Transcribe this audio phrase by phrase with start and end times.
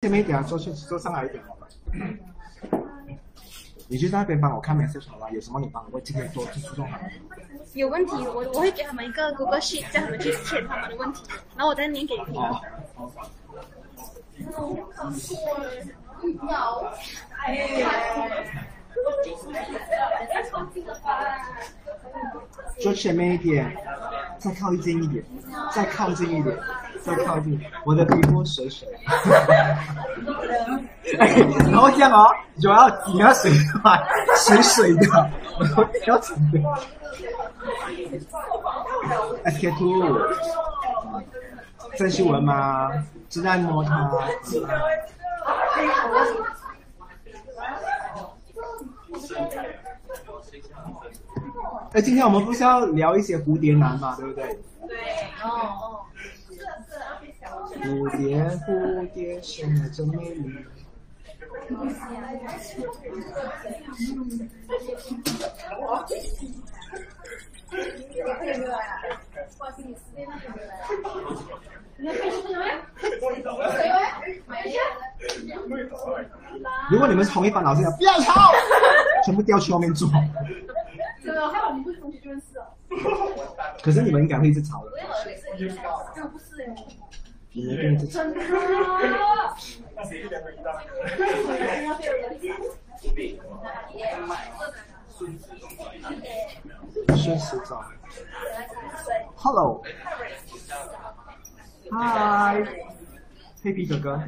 [0.00, 1.66] 前面一点，坐去坐上来一点好了。
[3.88, 6.96] 你就在那边帮我看 message 好吧，有什么你帮我今天做就注重好。
[7.74, 11.24] 有问题，我我会给他们一个 Google Sheet，叫他们去填他们的问题，
[11.56, 12.40] 然后我再念给你听。
[12.40, 12.60] 哦。
[22.78, 23.76] 坐前面一点，
[24.38, 25.24] 再靠近一点，
[25.74, 26.56] 再靠近一点，
[27.02, 27.60] 再靠近。
[27.84, 28.88] 我的皮肤水水。
[31.70, 33.98] 然后这样哦，你要你要水的话，
[34.36, 35.30] 水水的，
[36.06, 36.60] 要怎的
[39.44, 40.20] s K two，
[41.96, 42.90] 郑秀文吗？
[43.28, 44.10] 正在摸他。
[51.92, 54.44] 哎，今天我们不是要聊一些蝴蝶男嘛，对不对？
[54.86, 54.96] 对，
[55.42, 56.00] 哦哦。
[57.76, 60.64] 蝴蝶蝴蝶，生得真美丽。
[76.90, 78.50] 如果你们是同一班老师，不要吵，
[79.24, 80.08] 全部调去外面坐。
[83.82, 84.92] 可是你们应该会一直吵的。
[86.14, 86.74] 这个不是哎。
[87.58, 88.22] 你们一直吵。
[97.16, 97.82] 顺时钟。
[99.34, 99.82] Hello。
[101.90, 102.64] 嗨，
[103.64, 104.22] 黑皮哥哥。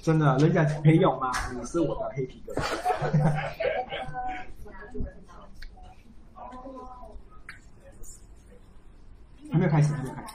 [0.00, 1.30] 真的，人家没有吗？
[1.52, 2.62] 你是我的黑皮哥哥。
[9.50, 10.34] 还没有开始，还没有开始。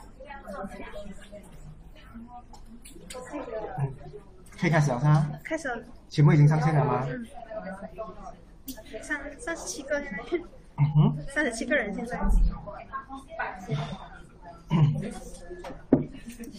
[4.58, 5.30] 可以开始了吗？
[5.42, 5.82] 开始了。
[6.08, 7.06] 节目已经上线了吗？
[7.08, 7.26] 嗯。
[9.02, 10.00] 三三十七个。
[10.78, 11.16] 嗯哼。
[11.28, 12.18] 三十七个人现在。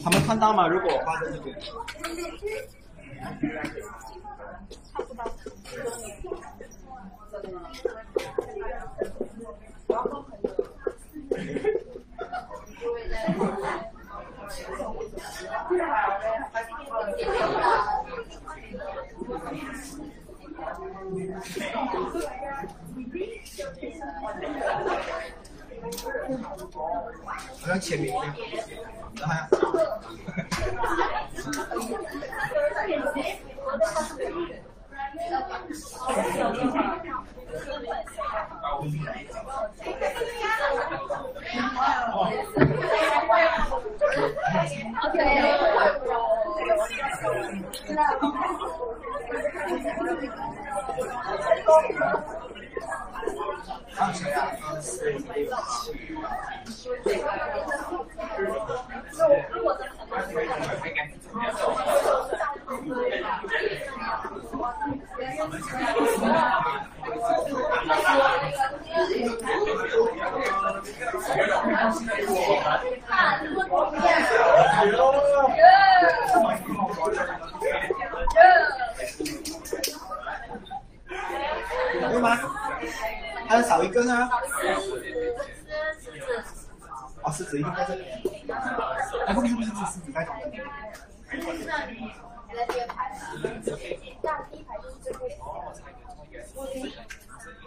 [0.04, 0.68] 他们看到吗？
[0.68, 1.56] 如果我发在这边。
[27.62, 28.18] 好像签名一
[42.12, 42.32] 好
[45.14, 45.24] 的
[52.76, 52.92] 样，
[66.26, 66.86] 来。
[81.08, 82.36] 对吗？
[83.48, 84.30] 还有少一个呢？
[87.22, 88.04] 哦，狮子一定在这里。
[89.26, 90.64] 哎，不是不是不是，狮子在旁边。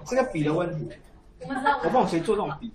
[0.07, 0.97] 这个笔的问题，
[1.47, 2.73] 我不懂谁做这种笔。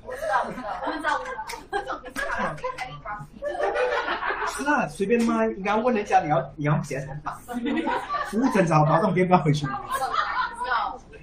[4.48, 7.34] 是啊，随便卖，应该问人家你要你要写什么版。
[8.28, 9.68] 服务真好，保证别不要回去。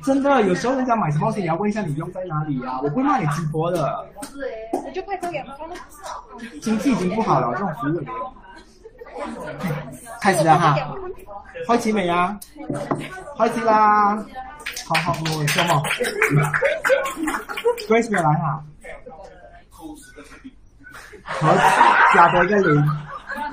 [0.03, 2.81] 真的，有时候人家买什么东西，你要问一下你用在哪里啊？
[2.83, 4.07] 我不会骂你直播的。
[4.23, 5.77] 是哎，你就拍照给他们。
[6.61, 8.03] 经济已经不好了，这种服务。
[10.21, 10.77] 开始了哈，
[11.67, 12.39] 开始未啊？
[13.37, 14.25] 开始啦！
[14.87, 15.83] 好好，我什么
[17.89, 18.65] ？Grace 没有来哈。
[21.23, 21.55] 好，
[22.15, 22.85] 加多一个零，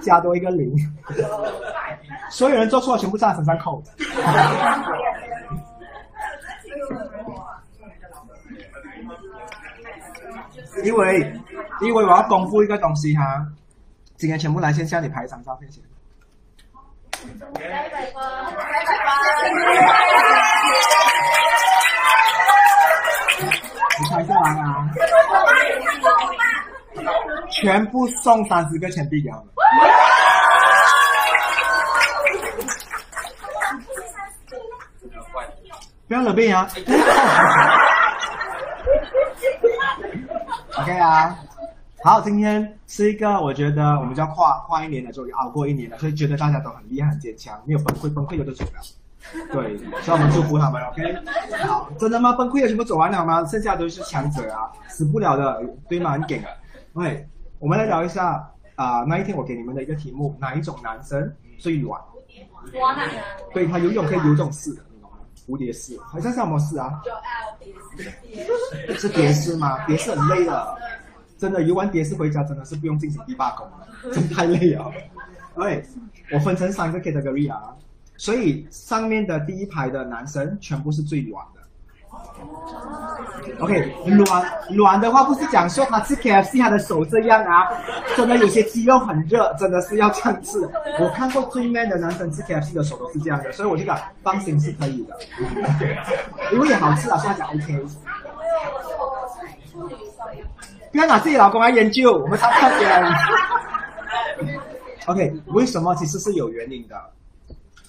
[0.01, 0.75] 加多一个零。
[2.31, 3.83] 所有人做错了，全部在身上扣。
[10.83, 11.33] 因为，
[11.81, 13.45] 因为我要公布一个东西哈，
[14.15, 15.83] 今天全部来线下，你拍一张照片先。
[24.00, 24.90] 你猜下来啊
[27.50, 29.46] 全部送三十个钱币给我们。
[36.08, 36.69] 不要了病啊。
[40.78, 41.36] Ok 啊。
[42.04, 49.06] 好今天是一个我觉得我们就要跨跨一年的时候熬过一年了所以觉得大家都很厉害很坚强没有崩溃崩溃了就走了？
[49.52, 51.16] 对，所以我们祝福他们，OK。
[51.66, 52.32] 好，真的吗？
[52.34, 53.44] 崩溃了全部走完了吗？
[53.46, 56.12] 剩下都是强者啊，死不了的，对吗？
[56.12, 56.48] 很给的。
[56.94, 57.28] OK，
[57.60, 62.00] 我们来聊一下啊、那一天我给你们的一个题目，哪一种男生最软？
[63.54, 65.18] 对他游泳可以游这种式的，你懂吗？
[65.48, 67.02] 蝴蝶式，好像是什么式啊？
[68.98, 69.84] 是蝶式吗？
[69.86, 70.76] 蝶式很累的，
[71.38, 74.92] 真的游完蝶式回家真的是不用进行第八功了，真的太累了。
[75.56, 75.84] 喂，
[76.32, 77.74] 我分成三个 category 啊，
[78.18, 81.62] 所以上面的第一排的男生全部是最软的。
[83.60, 87.68] OK，软软的话不是讲说他吃 KFC 他的手这样啊，
[88.16, 90.60] 真的有些肌肉很热，真的是要这样吃。
[91.00, 95.18] 我看过最 man 的男生吃 KFC 的手都是这样的，所以我就讲放心是可以的，
[96.52, 97.86] 因为也好吃啊，所以讲 OK。
[100.92, 103.14] 不要拿自己老公来研究，我们才看别人。
[105.06, 105.94] OK，为什么？
[105.96, 106.96] 其实是有原因的。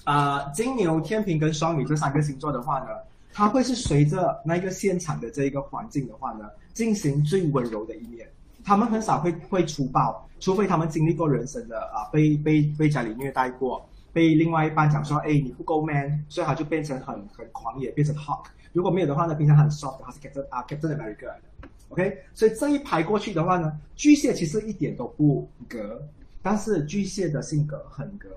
[0.09, 2.87] 啊、金牛、天平跟双鱼这三个星座的话呢，
[3.31, 8.27] 它会是随着那个现场的这一个环境的话呢，进行最温柔的一面。
[8.63, 18.45] 他们很少会会粗暴，除非他们经历过人生的啊、被被被家里虐待过，被另外一半讲说，哎，你不够 man，所以他就变成很很狂野，变成 hawk。
[18.73, 21.67] 如果没有的话呢，平常很 soft，他是 Captain 啊 Captain America 来的。
[21.89, 26.01] OK，所以这一排过去的话呢，巨蟹其实一点都不格，
[26.41, 28.27] 但是巨蟹的性格很格，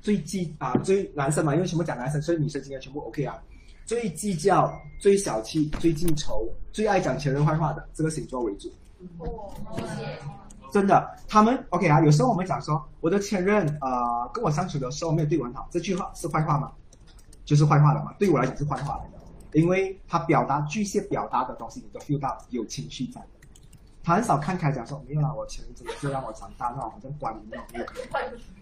[0.00, 3.36] 最计啊最男生嘛，因为全部讲男生，所以女生今天全部 OK 啊。
[3.84, 8.70] 最计较、最小气、最记仇、最爱讲前任坏话的这个星座为主。
[10.70, 11.98] 真的，他们 OK 啊。
[12.02, 16.70] 有时候我们讲说，我的前任呃跟我相处的时候没有对我很好，这句话是坏话吗？
[17.46, 18.12] 就是坏话了嘛。
[18.18, 19.18] 对我来讲是坏话来的，
[19.58, 23.28] 因为他表达巨蟹表达的东西，你都 feel 到有情绪在的。
[24.04, 27.86] 他很少看开讲说没有啦，我前任真的是让我长大，那我好像关于那种没有。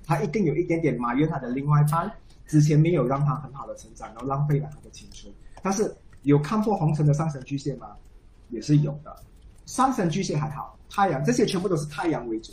[0.06, 2.11] 他一定有一点点埋怨他的另外一半
[2.47, 5.32] 之前没有让他很好的成长，然后浪费了他的青春。
[5.62, 5.93] 但是
[6.23, 7.88] 有看破红尘的上升巨蟹吗？
[8.50, 9.14] 也是有的。
[9.67, 12.53] 上升巨蟹还好，太阳这些全部都是太阳为主，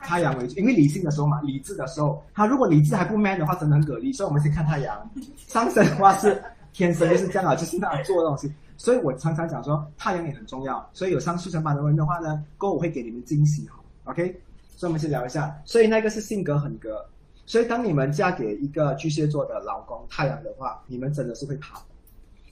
[0.00, 4.12] 太阳为主，因为理性的时候嘛，理智的时候，他如果理智还不 man 的话，真的很给力。
[4.12, 5.10] 所以我们先看太阳，
[5.46, 6.42] 上升的话是
[6.72, 8.52] 天生就是这样啊，就是那样做的东西。
[8.76, 10.84] 所以我常常讲说，太阳也很重要。
[10.92, 14.40] 所以有上速成班的人的话呢，哥我会给你们惊喜哈，OK？
[14.78, 17.04] 所以我们先聊一下，所以那个是性格很格，
[17.46, 21.82] 所以当你们嫁给一个巨蟹座的老公太阳的话，你们真的是会怕。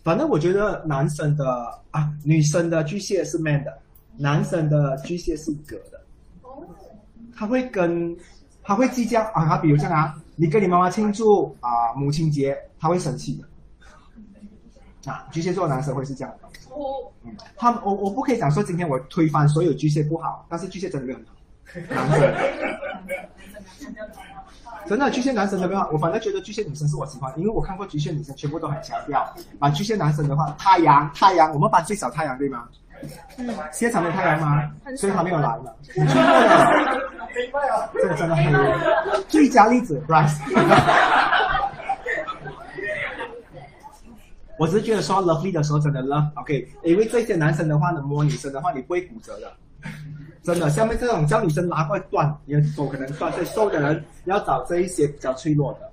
[0.03, 1.47] 反正我觉得男生的
[1.93, 3.73] 啊，女生的巨蟹是 man 的，
[4.17, 6.01] 男生的巨蟹是格的。
[7.33, 8.17] 他会跟
[8.61, 13.41] 他会计较啊，他比如这样啊，你跟你妈妈庆祝啊母亲节，他会生气
[15.05, 15.13] 的。
[15.13, 16.49] 啊，巨蟹座男生会是这样的。
[17.25, 21.36] 嗯，他我我不可以讲说今天我推翻所有巨蟹不好，但是巨蟹真的没有很好，
[24.87, 32.69] 真的巨蟹男生的没有，我反正觉得巨蟹女生是我喜欢，因为我看过巨蟹女生全部都很强调，把巨蟹男生的话，太阳太阳，我们班最少太阳对吗？
[33.37, 34.71] 嗯，现场没有太阳吗？
[34.97, 35.65] 所以他没有来嘛。
[35.95, 36.15] 你错
[37.61, 38.55] 了， 这个真的很
[39.29, 40.39] 最佳例子，Bryce。
[44.59, 49.53] 我只是觉得说 lovely 的时候真的 love，OK，、因为这些男生的话呢，摸女生的话你不会骨折的，
[50.47, 50.71] 真的。
[50.71, 55.91] 下面这种叫女生拿过来断，你的手可能断，所以瘦的人要找这一些比较脆弱的。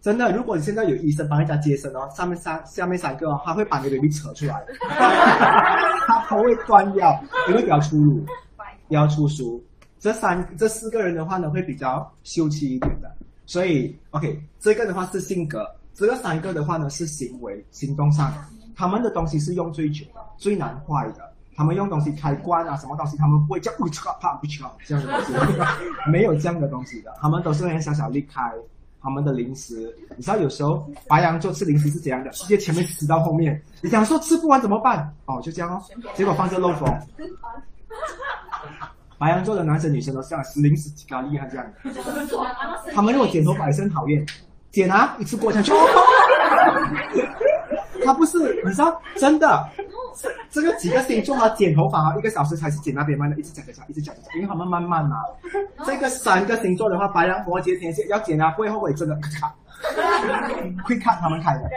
[0.00, 4.64] 真的，如果你现在有医生帮人家接生哦，上面三下面三个哦，他会把你的 baby 扯出来，
[6.06, 8.24] 他头会断掉，因为比较粗鲁，
[8.88, 9.62] 比较粗俗。
[9.98, 13.10] 这三这四个人的话呢，会比较秀气一点的。
[13.46, 18.32] 所以，OK，这个的话是性格，这个三个的话呢是行为、行动上，
[18.76, 21.32] 他们的东西是用最久的、最难坏的。
[21.58, 25.32] 他们用东西开关啊，什么东西他们不会叫不敲啪不敲这样的东西，
[26.08, 28.40] 没有这样的东西的，他们都是那些小小裂开。
[29.00, 32.30] 他们的零食，你知道有时候白羊座吃零食是怎样的？
[32.30, 35.08] 直接前面吃到后面，你想说吃不完怎么办？
[35.26, 35.80] 哦，就这样哦，
[36.14, 36.92] 结果放这漏风。
[39.16, 41.90] 白羊座的男生女生都是这样，吃零食几咖厉害这样的。
[42.92, 44.26] 他们如果剪头发也是很讨厌，
[44.72, 45.72] 剪啊一次过下去。
[48.04, 49.68] 他不是，你知道真的，
[50.20, 55.22] 这这个几个星座啊，剪头发啊，一个小时才是剪那边慢的，一直讲讲讲，一直讲讲讲，因为他们慢慢嘛。
[55.86, 59.54] 这个三个星座的话，白羊、摩羯、天蝎要剪啊，不会后悔，真的咔咔，
[60.84, 61.70] 会看他们开的。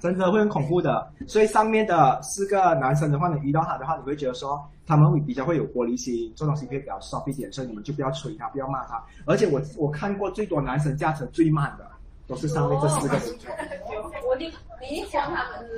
[0.00, 9.00] 真的会很恐怖的，所以上面的四个男生的话，你遇到他的话，你会觉得说他们会比较会有玻璃心，做东西会比较 soft 一点，所以你们就不要催他，不要骂他。
[9.26, 11.86] 而且我我看过最多男生驾车最慢的，
[12.32, 13.48] 都是上面这四个主角。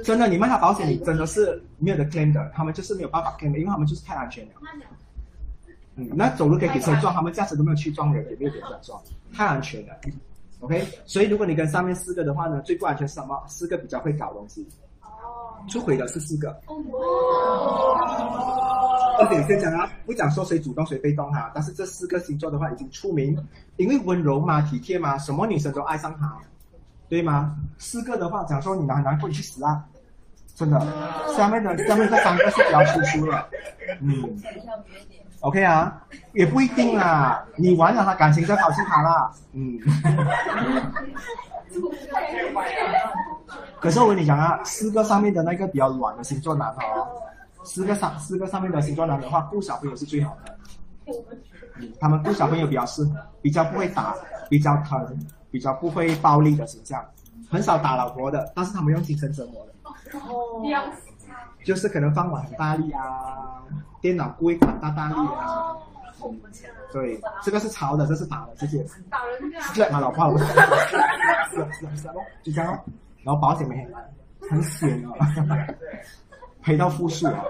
[0.04, 4.52] 真的，你卖他保险，你真的是没有得 claim 的，他们就是没有办法 claim 的，因为他们就是太安全了。
[5.96, 9.94] 嗯，那走路可以给车撞，他们驾驶都没有去撞人，也没有给车撞，太安全了。
[10.60, 13.42] OK，所以如果你跟上面四个的话呢，最不安全是什么？
[13.48, 14.66] 四个比较会搞东西，
[15.68, 16.54] 出轨的是四个。
[19.16, 23.36] 而且先讲啊，不讲说谁主动谁被动哈，但是这四个星座的话已经出名，
[23.76, 26.36] 因为温柔嘛、体贴嘛，什么女生都爱上他，
[27.08, 27.54] 对吗？
[27.78, 29.84] 四个的话讲说你难难过你去死啊，
[30.56, 30.80] 真的。
[31.36, 33.46] 下面的下面这三个是比较突出的，
[34.00, 34.36] 嗯。
[35.40, 36.02] OK 啊，
[36.32, 39.78] 也不一定啦，你玩了他感情就抛弃他啦，嗯。
[43.80, 47.06] 可是我跟你讲啊，四个上面的那个比较软的星座男哦，
[47.64, 50.56] 四个上四个上面的星座男的话，顾小朋友是最好的。
[51.78, 54.14] 嗯，他们顾小朋友比较适合，比较不会打，
[54.48, 55.18] 比较疼，
[55.50, 57.04] 比较不会暴力的形象，
[57.50, 59.72] 很少打老婆的，但是他们用精神折磨的。
[60.18, 60.62] 哦。
[61.64, 63.62] 就是可能饭碗很大力啊，
[64.00, 65.74] 电脑故意打大大力啊。
[66.92, 68.84] 对，这个是抄的，这是打的，这些。
[69.10, 69.60] 打人家。
[69.74, 70.56] 对，老婆，是是
[71.72, 72.08] 是是
[72.42, 72.84] 就这样咯。
[73.22, 73.84] 然后保险没
[74.40, 75.16] 很很险哦，
[76.62, 77.44] 赔到负数啊。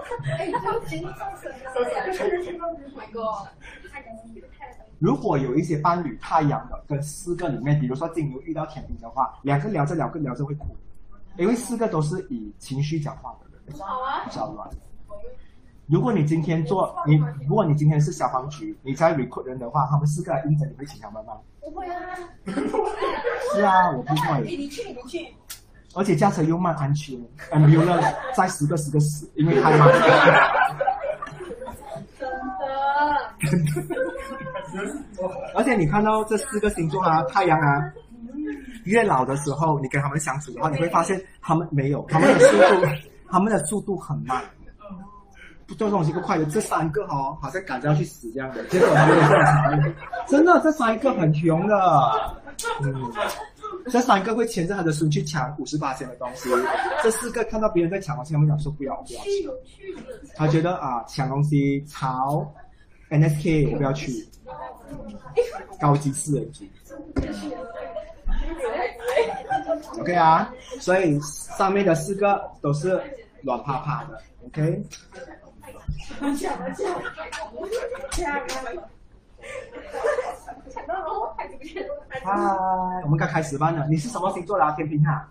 [4.99, 10.75] 如果有一些伴侣太阳的跟四个里面，比如说金牛遇到天平的话，两个聊着聊着聊着会哭，
[11.37, 13.77] 因为四个都是以情绪讲话的。
[13.77, 14.69] 好啊，比较乱。
[15.87, 17.15] 如果你今天做你，
[17.47, 21.33] 如果你今天是消防局，你在 recruit 人的话，他们四个来应征，你会请他们吗？
[21.61, 21.95] 不会啊。
[23.53, 24.41] 是啊，我不会。
[24.41, 25.27] 你去，你去。
[25.93, 27.15] 而且驾车又慢，安全
[27.51, 29.87] ，ambulance 再十个十个死，因为太慢。
[32.19, 33.77] 真的。
[34.73, 35.31] 真的。
[35.55, 37.93] 而且你看到这四个星座啊，太阳啊，
[38.85, 42.87] 越老的时候，你跟他们相处的话，你会发现他们没有他们的速度。
[43.29, 44.43] 他们的速度很慢，
[45.67, 46.45] 不做东西不快的。
[46.45, 49.95] 这三个哈，好像赶着要去死这样的，结果他们这样
[50.27, 51.75] 真的，这三个很穷的。
[52.81, 53.11] 嗯，
[53.87, 56.49] 这三个会牵着他的孙去抢五十八千的东西，
[57.03, 59.21] 这四个看到别人在抢东西，他们讲说不要不要。
[60.35, 62.49] 他觉得啊，抢东西潮
[63.09, 64.25] ，NSK 我不要去，
[65.79, 66.63] 高级四人组。
[69.99, 72.99] OK 啊，所以上面的四个都是
[73.41, 74.81] 软趴趴的，OK。
[82.23, 82.31] 嗨，
[83.03, 84.73] 我们刚开始班了，你是什么星座的？
[84.75, 85.27] 天平哈？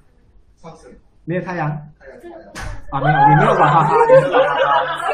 [1.24, 1.70] 没有太阳。
[2.90, 3.70] 啊，没有，你没有吧？
[3.70, 5.04] 哈哈，你是软趴趴。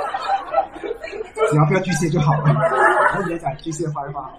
[1.50, 2.54] 只要不要巨蟹就好了，
[3.16, 4.30] 我直接讲巨蟹坏话。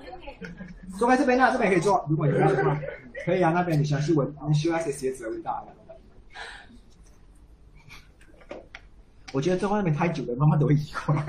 [0.97, 2.77] 坐在这边呢，这边可以坐，如果你要的话。
[3.25, 5.63] 可以啊，那边你想去闻，你需要一些鞋子的味道。
[9.31, 11.25] 我觉得在外面太久了，慢慢都会移过来。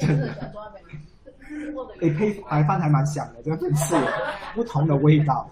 [0.00, 0.34] 真的。
[2.00, 3.96] 诶，配白饭还蛮香的，这个粉丝
[4.54, 5.48] 不同的味道。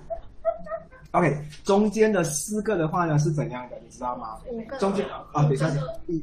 [1.13, 4.39] OK，中间的四个的话呢是怎样的，你知道吗？
[4.79, 5.71] 中间啊，等一下，
[6.07, 6.23] 一。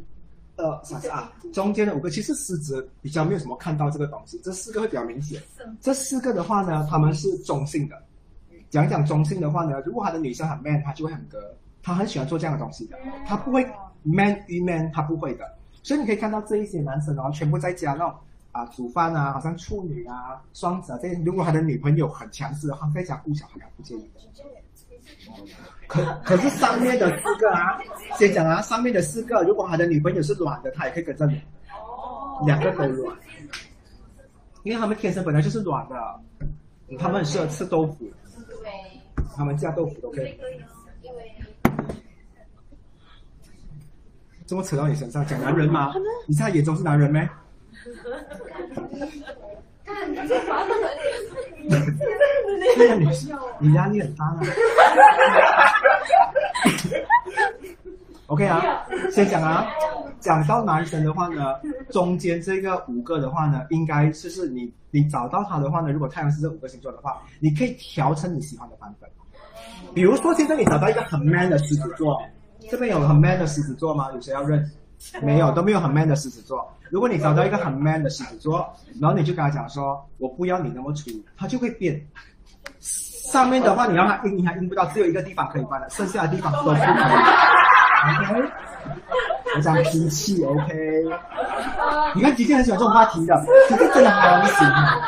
[0.58, 1.32] 呃，啥子啊？
[1.54, 5.42] 中间的五个其实狮子比较没有什么看到这个东西，这四个会比较明显。
[5.80, 8.00] 这四个的话呢，他们是中性的。
[8.70, 11.40] 讲讲中性的话呢，如果他的女生很 man，他就会很哥，
[11.84, 13.66] 他很喜欢做这样的东西的，他不会
[14.04, 15.46] man 与 man，他不会的。
[15.84, 18.14] 所以你可以看到这一些男生哦，全部在家那种
[18.52, 21.20] 啊煮饭啊，好像处女啊、双子啊这些。
[21.26, 24.22] 如果他的女朋友很强势的话，在家顾小孩不介意的。
[25.88, 27.80] 可可是上面的四个啊，
[28.18, 31.42] 先讲啊，上面的四个，如果他的女朋友是软的，他也可以跟着你，
[32.46, 33.18] 两个都软，
[34.64, 35.96] 因为他们天生本来就是软的，
[37.00, 38.10] 他们很适合吃豆腐，
[39.36, 40.38] 他们加豆腐都可以。
[44.52, 45.94] 这么扯到你身上，讲男人吗？
[46.28, 47.26] 你在他眼中是男人没？
[52.76, 53.08] 这个女
[53.60, 54.42] 你压力很大啊。
[58.28, 59.66] OK 啊，先讲啊，
[60.20, 61.56] 讲到男神的话呢，
[61.90, 69.10] 中间这个五个的话呢，应该就是你你找到他的话呢，如果太阳是这五个星座的话，你可以调成你喜欢的版本。
[69.96, 72.22] 比如说现在你找到一个很 man 的狮子座，
[72.70, 74.10] 这边有很 man 的狮子座吗？
[74.14, 74.70] 有谁要认？
[75.22, 76.72] 没有，都没有很 man 的狮子座。
[76.92, 82.00] 如果你找到一个很 man 的狮子座，然后你就跟他讲说，我不要你那么粗，他就会变。
[82.80, 86.80] 上面的话你让他硬，你还硬不到，只有一个地方可以翻的，剩下的地方都不可以。
[86.82, 88.52] OK，
[89.56, 91.04] 我讲脾气 OK。
[92.14, 95.02] 你看吉姐很喜欢这种话题的，其实真的好喜欢。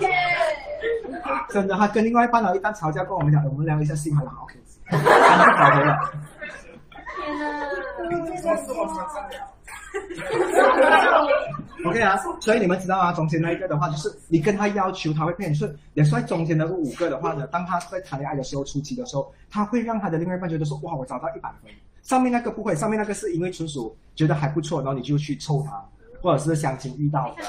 [1.50, 4.54] 真的，他跟另外一半老，一旦吵架过，我们讲，我们聊一下心，好了，OK，
[4.88, 5.98] 他们就搞回了。
[11.86, 15.54] OK 啊，所以你们知道啊，中间那一个的话，就是你跟他要求，他会骗你。
[15.54, 21.70] 所以也算中间的五个的话呢，当他在谈恋爱的时候，初期的时候，他会让他的另外一半觉得说，哇，我找到一百分。
[22.02, 25.82] 上面那个不会，上面那个是因为纯属觉得还不错，然后你就去凑他，
[26.20, 27.42] 或者是相亲遇到的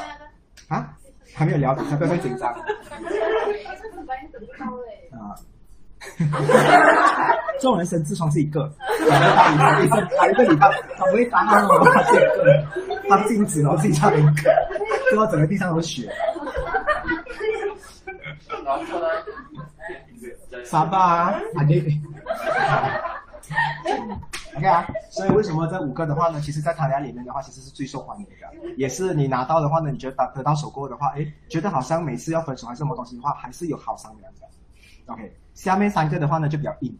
[0.67, 0.93] 啊，
[1.33, 2.65] 还没有聊，他不要紧张啊。
[7.59, 8.71] 这种人生痔疮是一个，
[9.07, 12.65] 两个大礼拜，医生还有一个礼拜，他不会打他我他这个，
[13.09, 14.51] 他镜子然后自己差点一个，
[15.09, 16.11] 最后整个地上都是血。
[20.65, 21.83] 傻吧，啊对。
[24.57, 26.41] OK 啊，所以为什么这五个的话呢？
[26.41, 28.31] 其实，在谈恋爱里面的话，其实是最受欢迎的，
[28.75, 34.41] 也是你拿到的话呢，你觉得得得到手过的话，哎，觉得好像每次要分手还是什么东西的话，还是有好商量的。
[35.07, 36.97] OK，下面三个的话呢就比较硬，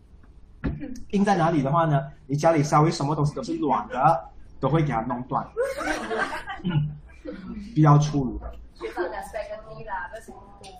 [1.12, 2.03] 硬在哪里的话呢？
[2.27, 4.29] 你家里稍微什么东西都是软的，
[4.60, 5.46] 都会给它弄断，
[7.74, 8.51] 比较粗鲁的。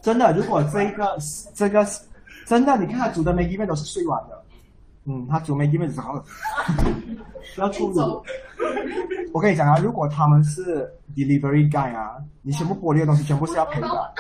[0.02, 1.18] 真的，如果这个
[1.54, 1.86] 这个
[2.46, 4.44] 真的，你看他煮的 Maggi 面都是碎软的，
[5.06, 6.14] 嗯，他煮 Maggi 面只好
[7.56, 8.24] 不要粗鲁。
[9.34, 14.14] 我跟你讲啊，如果他们是 delivery guy 啊，你全部玻璃的东西全部是要赔的。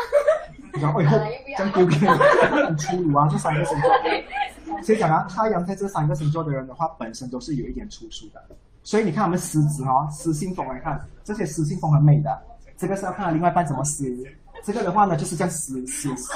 [0.79, 1.17] 然后以后
[1.57, 3.91] 这样丢给很粗鲁啊，这三个星座。
[4.83, 8.41] 所以讲啊，太阳在这三个星座的人的话，本身都是有一点粗俗的。
[8.83, 12.35] 所以你看我们狮子哈、哦，狮信封来看，这些狮信封很美的。
[12.77, 14.05] 这个是要看他另外一半怎么撕。
[14.63, 16.33] 这个的话呢，就是这样撕撕撕。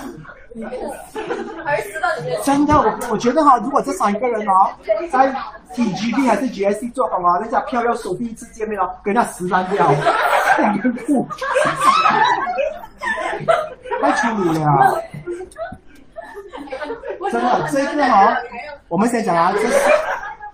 [2.44, 4.70] 真的，我我觉得哈，如果这三个人哦，
[5.12, 5.34] 在
[5.74, 9.92] TGB 还是 GSC 做好啊，人家票要手第一次见面哦，跟人家撕烂掉，
[10.60, 11.28] 两个酷，
[14.02, 14.60] 太粗鲁了。
[17.32, 18.36] 真的，这个哈、
[18.88, 19.74] 我们先讲啊，这是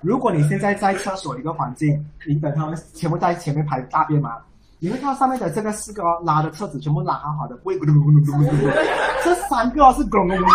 [0.02, 4.38] 如果你现在在厕所一个环境，你等他们全部在前面排大便嘛，
[4.80, 8.72] 你会看到上面的这个四个哦拉的车子全部拉好好的，不会咕噜咕噜咕噜咕噜。
[9.24, 10.46] 这三个哦是咕噜咕噜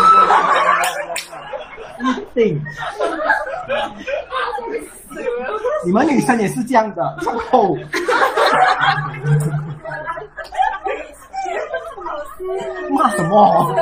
[1.99, 2.61] 咕一定。
[5.85, 7.17] 你们女生也是这样的。
[12.91, 13.75] 骂什么？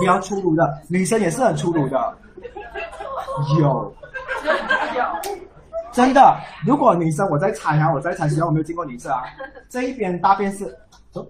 [0.00, 2.16] 比较粗鲁的，女生也是很粗鲁的。
[3.58, 3.94] 有，
[5.92, 6.36] 真的。
[6.66, 9.22] 如果女生，我在踩啊，我在猜，虽然我没有见过女生啊，
[9.68, 10.64] 这一边大便是
[11.12, 11.26] 走，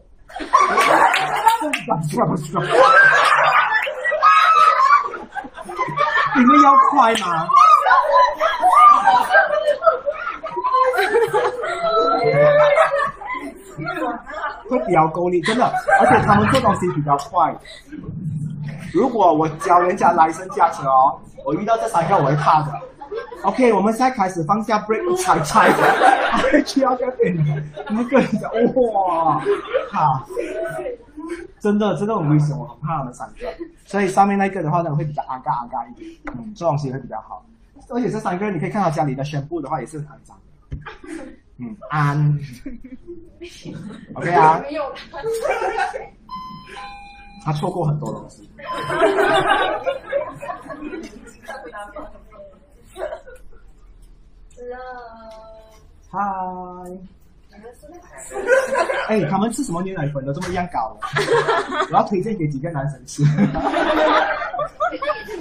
[6.37, 7.47] 你们要快吗？
[14.71, 15.65] 会比较够力，真的，
[16.01, 17.55] 而且他们做东西比较快。
[18.93, 22.73] 如果我教人家来生驾车哦，我遇到这三个我会怕的。
[23.43, 25.73] OK，我们现在开始放下 break 踩踩，
[26.65, 27.09] 去要跟
[27.89, 28.51] 那个人讲
[28.93, 29.39] 哇，
[29.91, 30.25] 哈，
[31.59, 33.47] 真的真的很危险，我很怕他们三个。
[33.85, 37.45] 所以上面那个的话呢，会比较阿嘎阿嘎一点，嗯，做东西会比较好。
[37.89, 40.37] 而且这三个人，你可以看到家里的宣布的话也是很肮脏，
[41.61, 42.39] 嗯，安。
[44.15, 44.93] OK 啊，没有，
[47.45, 48.49] 他错过很多东西。
[56.13, 56.19] 嗨，
[59.09, 61.07] 哎，他们吃什么牛奶粉都这么样搞的？
[61.91, 63.23] 我要推荐给几个男生吃。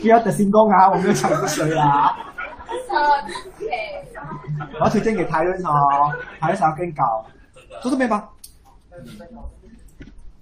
[0.01, 2.15] 不要得心功啊，我没有抢过谁啊。
[4.79, 7.25] 我要推荐给台人哦，台人想要更高，
[7.81, 8.29] 坐这边吧。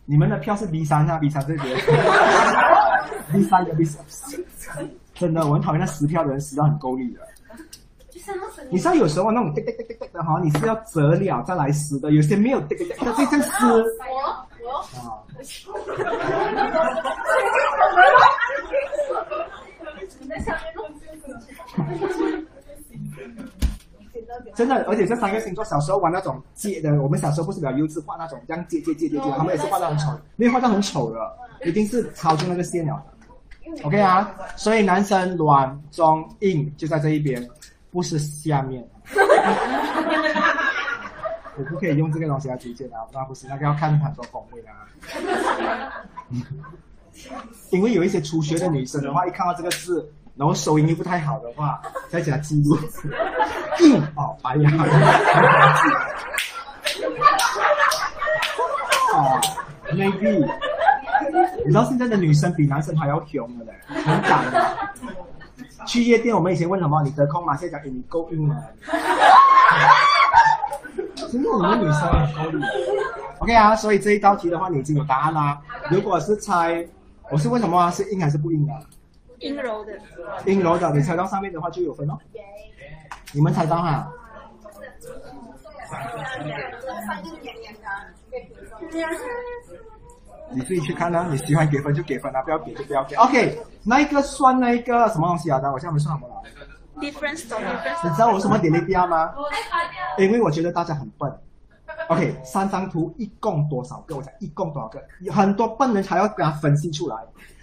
[0.06, 1.77] 你们的票是 B 三啊，B 三这边，
[3.32, 4.03] B 三的 B 三，
[5.13, 7.19] 真的，我很讨厌那撕票的人撕到很够力的。
[8.69, 13.65] 你知道有时候那种滴滴滴滴滴的哈，你是要折了再来撕的，有些没有滴滴滴，它就这样撕。
[13.67, 13.86] 我？
[14.63, 14.77] 我？
[14.99, 15.23] 啊。
[20.19, 20.89] 你在下面弄
[24.58, 31.20] 真的，而且这三个星座小时候玩那种借的，我们小时候不是比较幼稚，画那种这样借借借借借，他们也是画的很丑，没有画到很丑的，
[31.63, 33.84] 一定是超出那个线了的。
[33.84, 37.48] OK 啊，所以男生软中硬就在这一边，
[37.91, 38.84] 不是下面。
[41.58, 44.74] 我不可以用这个东西来推荐啊，那不是那个要看很多宫位啊。
[47.72, 52.78] 因为有一些初学的女生的话，一看到这个字，然后收音又不太好的话， 再给她记录。
[53.82, 54.69] 硬哦，白牙。
[59.13, 59.39] 哦
[59.91, 60.47] ，maybe。
[61.65, 64.78] 你知道现在的女生比男生还要凶的嘞，很敢的。
[65.86, 67.02] 去夜店，我们以前问什么？
[67.04, 67.56] 你得空吗？
[67.58, 68.56] 现在讲，哎，你够硬吗？
[71.32, 72.63] 真的，我们女生很够力。
[73.39, 75.60] OK 啊，所以这一道题的话，你已经有答案啦。
[75.89, 76.86] 如果是猜，
[77.32, 77.89] 我是问什么？
[77.91, 78.80] 是硬还是不硬啊？
[79.39, 79.93] 阴柔的，
[80.45, 82.17] 阴柔的，你猜到上面的话就有分哦。
[83.34, 84.12] 你们猜到哈？
[90.50, 93.15] 你自己去看啊，你喜欢给分就给分啊，不要给就不要给。
[93.17, 95.60] OK，那一个算那一个什么东西啊？
[95.60, 96.36] 等我下面算什么了
[97.00, 97.43] ？difference
[98.04, 99.34] 你知道我为什么点 B R 吗？
[100.17, 101.32] 因为我觉得大家很笨。
[102.08, 104.15] OK，三张图一共多少个？
[104.15, 105.04] 我讲一共多少个？
[105.21, 107.15] 有很多笨人才要给它分析出来。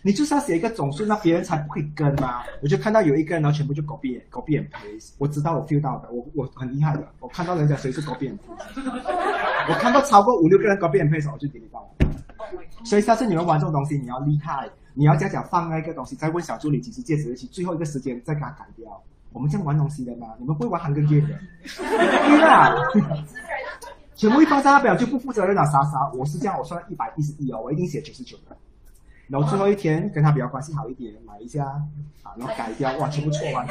[0.06, 2.42] 你就是要写一个总数，那别人才不会跟嘛。
[2.62, 5.12] 我就看到有一个人，然后全部就 copy copy and paste。
[5.16, 7.08] 我知道我 feel 到的，我我很厉害的。
[7.20, 8.92] 我看到人家谁是 copy and paste，
[9.66, 11.88] 我看到超过五六个人 copy and paste，我就 delete 到了。
[12.84, 19.02] 所以下次你们玩这种东西，你要厉害，你要讲讲放那个东西，再问小助理几时借日期，最后一个时间再给他改掉。
[19.32, 22.74] 我们这样玩东西的嘛，你们不会玩 Hunger Game 的，对啦。
[24.14, 26.12] 全部一放在那边就不负责任了，傻傻。
[26.12, 28.56] 我是这样，我算一百一十一哦，我一定写九十九的。
[29.28, 31.64] 然后最后一天跟他比较关系好一点，买一下
[32.22, 33.66] 啊，然后改掉，哇，全部错完。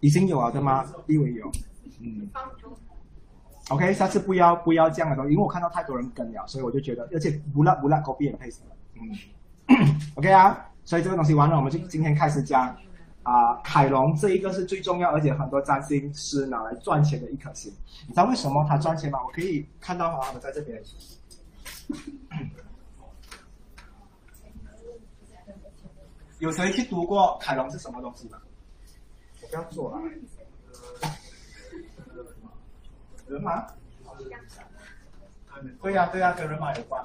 [0.00, 0.84] 已经有了的吗？
[1.06, 1.50] 因为有，
[2.00, 2.28] 嗯。
[3.70, 9.78] OK，下次不要不要这样的东西，因为我看到太多人跟了，所以我就觉得，而且不辣不辣 copy and paste 了，嗯。
[10.16, 12.76] OK 啊，所以这个东西完了，我们就今天开始讲
[13.22, 17.72] 啊，凯龙这一个是最重要，而且很多占星师拿来赚钱的一颗星。
[18.06, 19.18] 你知道为什么他赚钱吗？
[19.24, 20.82] 我可以看到哈，我在这边。
[26.40, 28.38] 有谁去读过凯龙是什么东西吗？
[29.42, 29.98] 我不要做了。
[33.26, 33.66] 人马？
[35.82, 37.04] 对呀、对呀、跟人马有关。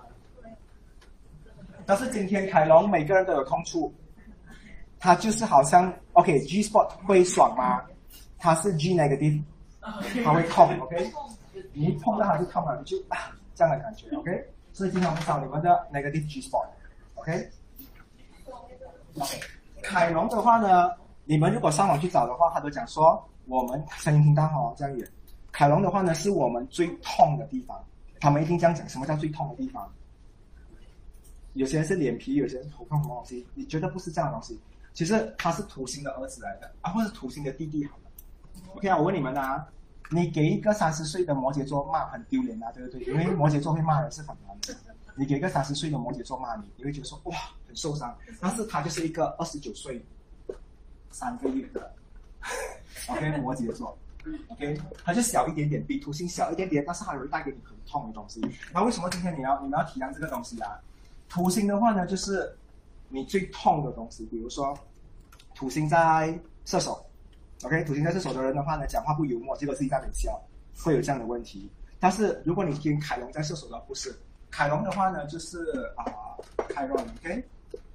[1.86, 3.94] 但是今天凯龙每个人都有痛处，
[5.00, 7.84] 他就是好像 OK G spot 会爽吗？
[8.40, 9.44] 他是 G negative，
[10.24, 11.12] 他会痛 OK，
[11.74, 16.68] 你一碰到他就痛了，你就啊这样的感觉 OK，所以今天我们找你们的 negative G spot
[17.16, 17.50] OK。
[19.18, 19.40] OK，
[19.82, 20.92] 凯龙的话呢，
[21.24, 25.08] 你们如果上网去找的话，他都讲说我们声音听到哦这样远。
[25.52, 27.82] 凯龙的话呢，是我们最痛的地方，
[28.20, 29.90] 他们一定这样讲，什么叫最痛的地方？
[31.54, 33.48] 有些人是脸皮，有些人是头痛什么东西？
[33.54, 34.60] 你觉得不是这样的东西？
[34.94, 38.04] 其实他是土星的儿子来的啊，或是土星的弟弟好了。
[38.76, 39.66] OK 啊，我问你们啊，
[40.12, 43.02] 你给一个三十岁的摩羯座骂很丢脸啊，对不对？
[43.06, 44.76] 因为摩羯座会骂人是很难的。
[45.16, 47.38] 你给一个三十岁的摩羯座骂你，你会觉得说哇
[47.68, 50.04] 很受伤，但是他就是一个二十九岁
[51.12, 51.92] 三个月的
[53.08, 53.98] OK 摩羯座。
[54.48, 58.42] OK，他就小一点点，比土星小一点点，但是它会带给你很痛的东西。
[58.74, 60.72] 那为什么今天你要你们要体谅这个东西啊？
[61.30, 62.52] 土星的话呢，就是
[63.08, 64.76] 你最痛的东西，比如说
[65.54, 67.06] 土星在射手
[67.66, 70.40] ，OK，土星在射手的人的话呢，讲话不幽默，结果自己在那里笑，
[70.78, 71.70] 会有这样的问题。
[72.00, 74.16] 但是如果你跟凯龙在射手的话，不是，
[74.52, 76.06] 凯龙的话呢，就是啊、
[76.70, 77.44] 凯龙 OK，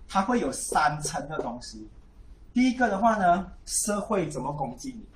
[0.08, 1.88] 它会有三层的东西。
[2.52, 5.06] 第一个的话呢，社会怎么攻击你？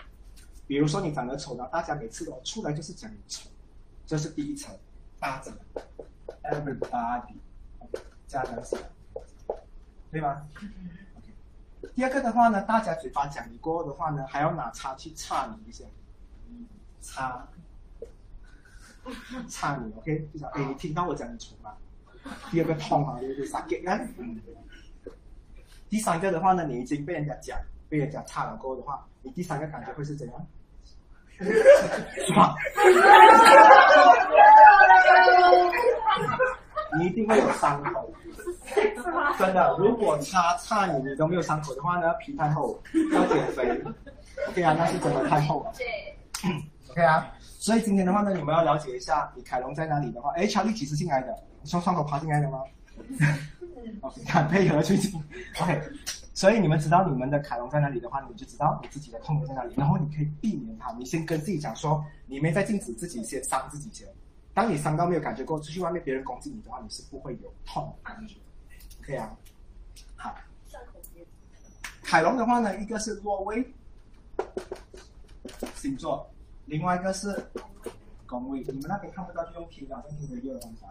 [0.67, 3.51] 比如说你长得丑呢，大家每次都出来就是讲你丑，
[4.07, 4.75] 这是第一层，
[5.19, 5.51] 大家
[6.45, 7.35] everybody
[8.29, 8.83] 加上起来，
[10.13, 10.47] 对吗。
[11.95, 15.85] 第二个的话呢，大家嘴巴讲你过后的话呢，还要拿叉去叉你一下，
[17.01, 17.47] 叉，
[19.49, 21.73] 叉你，OK，就是哎，你听到我讲你丑吗？
[22.51, 23.99] 第二个痛啊，有点傻给啊。
[24.19, 24.41] 嗯。
[25.89, 30.47] 第三个的话呢，你已经被人家讲，被人家叉了过后的话，你第三个感觉会是怎样？
[32.33, 32.55] 爽。
[36.99, 38.13] 你一定会有伤口，
[39.39, 39.77] 真的。
[39.79, 42.81] 如果擦擦你你都没有伤口的话呢，皮太厚，
[43.13, 43.83] 要减肥。
[44.49, 45.73] OK 啊，那是真的太厚了。
[46.91, 51.35] OK 啊，所以今天的话呢，你们要了解一下你凯龙在哪里的话，哎，查理几时进来的？
[51.63, 52.61] 你从窗口爬进来的吗？
[54.01, 55.13] OK，很配合最近。
[55.61, 55.81] OK，
[56.33, 60.93] 所以你们知道你们的凯龙在哪里的话，你就知道你自己的痛点在哪里，然后你可以避免它。
[60.93, 64.07] 你先跟自己讲说，你没在禁止自己先伤自己先。
[64.55, 68.37] 当你伤到没有感觉过，出去外面别人攻击你的话，你是不会有痛的感觉。
[69.01, 69.37] OK 啊，
[70.17, 70.35] 好。
[72.03, 73.73] 凯龙的话呢，一个是落位
[75.75, 76.31] 星座，
[76.67, 77.51] 另外一个是
[78.27, 78.61] 宫位。
[78.61, 80.89] 你们那边看不到就用听的，用听的热的方法。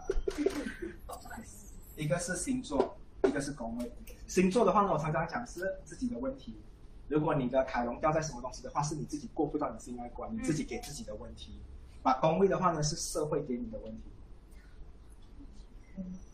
[1.96, 3.90] 一个是星座，一个是宫位。
[4.26, 6.60] 星座的话呢，我常常讲是自己的问题。
[7.08, 11.60] 如果你的凯龙掉在什么东西的话，是你自己过不到你心爱关，你自己给自己的问题。
[12.04, 14.02] 把工位的话呢，是社会给你的问题。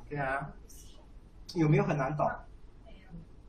[0.09, 0.53] 对啊，
[1.55, 2.29] 有没有很难懂？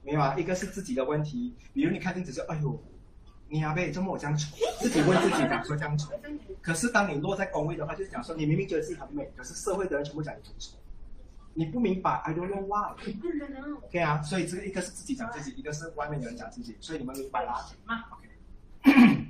[0.04, 2.80] 没有啊，一个是自己的问题，比如你看镜子说，哎呦，
[3.50, 6.12] 你阿贝这么我这样丑，自己问自己讲说这样丑。
[6.62, 10.78] 可是当你落在工位的话，就是讲说你明明觉得自己很美，可是社会的人全部讲你很丑，
[11.56, 12.94] 你不明白，I don't know why。
[13.86, 17.66] OK 啊，所以这个一个是自己讲自己，一个是外面的人讲自己，所以你们明白啦
[18.12, 19.18] ？OK。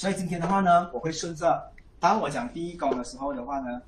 [0.00, 3.82] 所以今天的话呢，我会顺着，当我讲第一宫的时候的话呢，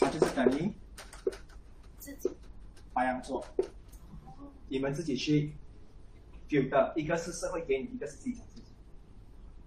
[0.00, 0.68] 它就是等于
[2.00, 2.28] 自己
[2.92, 3.46] 白羊座，
[4.66, 5.54] 你们自己去
[6.48, 8.66] feel 的，一个是社会给你，一个是自己讲自己，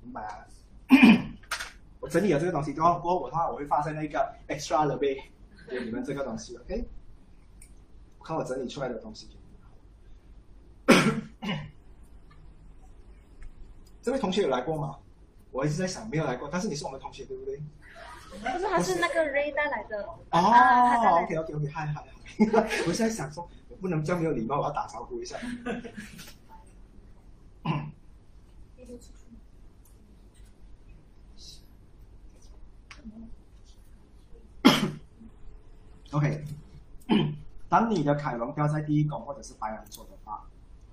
[0.01, 0.45] 明白啊？
[2.01, 5.23] 我整理了这个东西之后，过后我的话我会发在那个 extra 了呗，
[5.69, 6.83] 给你们这个东西，OK？
[8.21, 9.49] 看我整理出来的东西给你们。
[14.09, 14.97] 这位同学有来过吗？
[15.51, 17.61] 我一直在想没有来过，但是你是我们同学对不对？
[18.31, 20.01] 不是，他是那个 Ray 带来的。
[20.03, 22.03] 哦啊他带来，OK OK OK，嗨嗨
[22.51, 22.67] 嗨！
[22.89, 25.37] 我现在想说，我不能这样没有礼貌，我要打招呼一下。
[36.11, 36.43] OK，
[37.69, 40.43] 当你的凯龙掉在第一宫或者是白羊座的话，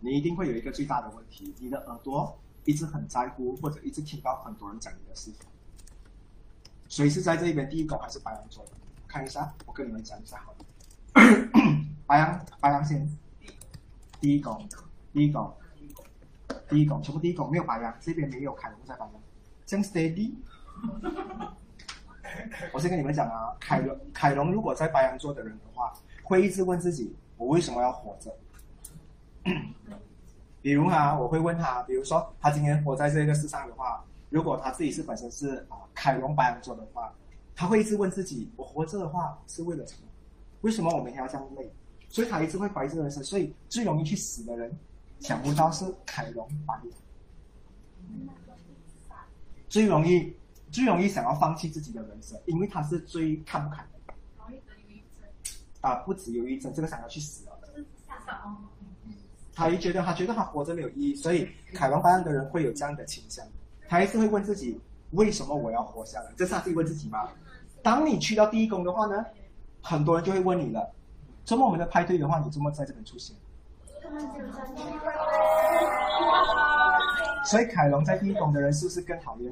[0.00, 5.40] 你一定会有一个最大的问题，你的耳朵一直很在乎，或者一直听到很多人讲你的事情。
[6.88, 8.64] 谁是在这边第一宫还是白羊座？
[9.08, 10.58] 看一下，我跟你们讲一下好了。
[12.06, 13.08] 白羊，白羊先，
[14.20, 14.68] 第一宫，
[15.12, 15.52] 第一宫，
[16.68, 19.14] 第一宫，全部第一宫，没有白羊，这边没有凯龙在白羊，
[19.64, 20.34] 这样 cd。
[22.72, 25.92] 我先跟你们讲啊，凯龙，凯龙如果在白羊座的人的话，
[26.24, 28.36] 会一直问自己，我为什么要活着？
[30.66, 37.14] 比如啊，我会问他，比如说他今天活在这个世上的话，如果他自己是本身是啊凯龙白羊座的话，
[37.54, 40.08] 他会一直问自己，我活着的话是为了什么？
[40.62, 41.72] 为什么我每天要这样累？
[42.08, 44.76] 所以他一直会怀疑这个人生，所以最容易去死的人，
[45.20, 48.28] 想不到是凯龙白羊，
[49.68, 50.34] 最容易
[50.72, 53.88] 最容易想要放弃自己的人生，因为他是最看不开的
[55.82, 57.68] 啊，不止忧郁症，这个想要去死了的。
[59.56, 63.42] 他一觉得他觉得他活着没有意义，所以凯龙白羊的人会有这样的倾向，
[63.88, 64.78] 他一直会问自己
[65.12, 66.30] 为什么我要活下来？
[66.36, 67.26] 这是他自己问自己吗？
[67.82, 69.24] 当你去到第一宫的话呢，
[69.80, 70.92] 很多人就会问你了，
[71.46, 73.34] 周末我们的派对的话，你周末在这边出现？
[77.46, 79.50] 所以凯龙在第一宫的人是不是更讨厌？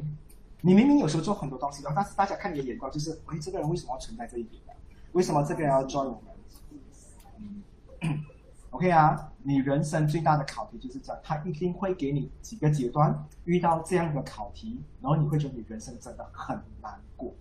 [0.61, 4.61] 你明明有时候做很多东西，但是大家看你的眼光就是，哎，这个人为什么要存在这一边？
[5.13, 6.25] 为什么这个人要 join 我们
[8.75, 17.33] ？OK 啊，你人生最大的考题就是这样，他一定会给你几个阶段遇到这样的考题，然后你会觉得你人生真的很难过。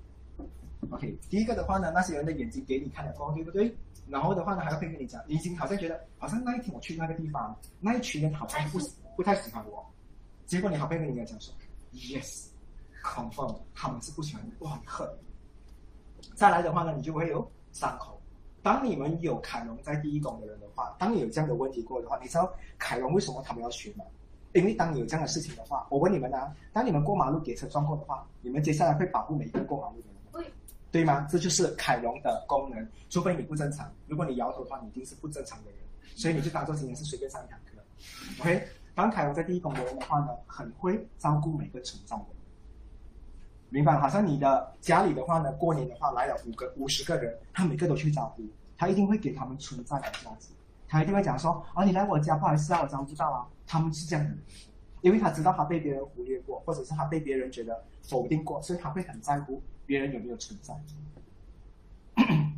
[0.91, 3.75] OK，第一个的话呢，那些人的眼睛给你看了光，对不对？
[4.07, 8.77] 然后的话呢，还要会跟你讲，你已经好像觉得，好像那一天我去那个地方，那一群人好像不
[9.15, 9.83] 不太喜欢我，
[10.45, 11.51] 结果你好会跟人家讲说
[11.93, 15.09] ，yes，confirm， 他们是不喜欢你，哇，你恨。
[16.35, 18.21] 再来的话呢，你就会有伤口。
[18.63, 24.05] 当你们有凯龙在第一宫的人的话，当你有这样的问题过的话，你知道凯龙为什么他们要学吗？
[24.53, 30.51] 因为当你有这样的事情的话，我问你们啊，当你们过马路给车撞过的话，你们接下来会保护每一个过马路的人？
[30.91, 31.27] 对吗？
[31.29, 33.91] 这就是凯龙的功能，除非你不正常。
[34.07, 35.79] 如果你摇头的话，你一定是不正常的人，
[36.15, 37.81] 所以你就当做今天是随便上一堂课。
[38.39, 42.25] OK，当凯龙在第一宫的人的话呢，很会照顾每个存在的。
[43.73, 43.99] 明白？
[43.99, 48.43] 好像你的家里的话呢，过年的话来了五个、五十个人，他每个都去招呼，
[48.77, 50.49] 他一定会给他们存在的价值，
[50.87, 54.37] 他一定会讲说：“啊，你来我家，不好意思啊，我招不到啊。”他们是这样的，
[55.01, 60.75] 因为他知道他被别人忽略过，或者是他被别人觉得否定过，所以他会很在乎别人有没有存在。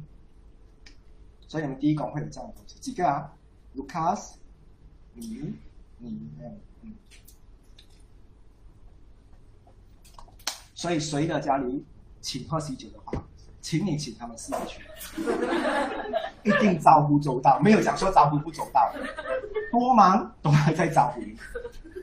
[1.47, 3.33] 所以你们第一宫会有这样的东西，几个啊
[3.73, 4.33] ？Lucas，
[5.13, 5.53] 你、
[5.97, 6.93] 你、嗯嗯。
[10.75, 11.83] 所以谁的家里
[12.21, 13.23] 请喝喜酒的话，
[13.61, 14.83] 请你请他们四个去，
[16.43, 18.93] 一定招呼周到，没有讲说招呼不周到，
[19.71, 21.21] 多忙都还在招呼。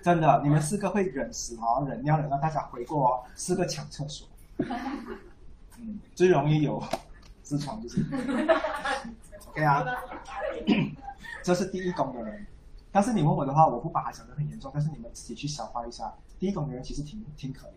[0.02, 4.26] 真的，你们四个会忍死哦，忍尿忍到大家回过哦，四个抢厕所，
[5.78, 6.82] 嗯，最容易有
[7.44, 8.04] 痔疮就是
[9.48, 9.84] OK 啊，
[11.44, 12.46] 这是第一宫的人。
[12.90, 16.12] 但是你问我的话，我不把它讲得很严重，但是你们自己去消化一下。
[16.38, 17.72] 第一宫的人其实挺挺可怜，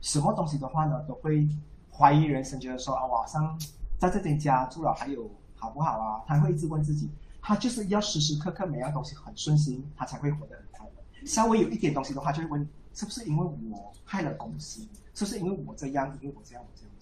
[0.00, 1.48] 什么东西的话呢，都会
[1.90, 3.58] 怀疑人生，觉得说啊，晚上
[3.98, 6.22] 在这间家住了还有好不好啊？
[6.26, 11.26] 他会一直问自己，他就是要时时刻刻每样东西很顺心，他才会活得很快乐。
[11.26, 14.86] 稍微有一点东西的话，就会问，是不是因为我害了公司？
[15.14, 16.16] 是不是因为我这样？
[16.20, 16.92] 因为我这样，我这样，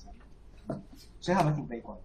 [0.68, 0.83] 我这样？
[1.20, 1.96] 所以他们挺悲观。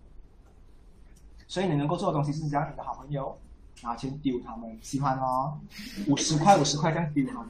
[1.48, 3.38] 所以你能够做的东西是让你的好朋友
[3.82, 5.58] 拿钱丢他们，喜欢哦，
[6.08, 7.50] 五十块五十块这样丢他们。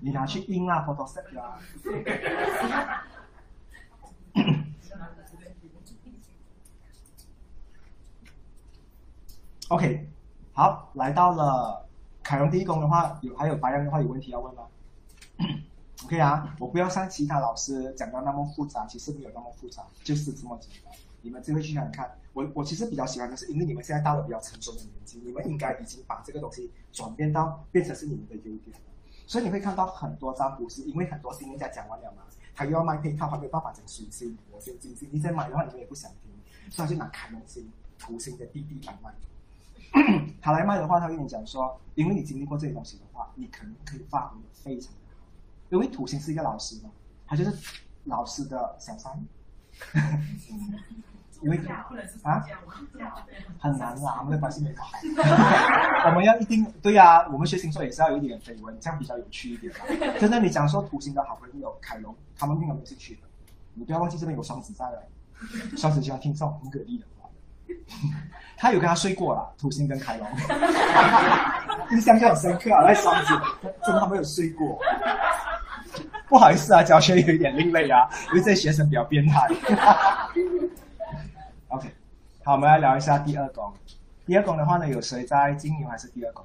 [0.00, 1.58] 你拿去印啊，Photoshop 啊。
[9.68, 10.06] OK，
[10.52, 11.88] 好，来到了
[12.22, 14.64] 凯荣第一宫的话，有还有白羊的话，有问题要问吗？
[16.04, 20.92] OK 啊，我不要像其他老师讲的那么复杂，其实没有那么复杂，就是这么简单。
[21.24, 28.82] 你们就会去想想看，我我其实比较喜欢的是，因为你们现在到了比较成熟的年纪，你们应该已经把这个东西转变到变成是你们的优点了。
[29.26, 36.30] 所以你会看到很多占卜师，因为很多新人家讲完了嘛，他又要卖配套，他没有办法讲水星、火星、金星，你再买的话，你们也不想听，
[36.70, 39.14] 所以他就拿凯龙星、土星的弟弟来卖。
[40.42, 45.24] 他来卖的话，他跟你讲说，因为你经历过这些东西的话，你可能可以发挥的非常的好。
[45.70, 46.90] 因为土星是一个老师嘛，
[47.26, 47.56] 他就是
[48.04, 49.24] 老师的小三。
[51.44, 51.58] 因为
[52.22, 52.42] 啊，
[53.60, 54.86] 很难啦，我们的关系没好。
[56.08, 59.80] 我们要一定对呀、我们学星座也是要有一点绯闻，这样比较有趣一点嘛。
[60.18, 63.20] 真的，你讲说土星的好朋友凯龙，他们并没有兴趣的。
[63.74, 65.02] 你不要忘记这边有双子在了，
[65.76, 67.28] 双子喜欢听这种很给力的话。
[68.56, 70.26] 他有跟他睡过了，土星跟凯龙，
[71.92, 73.38] 印象就很深刻啊，在双子，
[73.84, 74.78] 真的他们有睡过。
[76.26, 79.46] 不好意思啊，教学有一点另类啊，因为这些学生比较变态。
[82.46, 83.72] 好，我们来聊一下第二宫。
[84.26, 86.44] 第二宫的话呢，有谁在金牛还是第二宫？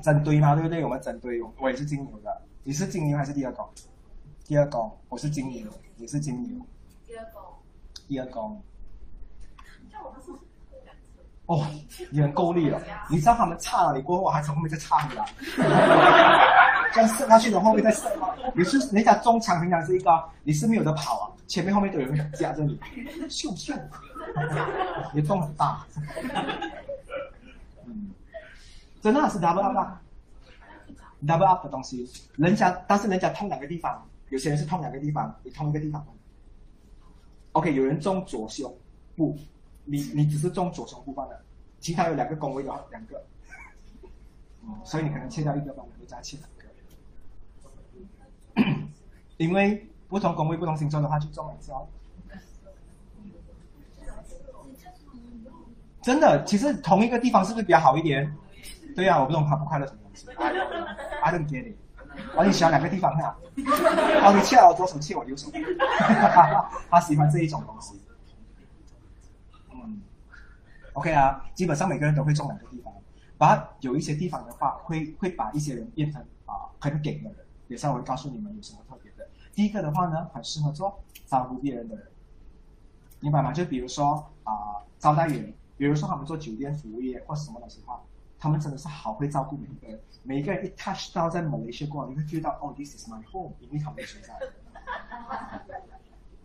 [0.00, 0.84] 整堆嘛，对不对？
[0.84, 2.42] 我们整堆，我我也是金牛的。
[2.62, 3.68] 你是金牛还是第二宫？
[4.44, 6.64] 第二宫，我是金牛，你是金牛。
[7.04, 7.42] 第二宫，
[8.06, 8.62] 第二宫。
[11.50, 11.66] 哦，
[12.10, 12.80] 你很够力了。
[13.08, 15.24] 你知道他们插了你过后，我还从后面再插回来，
[16.94, 18.08] 这样射下去的后面再射。
[18.54, 22.78] 你是人家中场平常是一个，你是没有得跑啊，前面后面都有人夹着你，
[23.28, 23.76] 咻咻，
[25.12, 25.84] 你动很大。
[27.84, 28.12] 嗯，
[29.02, 29.98] 真的是 double up
[31.26, 36.06] double up 的东西，人家但是人家痛两个地方，有些人是痛两个地方，你痛一个地方。
[37.52, 38.72] OK，有人中左胸
[39.16, 39.36] 部，
[39.90, 41.42] 你你只是中左胸部罢了，
[41.80, 43.20] 其他有两个宫位的话，两个，
[44.84, 46.38] 所以你可能切掉一个吧，你再切
[48.54, 48.78] 两个，
[49.36, 51.88] 因为不同宫位、不同形状的话，就中两次哦。
[56.00, 58.32] 真的，其实同一个地方是不是比较好一点？
[58.94, 60.26] 对呀、我不懂他不快乐什么东西。
[61.20, 61.76] I don't get it。
[62.36, 63.36] 哦，你喜欢两个地方哈？
[64.22, 65.50] 哦，你切了我左手，切我右手。
[66.88, 68.00] 他喜欢这一种东西。
[70.94, 72.92] ，OK 啊，基本上每个人都会中两个地方，
[73.38, 77.38] 把有一些地方的话，会会把一些人变成啊、很给的人。
[77.68, 79.24] 也稍微告诉你们有什么特别的。
[79.54, 82.04] 第一个的话呢，很适合做招呼别人的人，
[83.20, 83.52] 明白吗？
[83.52, 88.02] 就比如说啊、招待员，比如说他们做酒店服务业或什么东西的话，
[88.40, 90.00] 他们真的是好会照顾每一个人。
[90.24, 94.34] 每一个人一 touch 到在某一些过，你会 feel 到哦，this is my home，因为他们的存在。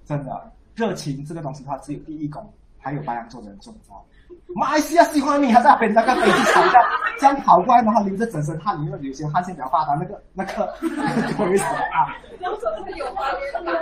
[0.05, 4.05] 真的，热情这个东西的话，只有第一宫还有白羊座的人做得到。
[4.55, 6.85] 马来西亚喜欢你，还在那边那个飞机场这样
[7.19, 10.73] 这样跑过来，然后流着整身汗，因为有些汗腺比较发达，那个那个
[11.35, 12.15] 不好意思啊。
[12.39, 13.75] 要怎么有画面感？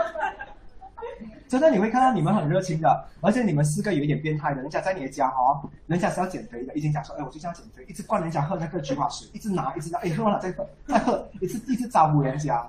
[1.49, 12.65] 真的你会看到你们很热情的，而且你们四个有一点变态的，人家在你的家哦，人家是要减肥的，已经讲说，哎，我就这样减肥，一直灌人家喝那个菊花水，一直拿，一直拿，哎，喝完了再喝，再喝，一直一直招呼人家。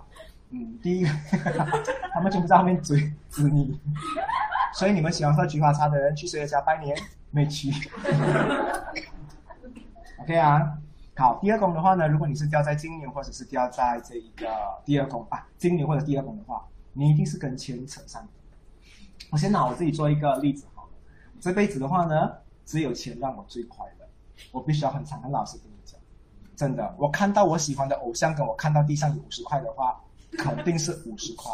[0.54, 1.10] 嗯，第一个，
[2.14, 3.76] 他们全部在后面追追你，
[4.72, 6.96] 所以你们喜欢喝菊花茶的人去谁的家拜年？
[7.32, 7.70] 没去？
[10.22, 10.78] OK 啊，
[11.16, 14.46] 好，第二宫的话呢，如果你是掉在金牛或者是掉在这一个
[14.84, 18.29] 第二宫啊，金牛或者第二宫的话，你一定是跟钱扯上的。
[19.31, 20.88] 我先拿我自己做一个例子好了，
[21.40, 22.31] 这辈子的话呢，
[22.64, 24.06] 只有钱让我最快乐，
[24.52, 25.98] 我必须要很常很老实跟你讲，
[26.54, 30.00] 真的，我看到我喜欢的偶像，跟我看到地上有五十块的话，
[30.38, 31.52] 肯定是五十块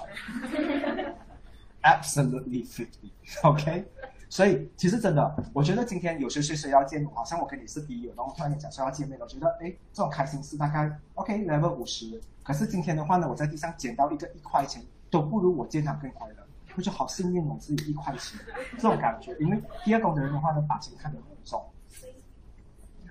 [1.83, 3.85] ，absolutely fifty，OK、
[4.29, 16.35] 所以其实真的，我觉得今天有谁谁谁要见我，好像我跟你是笔友，然后突然间讲说要见面了，我觉得哎，这种开心是大概 OK level 五十，可是今天的话呢，我在地上捡到一个一块钱，都不如我见他更快乐。
[16.77, 18.39] 我就好幸运哦，是有一块钱
[18.77, 19.37] 这种感觉。
[19.41, 21.63] 因为第二宫的人的话呢，把钱看得很重，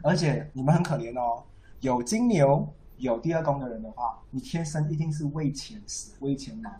[0.01, 1.43] 而且你们很可怜哦。
[1.81, 6.79] 有金牛有第二宫的人的话，你天生一定是为钱死、为钱难、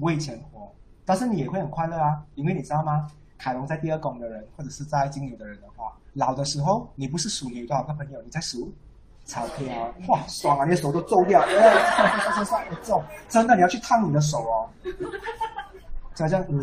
[0.00, 0.72] 为钱活，
[1.04, 3.06] 但是你也会很快乐啊，因为你知道吗？
[3.38, 8.72] 凯龙在第二宫的人，或者是在金牛的人的话，老的时候你不是数你有多少个朋友，你在数
[9.24, 10.64] 钞票， 哇，爽啊！
[10.64, 14.68] 你的手都皱掉， 哎，算算算算算，皱，真的，你要去烫你的手哦。
[16.14, 16.62] 这样，嗯，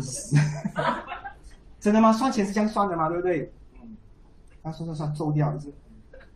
[1.78, 2.12] 真的吗？
[2.12, 3.08] 算钱是这样算的吗？
[3.08, 3.52] 对不对？
[3.82, 3.96] 嗯，
[4.62, 5.72] 啊，算算算，皱掉一直。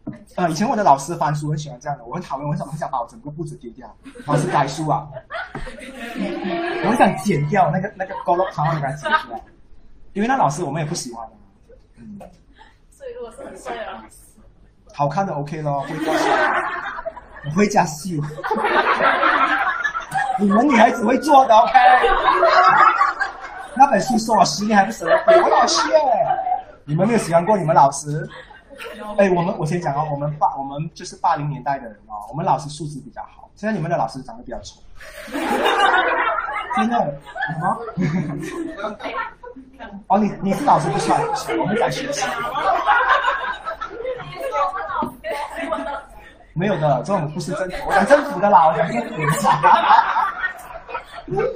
[0.37, 3.89] 呃，以前我的老师翻书很喜欢这样的，我很讨厌，我很想很想把我整个簿子丢掉。
[4.27, 5.09] 老师改书啊，
[5.55, 9.41] 我很想剪掉那个那个高落长的给它剪出来，
[10.13, 11.27] 因为那老师我们也不喜欢。
[11.97, 12.19] 嗯，
[12.91, 14.39] 所以如果是很帅的老师，
[14.93, 16.29] 好看的 OK 咯，会加戏，
[17.47, 18.21] 我会加戏。
[20.39, 21.73] 你们女孩子会做的 OK。
[23.77, 25.83] 那本书说我十年还不舍得背，我老谢。
[26.85, 28.29] 你们没有喜欢过你们老师？
[29.19, 33.49] 哎，我们我先讲哦，我们八我们就是八零年代的人哦，我们老师素质比较好。
[33.55, 34.81] 现在你们的老师长得比较丑，
[36.77, 36.97] 真的
[37.53, 37.79] 什么？
[40.09, 41.23] 哦，你你是老师不帅，
[41.59, 42.27] 我们在学习。
[46.53, 49.17] 没有的，这种不是政府，我讲政府的啦，我讲政府
[51.37, 51.55] 的。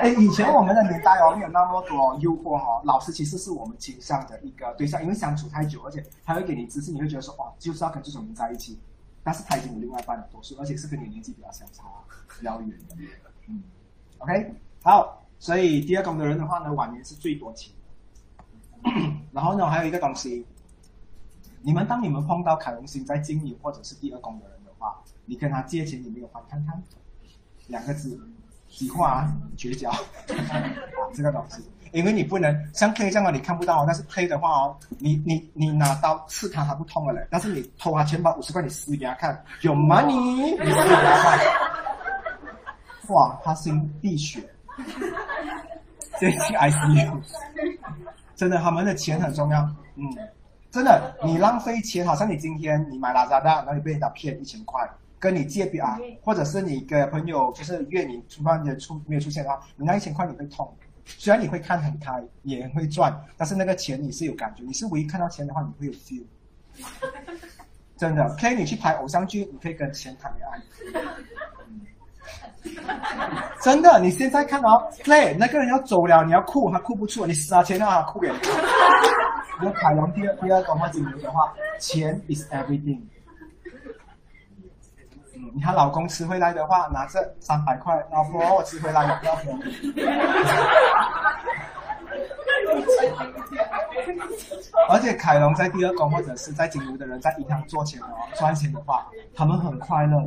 [0.00, 2.80] 哎，以前我们的年代哦，没有那么多诱惑哈。
[2.84, 8.78] 老师其实是我们倾向的一个对象，因为相处太久，而且他会给你知识，你会觉得说哇，就是要跟这种人在一起。
[9.22, 11.84] 但是他已经有另外一半了，多数，而且是跟你年纪比较相差
[12.38, 12.96] 比较远的。
[13.48, 13.62] 嗯
[14.16, 17.74] ，OK，好，所以第二宫的人的话呢，晚年是最多情。
[19.30, 20.46] 然后呢，还有一个东西，
[21.60, 26.82] 你们当你们碰到凯龙星在金牛或者是第二宫的人的话，你跟他借钱，你没有还，看看
[27.66, 28.18] 两个字。
[28.70, 29.92] 几话绝交，
[31.12, 31.62] 这个东西，
[31.92, 37.26] 因为你不能像 K 这样的你看不到，但是 K 的话哦，你你你拿刀刺他，他不痛了嘞。
[37.30, 41.38] 但是你偷他钱包五十块，你撕给他看，有 money，你撕给他看，
[43.08, 44.40] 哇，他心滴血，
[46.18, 47.20] 这是 I C U，
[48.36, 49.60] 真的，他们的钱很重要，
[49.96, 50.04] 嗯，
[50.70, 54.88] 真的，你浪费钱，好像你今天你买拉扎达，然后你被人家骗一千块。
[55.20, 60.74] 跟你借笔啊，或者是你跟朋友就是约你出饭也出没有出现的话，你那一千块你会痛。
[61.04, 66.24] 虽然你会看很开，也会赚，但是那个钱你是有感觉，你是唯一看到钱的话，你会有 feel。
[67.96, 70.58] 真的，可以你去拍偶像剧，你可以跟钱谈恋爱。
[73.62, 78.54] 真的，你现在看到 play 那个人要走了，你要哭，他哭不出，你撒钱让他哭给你看。
[79.58, 83.00] 如果凯龙第二第二段话金牛的话，钱 is everything。
[85.60, 89.36] 你看老公吃回来的话，拿着三百块，老婆我吃回来要不要？
[94.88, 99.06] 而且凯龙在第二宫或者是在金牛的人，在银行做钱哦，赚钱的话，
[99.36, 100.18] 他们很快乐。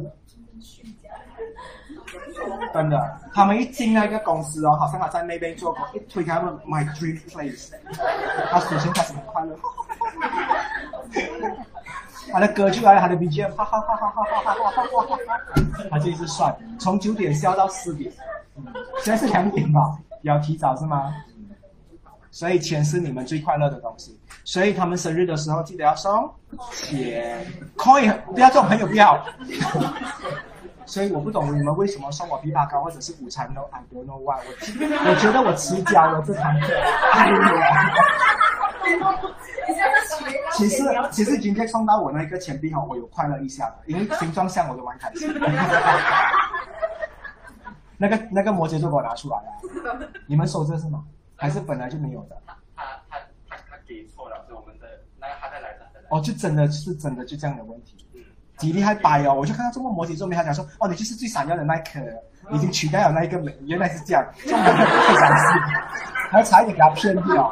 [2.71, 7.71] 真的，他们一进那个公司哦，好像他在那边做工，一推开门，My dream place，
[8.51, 9.57] 他首先开始很快乐。
[12.33, 14.89] 他的歌就来了，他的 BGM，哈哈哈哈哈哈哈哈哈，
[15.91, 18.11] 他就一直帅，从九点笑到四点，
[19.03, 21.13] 现在是两点吧，要提早是吗？
[22.31, 26.27] 所以钱是你们最快乐的东西，所以他们生日的时候记得要送
[26.71, 27.45] 钱
[27.77, 29.23] ，coin 不要这种朋友不要。
[30.87, 36.67] 所以我不懂你们为什么送我枇杷膏或者是午餐 No，I don't know why，我我觉得我迟交了这堂课。
[40.55, 45.33] 其实其实今天送到我那个钱币哈，我有快乐一下的，因为形状像我就蛮开心。
[47.97, 49.43] 那个那个摩羯座给我拿出来了，
[50.27, 51.03] 你们收着是吗？
[51.35, 52.35] 还是本来就没有的？
[52.45, 53.17] 他他他
[53.49, 54.87] 他他给错了，是我们的
[55.19, 55.79] 那个他在来的。
[56.09, 58.05] 哦，就真的是真的就这样的问题。
[58.13, 58.21] 嗯，
[58.57, 59.33] 几厉害白哦！
[59.33, 61.99] 我就看到中国摩羯座没他讲说，哦，你就是最闪耀的那颗，
[62.51, 64.69] 已经取代了那一个美，原来是这样，这么不
[65.17, 65.45] 相信，
[66.29, 67.51] 还差一点给他骗掉。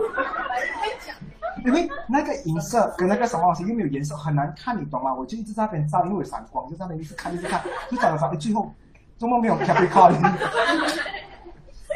[1.66, 5.14] 因为那个银色跟那个什么东西又没有颜色，很难看，你懂吗？
[5.14, 8.74] 我就一直在那边照，因为有闪光，就在那边一直看，一直看，就找了找，最后
[9.18, 10.20] 周末没有 Capricorn，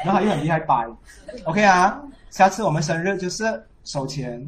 [0.04, 0.88] 然后又很厉害白
[1.46, 2.00] ，OK 啊，
[2.30, 4.40] 下次我们生日就是收钱，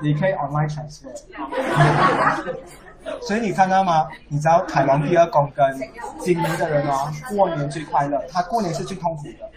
[0.00, 1.12] 你可以 online transfer，
[3.22, 4.06] 所以你看到吗？
[4.28, 5.78] 你知道凯龙第二宫跟
[6.20, 9.50] 金牛的人哦，过年最快乐，他过年是最痛苦的。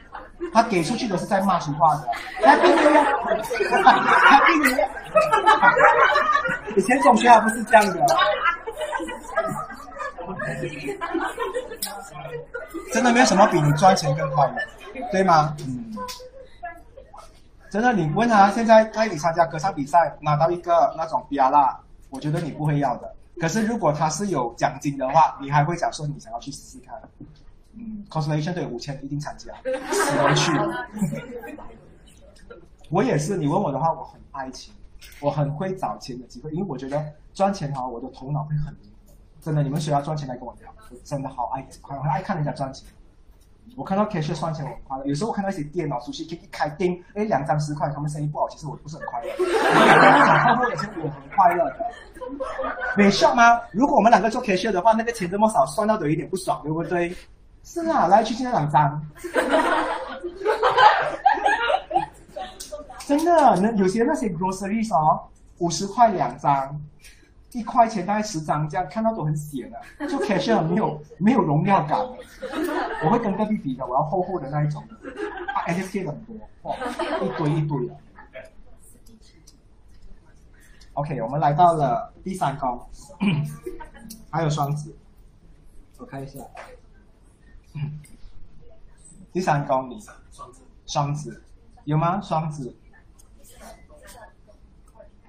[0.54, 2.08] 他给出去都是在骂俗话的，
[2.44, 3.04] 他并没有，
[4.30, 4.78] 他并没有。
[6.76, 8.06] 以前总学还不是这样的，
[12.94, 14.56] 真的没有什么比你赚钱更快的，
[15.12, 15.56] 对吗？
[15.60, 15.94] 嗯，
[17.70, 21.78] 真的，你问他现在带你参加歌唱比赛，拿到一个那种比亚拉，
[22.10, 23.14] 我觉得你不会要的。
[23.40, 26.96] 可是如果他是有奖金的话，你还会想说你想要去试试看。
[27.76, 29.54] 嗯，constellation 都有五千，一定参加，
[29.92, 30.52] 死都去。
[32.90, 34.74] 我也是，你问我的话，我很爱钱，
[35.22, 37.04] 我很会找钱的机会，因为我觉得
[37.34, 39.14] 赚钱哈，我的头脑会很灵活。
[39.40, 40.70] 真的，你们谁要赚钱来跟我聊？
[40.90, 42.86] 我真的好爱很很，爱看人家赚钱。
[43.78, 49.30] 我看到 cashier 算钱我很快乐，有时候我看到一些店哦，熟悉一开店，哎，两张十块，他们生意不好，其实我不是很快乐。
[50.26, 51.78] 讲后后的钱我很快乐的，
[52.98, 53.62] 没笑吗？
[53.72, 57.16] 如果我们两个做 cashier 的话，那个钱这么少，算到都有一点不爽，对不对？
[57.64, 59.02] 是啊，来去去那两张。
[63.08, 66.82] 真的，那有些那些 groceries 哦，五十块两张，
[67.52, 72.00] 一块钱大概十张，这样看到都很险的，就 cashier 没有没有荣耀感。
[73.04, 74.82] 我会跟隔壁比的，我要厚厚的那一种，
[75.54, 76.76] 啊 k 很多，哇，
[77.22, 77.96] 一堆一堆的。
[80.94, 82.80] OK，我们来到了第三宫，
[84.30, 84.96] 还有双子，
[85.98, 86.40] 我看一下，
[89.34, 89.98] 第三宫你
[90.86, 91.42] 双子，
[91.86, 92.20] 有吗？
[92.22, 92.76] 双子。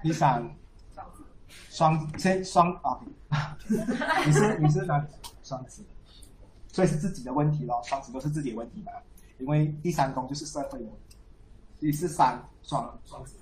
[0.01, 0.43] 第三，
[1.69, 2.99] 双先双啊，
[4.25, 5.07] 你是你是哪里？
[5.41, 5.81] 双子，
[6.67, 7.81] 所以是自己的问题咯。
[7.85, 8.91] 双子都是自己的问题嘛，
[9.39, 10.85] 因为第三宫就是社会的。
[11.79, 13.35] 你是三双双子，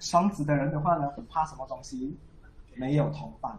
[0.00, 2.16] 双子的人的话呢，很怕什么东西？
[2.74, 3.54] 没有同伴。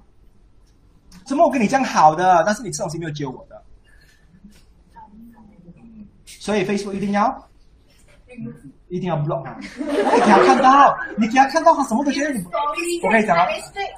[1.25, 3.63] 怎么我跟你这样好的，但是你这东西没有救我的？
[6.39, 7.45] 所以 Facebook 一定要。
[8.89, 9.65] 一定要 block 他，你
[10.19, 12.43] 给他看到，你给他看到，他什么都觉得你。
[13.03, 13.45] 我跟你讲啊，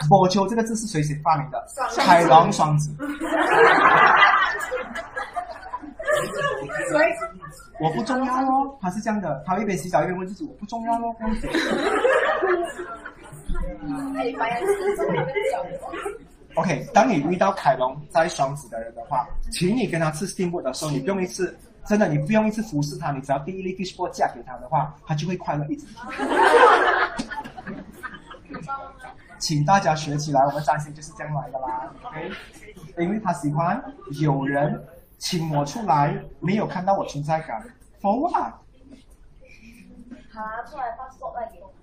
[0.09, 1.65] 波丘这个字是谁谁发明的？
[1.97, 2.95] 海王双子。
[7.79, 11.47] 我不重要哦，他是这样的，他一边洗澡一边问自己，我不重要哦，这样子。
[16.55, 21.53] OK，当你遇到凯龙在双子的人的话，请你跟他吃 steamboat 的时候，你不用一次。
[21.85, 25.87] 真的，你不用一直服侍他，你只要第一粒 fish ball 嫁给他的话，他就会快乐一直。
[29.39, 32.31] 请大家学起来，我们占星就是这样来的啦，OK？
[32.99, 33.83] 因为他喜欢
[34.21, 34.81] 有人
[35.17, 37.61] 请我出来，没有看到我存在感
[37.99, 38.53] ，For what？
[40.31, 41.73] 他出来发说来给我。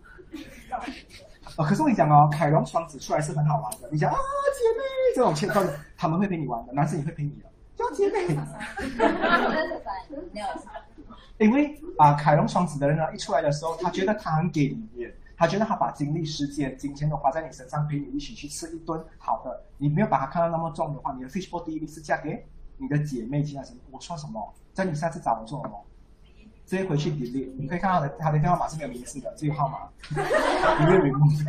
[1.57, 3.89] 哦，可是我跟你讲哦，凯龙双子出来是很好玩的。
[3.91, 4.85] 你讲啊，姐妹
[5.17, 7.49] 这种情况，他们会陪你玩的，男生也会陪你的。
[11.39, 19.62] 因为啊，凯龙双子的人呢，一出来的时候，他觉得他很给面，他觉得他把精力、时间、金钱都花在你身上，陪你一起去吃一顿好的。
[19.76, 22.45] 你没有把他看到那么重的话，你的 fishbowl 第一是嫁给
[22.76, 23.78] 你的姐妹，其他什么？
[23.93, 24.53] 我说什么？
[24.74, 25.80] 在你下次找我做什么？
[26.66, 29.78] 直接回去 delete，你可以看到他的他的电话码是没有名字的，只有号码。
[30.80, 31.45] 你没有名字。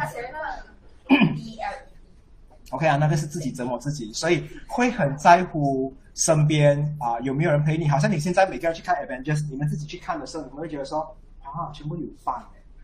[2.72, 7.88] OK 啊，那个是自己折磨自己，所以会很在乎身边啊有没有人陪你。
[7.88, 11.02] 好像你现在每个人去看 Avengers，你们自己去看的时候，你们会觉得说
[11.42, 12.36] 啊，全部有伴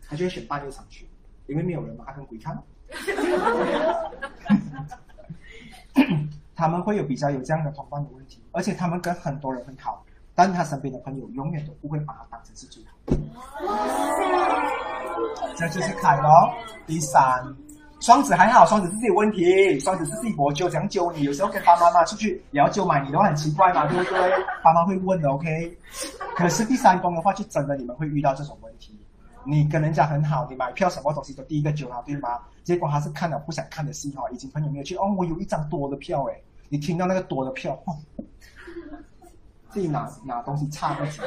[0.08, 1.08] 他就会选半夜场去，
[1.46, 2.56] 因为没有人嘛，他跟鬼看。
[6.54, 13.16] 他们会有比较有这样的同伴的问题，而且他们跟很多人很好，但他身边的朋友永远都不会把他当成是最好的。
[15.56, 16.30] 这就是凯龙
[16.86, 17.56] 第三。
[17.98, 21.22] 双子还好，双子是自己问题，双子是自己博救，想救你。
[21.22, 24.30] 有时候跟爸妈妈出去也要救买你的话很奇怪嘛，对不对？
[24.62, 25.78] 爸妈会问的，OK。
[26.36, 28.96] 可是第三宫的话，就真的你们会遇到这种问题。
[29.44, 32.38] 你跟人家很好，你买票什么东西都第一个救他，对吗？
[32.64, 36.34] 结果他是看了不想看的戏哈，已经朋友没有去哦，我有一张多的票哎，
[36.68, 37.80] 你听到那个多的票，
[39.70, 41.20] 自己拿拿东西差不起。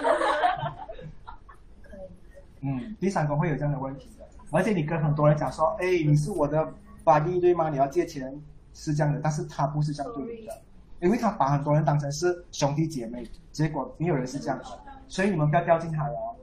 [2.62, 4.08] 嗯，第三宫会有这样的问题。
[4.52, 6.68] 而且你跟很多人讲说，哎，你是我的
[7.06, 7.70] buddy 对吗？
[7.70, 8.34] 你要借钱
[8.74, 10.62] 是这样的，但是他不是这样对你的，
[11.02, 14.66] 因为他把很多人当成是兄弟姐妹，结果没有人是这样的，
[15.08, 16.36] 所以你们不要掉进海哦，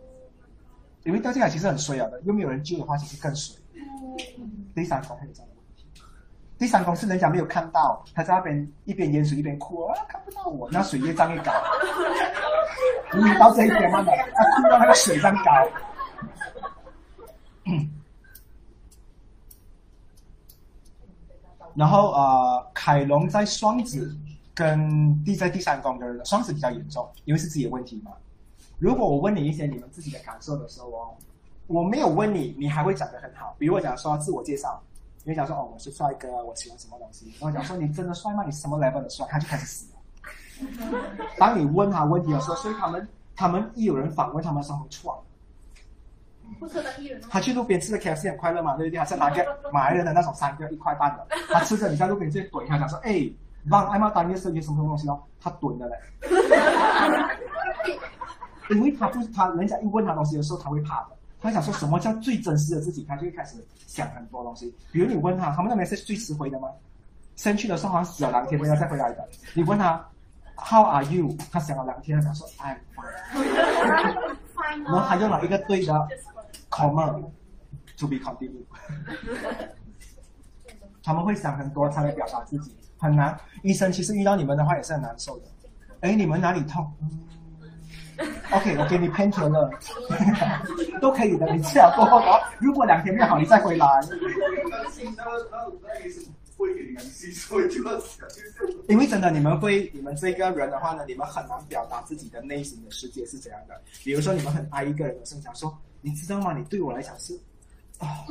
[1.04, 3.56] 因为掉进海其实很衰啊的，又没有人救的话，其实更衰。
[4.74, 5.84] 第三宫会有这样的问题，
[6.58, 11.52] 第三宫是人家没有看到，他在那边一边淹水一边哭啊，看不到我，那水越涨越高，
[13.14, 15.50] 你到这一点嘛，他哭到那个水涨高。
[21.76, 24.16] 然后呃，凯龙在双子
[24.54, 28.12] 跟地在第三宫的人，双子比较严重，因为是自己的问题嘛。
[28.78, 31.14] 如果我问你一些你们自己的感受的时候哦，
[31.66, 33.54] 我没有问你，你还会讲得很好。
[33.58, 34.80] 比如我讲说自我介绍，
[35.24, 37.32] 你会讲说哦我是帅哥，我喜欢什么东西。
[37.40, 38.42] 然后讲说你真的帅吗？
[38.44, 39.26] 你什么 level 的帅？
[39.30, 39.98] 他就开始死了。
[41.38, 45.22] 当你问他问题的时候，所以他们他们一有人反问他们，上会错。
[47.30, 48.98] 他去路边吃的 K F C 很快乐嘛，对不对？
[48.98, 53.28] 他是拿个马来人的那种三个一块半的， 他吃着你在路边直接怼他，讲说：“哎，
[53.70, 55.96] 帮艾玛当夜生意什么东西哦？”他怼的嘞，
[58.70, 61.08] 因为他不他人家一问他东西的时候，他会怕的。
[61.40, 64.74] 他想说什么叫最真实的自己，他就会开始想很多东西。
[64.90, 66.68] 比如你问他，他们那边是最迟回的吗？
[67.36, 69.28] 先去的时候好像死了两天，没有再回来的。
[69.54, 70.02] 你问他
[70.56, 71.36] How are you？
[71.52, 74.14] 他想了两天，他说 I'm fine。
[74.84, 76.08] 然后他用了一个对的
[76.76, 77.22] comma
[77.96, 78.66] to be continued。
[81.02, 83.38] 他们会想很多才来表达自己，很难。
[83.62, 85.44] 医生其实遇到你们的话也是很难受的。
[86.00, 86.92] 哎，你们哪里痛？
[87.00, 89.70] 嗯、OK，我给你 painkiller，
[91.00, 91.46] 都可以的。
[91.54, 93.86] 你吃了过后，然后如果两天没好，你再回来。
[98.88, 103.80] 因为真的，你们会，你们这个人的话呢，你们很难表达自己的内心的世界是怎样的。
[104.02, 106.56] 比如说，你们很爱一个人的时候，想说，你知道吗？
[106.56, 107.38] 你对我来讲是
[107.98, 108.26] 啊。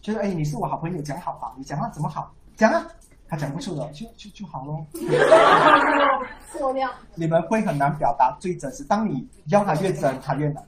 [0.00, 1.54] 就是哎，你是我好朋友，讲好吧？
[1.56, 2.34] 你讲话怎么好？
[2.56, 2.84] 讲啊，
[3.28, 4.84] 他讲不出的，就就就好咯。
[7.14, 10.66] 你们会很难表达最真实，当你要他越真，他越难。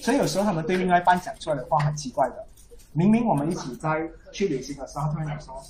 [0.00, 2.46] 所以有时候他们对另外一半讲出来的话很奇怪的。
[2.92, 5.60] 明明我们一起在去旅行的时候，突然讲说，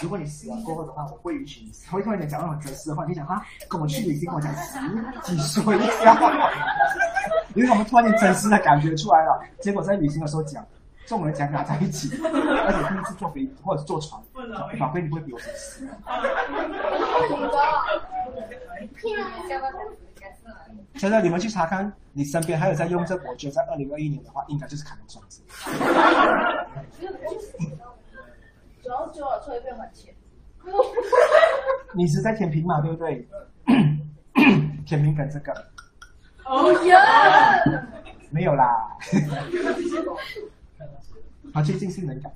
[0.00, 1.72] 如果你死了过后的话，我会允许你。
[1.86, 6.16] 他会突然间讲那种哲思的话，你想啊，跟我去旅行，跟我讲十几岁一下，
[7.54, 9.40] 因为我们突然间真实的感觉出来了。
[9.60, 10.64] 结果在旅行的时候讲。
[11.08, 14.18] 跟我们讲俩在一起，而且第一次坐飞或者是坐船，
[14.78, 15.86] 法规你不会比我先死。
[20.94, 25.42] 现在你们去查看，你身边还有在用这，我觉得在二零二一年的话，应该就是凯龙双子。
[28.82, 30.14] 主要就要催费还钱。
[31.94, 33.26] 你是在舔平嘛，对不对？
[34.84, 35.52] 舔平跟这个。
[36.44, 37.62] 哦呀！
[38.30, 38.96] 没有啦。
[41.54, 42.32] 他最近性能感，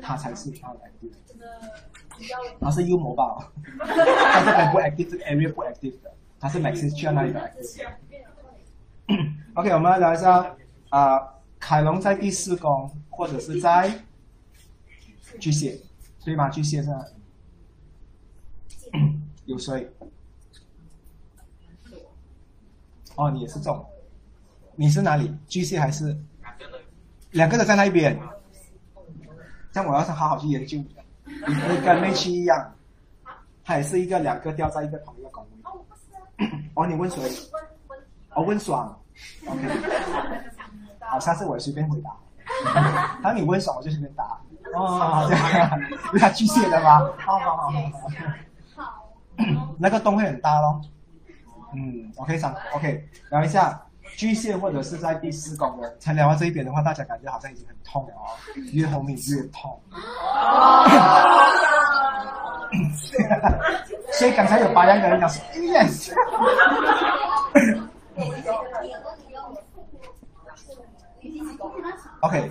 [0.00, 1.12] 他才是他 active，
[2.60, 3.36] 他是幽默吧？
[3.84, 7.88] 他这边不 active，这个 area 不 active 的，他是 Maxis 去到那里的 active。
[9.54, 10.56] OK，我们来聊一下
[10.90, 13.90] 啊，凯龙在第四宫或者是在
[15.38, 15.78] 巨蟹，
[16.24, 16.48] 对吗？
[16.48, 16.90] 巨蟹是
[19.46, 19.90] 有谁？
[23.16, 23.84] 哦，你也是中，
[24.74, 25.32] 你是哪里？
[25.46, 26.16] 巨蟹还是？
[27.30, 28.18] 两个都在那一边，
[29.72, 30.78] 但我要是好好去研究。
[31.26, 32.74] 你跟妹七一样，
[33.64, 36.46] 他也是一个两个掉在一个同一个岗位。
[36.74, 37.22] 哦，你问谁？
[38.34, 39.00] 哦，问爽。
[39.46, 39.62] OK。
[41.00, 42.16] 好，下次我随便回答。
[43.22, 44.40] 当你问爽，我就随便答。
[44.74, 45.70] 哦，这样，
[46.06, 47.00] 因为他巨蟹的吗？
[47.18, 47.80] 好好好好
[48.76, 49.10] 好。
[49.78, 50.80] 那个洞会很大咯。
[51.74, 53.80] 嗯，OK 上 OK，聊一下。
[54.16, 58.30] 巨蟹或者是在第四宫的，才聊到这一边的话，大家感觉好像已经很痛了哦，
[58.72, 59.80] 越后面越痛。
[64.12, 66.12] 所以刚才有八样的人讲说 yes。
[72.20, 72.50] OK，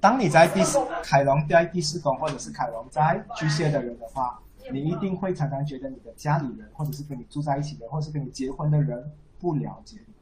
[0.00, 4.38] 当你在第四凯龙在第四宫，或者是凯龙在巨蟹的人的话，
[4.72, 10.14] 你一定会常常觉得你的家里人，或者是跟你住在一起的，或者是跟你结婚的人不了解你。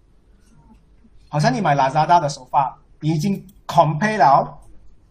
[1.29, 4.59] 好像你买拉扎大的手法，你已经 compare 了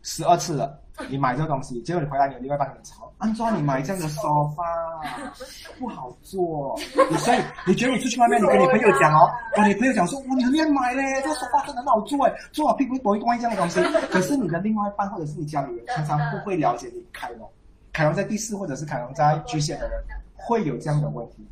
[0.01, 0.79] 十二次了。
[1.09, 3.11] 你买这个东西，结果你回来，你另外一半个人吵。
[3.17, 4.21] 安装你买这样的沙
[4.55, 4.63] 发
[5.79, 6.77] 不好做，
[7.17, 13.81] 所以你觉得你出去外面，你跟你朋友讲哦，跟你朋友讲说，哇，你很愿买嘞，这个沙发真的很好做哎，做好屁股不会关一这样的东西。
[14.09, 17.49] 可是你的另外一半或者是你家里人，常常不会了解你凯龙，
[17.93, 20.03] 凯龙在第四或者是凯龙在巨蟹的人
[20.35, 21.47] 会有这样的问题，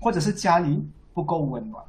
[0.00, 0.84] 或者是家里
[1.14, 1.82] 不够温暖。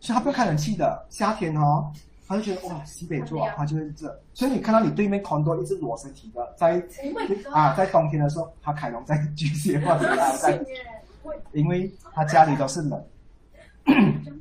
[0.00, 1.92] 所以他不要开冷气的，夏天哦，
[2.32, 4.22] 他就觉得哇，西北座他就是这。
[4.32, 6.82] 所以你看到你对面 condo 一直裸身体的，在
[7.52, 10.58] 啊，在冬天的时候，他凯龙在巨蟹或者在，
[11.52, 13.04] 因为他家里都是冷。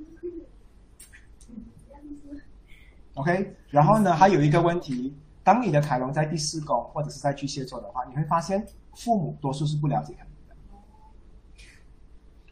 [3.15, 5.13] OK，然后呢，还有一个问题，
[5.43, 8.65] 当你的凯龙在第四宫或者是在巨蟹座的话，你会发现
[8.95, 10.55] 父母多数是不了解凯龙的。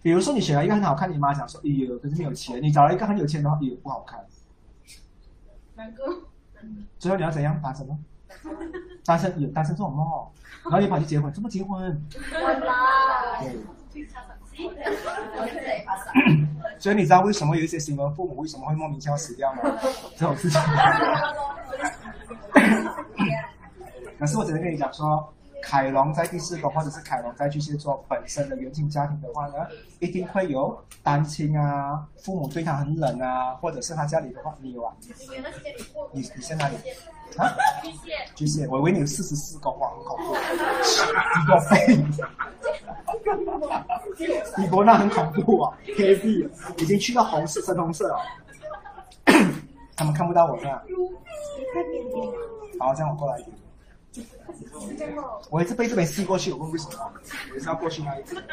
[0.02, 4.20] 比如说你选了一个很好看，你妈想说：“哎呦，可是没有钱。”你找了一个很有钱的话，也不好看。
[5.80, 6.04] 哪个？
[6.98, 7.58] 最后你要怎样？
[7.62, 7.98] 单身吗？
[9.06, 10.06] 单身有单身这种梦，
[10.66, 12.06] 然后你跑去结婚，怎么结婚？
[13.40, 13.56] 对。
[16.78, 19.62] 所以你知道为什么有一些新闻父母为什么会莫名其妙死掉吗？
[20.18, 20.60] 这种事情。
[24.20, 29.68] 可是我只能跟你讲说，凯龙在第四宫，或者是凯龙在巨蟹座本身的原生家庭的话呢，
[30.00, 34.94] 一定会有单亲啊，父母对他很冷啊，或者是他家里的话，你有啊？
[36.12, 36.76] 你你在哪里？
[37.38, 37.54] 啊？
[37.84, 38.16] 巨蟹。
[38.36, 41.98] 巨蟹，我以为你有四十四宫，哇，很恐怖，一个肺。
[44.58, 48.20] 你国那很恐怖啊，K B 已经去到红色、深红色了，
[49.96, 50.84] 他们看不到我是吧？
[52.80, 53.56] 好，这样我过来一点。
[55.50, 57.12] 我一直被这边吸过去，我问为什么？
[57.54, 58.44] 我是要过去那一边。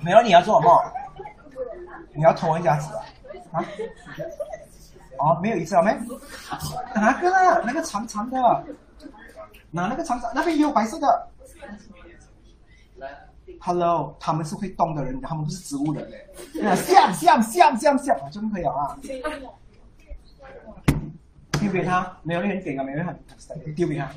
[0.00, 0.92] 没有，你要做什么？
[2.12, 3.04] 你要偷人家纸啊？
[3.52, 3.64] 啊？
[5.18, 5.92] 哦，没有一次了没？
[6.94, 7.62] 哪个？
[7.64, 8.38] 那个长长的？
[9.70, 10.30] 拿那个长长？
[10.34, 11.28] 那边也有白色的。
[13.60, 16.28] Hello，他们是会动的人，他们不是植物人嘞。
[16.76, 18.98] 像像像像像，真可以啊！
[21.66, 23.18] 丢给他，没有人给啊，没有人很
[23.74, 24.08] 丢给他。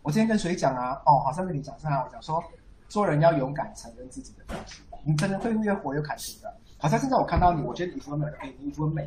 [0.00, 1.00] 我今天跟谁讲啊？
[1.04, 2.42] 哦，好像跟你讲上啊，我讲说，
[2.88, 6.52] 做人要勇敢承认自己的东西，你真的会越活越开心的。
[6.78, 8.26] 好像现在我看到你，我觉得你衣服美，
[8.58, 9.06] 你衣服美，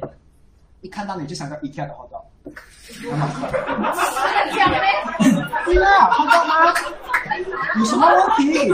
[0.82, 2.24] 一看到你就想到 IKEA 的活动。
[2.94, 3.12] 对
[5.84, 6.72] 啊，看到吗？
[7.78, 8.72] 有什么问题？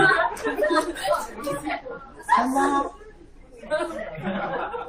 [2.27, 2.85] 看吗？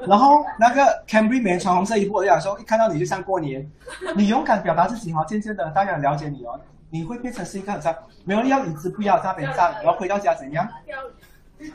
[0.07, 3.69] 然后那个 Cambry 没穿红色衣服，我就想说，一看到你就像过年。
[4.17, 6.59] 你勇敢表达自己哈，渐渐的大家了解你哦，
[6.91, 7.95] 你会变成是一个像
[8.25, 10.69] 没有要椅子不要那边站，然后回到家怎样？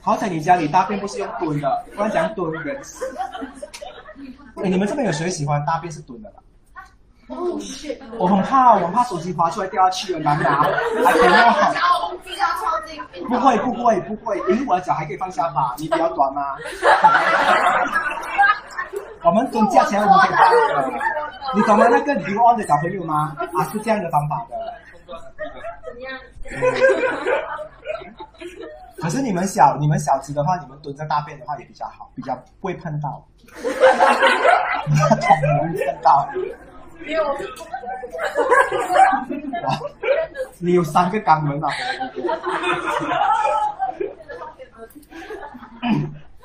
[0.02, 2.82] 好在你家里大便不是用蹲的，不然讲蹲人。
[4.58, 6.42] 哎，你们这边有谁喜欢大便是蹲的吧？
[8.18, 11.74] 我很怕，我很怕手机滑出来掉下去了，难拿，还可以用好。
[13.28, 16.56] 不会不会不会，因为我的脚还可以放下吧，你比较短吗？
[19.24, 21.00] 我们蹲架起来我们可以放的，
[21.56, 21.88] 你懂吗？
[21.90, 23.36] 那个留 on 的小朋友吗？
[23.60, 24.56] 啊，是这样的方法的。
[25.86, 26.18] 怎么样？
[29.02, 33.22] 可是你们小你们小只的话，你们蹲在大便的话也比较好，比较不会碰到。
[33.54, 36.26] 桶容易碰到。
[37.06, 37.24] 有，
[39.64, 39.80] 哇！
[40.60, 41.70] 你有三个肛门啊！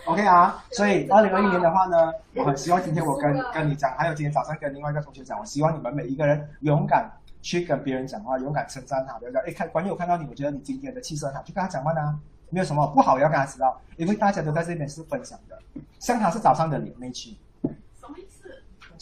[0.04, 12.18] OK 啊，所以二零二一年的话呢，我很希望今天我跟跟你讲，还有今天早上跟另外一个同学讲，我希望你们每一个人勇敢去跟别人讲话，勇敢称赞他，不要讲哎，看关于我看到你，我觉得你今天的气色很好，就跟他讲话呢，
[12.50, 15.56] 没有什么不好要跟他知道，因为大家都在这边是分享的，
[15.98, 17.36] 像他是早上的脸没去。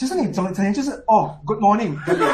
[0.01, 2.26] 就是你整整天就是哦，Good morning，真的，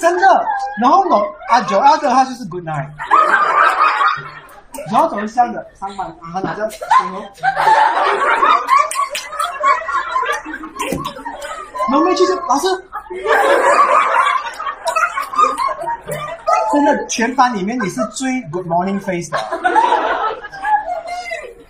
[0.00, 0.46] 真的。
[0.80, 1.16] 然后呢，
[1.48, 2.86] 阿九二的话就是 Good night，
[4.92, 5.66] 然后怎么笑的？
[5.74, 6.78] 上班啊，拿着什
[7.10, 7.20] 么？
[11.90, 12.68] 后面就是老师，
[16.72, 19.38] 真的，全班里面你是最 Good morning face 的。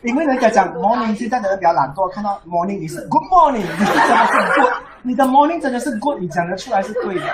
[0.08, 7.26] 因为人家讲 morning，现在的人比较懒惰，看到 morning 你是 good morning，你是真的是 good，你的 morning 真的是 good，你讲得出来是对的。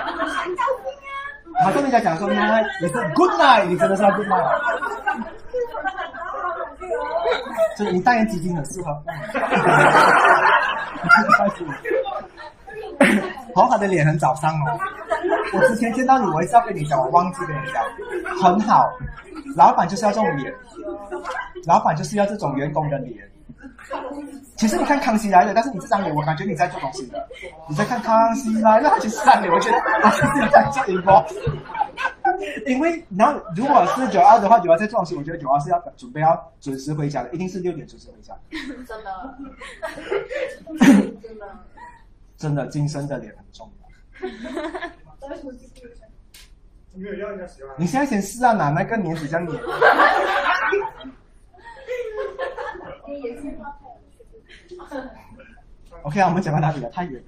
[1.63, 4.59] 好像人家讲说 night，你是 good night，你真的是 good night。
[7.77, 8.91] 所以你代言基金很适合。
[13.55, 14.79] 好好的脸很早上哦。
[15.53, 17.83] 我之前见到你，我一直要跟你讲，我忘记跟你讲，
[18.41, 18.89] 很好。
[19.55, 20.53] 老板就是要这种脸。
[21.65, 23.17] 老板就是要这种员工的脸。
[24.57, 27.27] 其实你看康熙来了，但是你这张脸，我感觉你在做东西的。
[27.69, 31.25] 你在看康熙来了，其实这张脸，我觉得我是在做直播。
[32.65, 38.33] 因为然后如果是九二的话，九二在做东西，我觉得九二是要准备要准时回家的，一定是六点准时回家。
[38.85, 39.37] 真的，
[41.21, 41.45] 真的，
[42.37, 43.85] 真的，今生的脸很重要。
[47.77, 49.61] 你现在先试啊，哪那个脸比较黏。
[56.03, 56.89] OK 啊，我们讲到哪里了？
[56.89, 57.21] 太远。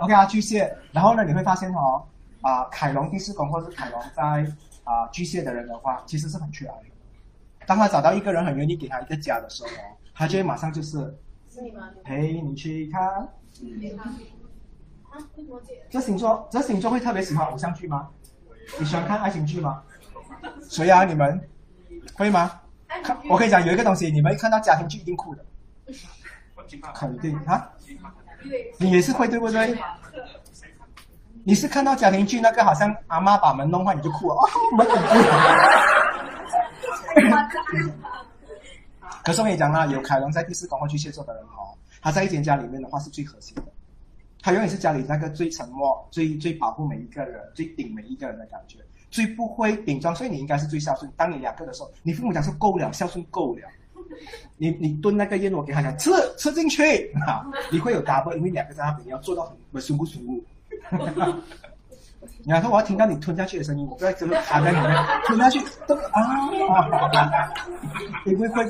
[0.00, 0.76] OK 啊，巨蟹。
[0.92, 2.04] 然后呢，你会发现哦，
[2.42, 4.22] 啊，凯龙第四宫或者是凯龙在
[4.84, 6.86] 啊巨蟹的人的话，其实是很缺爱的。
[7.66, 9.70] 当他找到一个人很愿意给他一个家的时候，
[10.14, 11.16] 他就会马上就是
[12.04, 13.26] 陪你去看。
[15.90, 18.08] 这星座，这星座会特别喜欢偶像剧吗？
[18.78, 19.82] 你喜欢看爱情剧吗？
[20.68, 21.04] 谁啊？
[21.04, 21.40] 你们
[22.14, 22.60] 会吗？
[23.02, 25.44] 看，我可以讲有一个东西，你们看到家庭剧一定哭的，
[26.94, 27.70] 肯定啊，
[28.78, 29.78] 你也是会对不对？
[31.44, 34.86] 你是看到家庭剧那个好像阿妈把门弄坏你就哭了，哦，门。
[39.22, 41.63] 可是我跟你讲啦，有凯龙在第四宫或巨蟹座的人哦，
[42.04, 43.64] 他在一间家里面的话是最核心的，
[44.42, 48.78] 他永远是家里那个最沉默、最最保护每一个人、最顶每一个人的感觉，
[49.10, 51.10] 最不会顶撞，所以你应该是最孝顺。
[51.16, 53.62] 当你两个的时候，你父母讲说够了，孝顺够了。
[54.58, 57.42] 你你炖那个燕窝给他讲吃吃进去啊，
[57.72, 60.44] 你会有 double，因为两个在那边你要做到很很舒不舒服。
[62.44, 64.90] 然后我要听到你吞下去的声音，我不知道怎么卡在里面
[65.26, 66.50] 吞下去都啊，
[68.24, 68.64] 你会会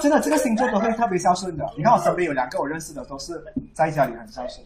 [0.00, 1.64] 真的这个星座都会特别孝顺的。
[1.76, 3.42] 你看我身边有两个我认识的都是
[3.72, 4.64] 在家里很孝顺，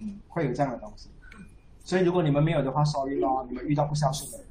[0.00, 1.08] 嗯，会有这样的东西。
[1.84, 4.46] 所以如果你们没有的话，sorry 咯，你们遇到不孝顺的人，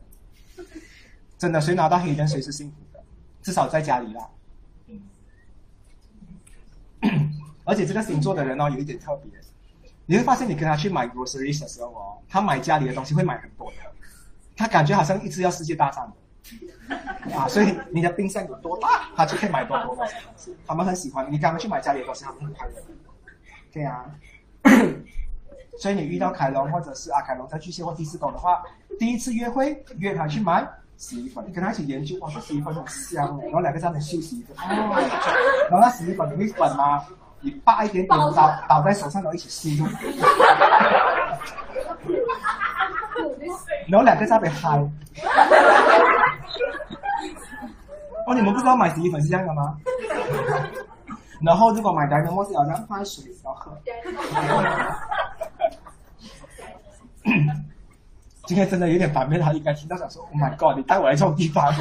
[1.37, 3.03] 真的谁拿到黑灯谁是幸福的，
[3.41, 4.27] 至少在家里啦。
[7.65, 9.31] 而且这个星座的人哦，有一点特别，
[10.05, 13.77] 你会发现你跟他去买 groceries 的时候哦，他买家里的东西会买很多的，
[14.55, 20.55] 他感觉好像一直要世界大战的啊，所以你的冰箱有多大，他就可以买多多的东西。
[20.67, 22.73] 他们很喜欢你，跟他去买家里的东西，他们很快乐。
[23.71, 24.05] 对啊，
[25.79, 28.61] 所以你遇到凯龙或者是阿凯龙在巨蟹或第四宫的话，
[28.99, 37.03] 第一次约会约他去买洗衣粉，你跟他一起研究，哇，这洗衣粉很香哎，然后两个在那里秀洗衣粉，哦，然后那洗衣粉你会粉吗？
[37.43, 38.31] 你扒一点点倒
[38.67, 39.77] 倒在手上，然后一起吸，
[43.87, 44.77] 然后两个在那边嗨。
[48.25, 49.77] 哦，你们不知道买洗衣粉是这样的吗？
[51.41, 53.77] 然后如果买 Dynamo 是好像放水要喝。
[58.45, 61.71] 今天真的有点反面，他应该听到想说：“Oh my God，你带我来这种地方。”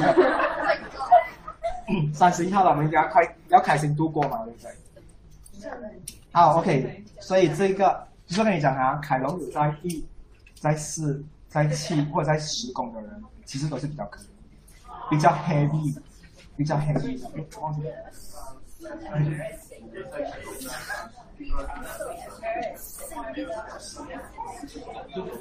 [2.14, 4.70] 三十一号了，我们应该快要开心度过嘛，对不对？
[6.32, 10.04] 好，OK，所以这个就是跟你讲啊，凯龙有在一、
[10.58, 14.26] 在四、在七或者在十宫的人，其实都是比较可怜，
[15.10, 15.96] 比较 heavy，
[16.56, 17.28] 比较 heavy 的。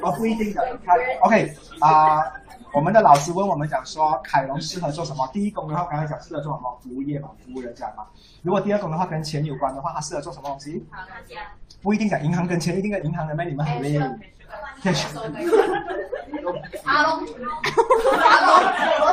[0.02, 2.41] 哦，不一定的，看 OK 啊。
[2.74, 5.28] 我们的老师问我们讲说，凯龙适合做什么？
[5.34, 6.80] 第一宫的话，刚才讲适合做什么？
[6.82, 8.08] 服务业嘛，服务人家嘛。
[8.42, 10.86] 如果第二宫的话，跟钱有关的话，他适合做什么东西？
[11.82, 13.46] 不一定讲银行跟钱，一定跟银行的咩？
[13.46, 13.98] 你们很累。
[16.86, 17.26] 阿龙，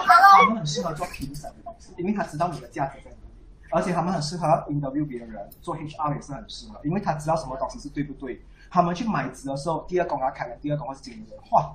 [0.06, 3.32] 他们很适合做评审的东西，因为他知道你的价值在哪里，
[3.72, 8.40] 而且他们很适合 interview 别人，做 HR 也是很适合，因为他知道什么东西是对不对。
[8.70, 11.74] 他们去买纸的时候，第二宫啊，凯龙，第二宫或是经理人，哇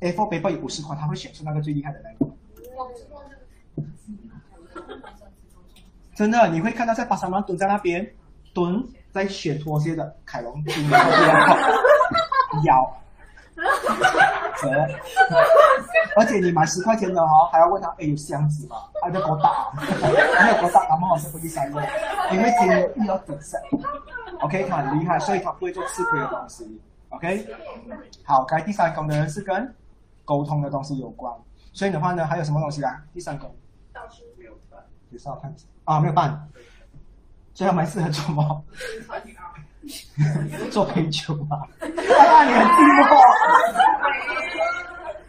[0.00, 2.32] ！A4 paper 有五十块，他会选出那个最厉害的那个。
[6.14, 8.06] 真的，你会看到在巴沙马蹲在那边
[8.54, 8.82] 蹲，
[9.12, 10.90] 在选拖鞋的凯龙经理
[12.64, 12.96] 腰
[14.58, 14.70] 折，
[16.16, 18.76] 而且你买十块钱的哈，还要问他，哎，有箱子吗？
[19.02, 19.70] 啊，要多大？
[19.76, 21.82] 没有多大，他们好像不第三个，
[22.32, 22.68] 因为经
[23.02, 23.58] 理要等色。
[24.40, 26.80] OK，他很厉害，所以他不会做吃亏的东西。
[27.10, 27.46] OK，
[28.24, 29.74] 好，该第三宫的人是跟。
[30.26, 31.32] 沟通的东西有关，
[31.72, 33.02] 所以的话呢，还有什么东西啊？
[33.14, 33.50] 第三个，
[33.94, 34.84] 导师没有办，
[35.84, 36.48] 啊，没有办，
[37.54, 38.64] 所以他们适合做什么？
[40.70, 41.56] 做陪酒嘛。
[41.58, 43.16] 啊，你很寂寞。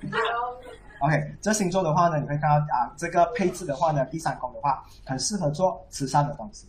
[1.06, 6.68] OK，这星座的话呢，你会看到啊，这个配置的话呢，第三宫的话，很适合做慈善的东西。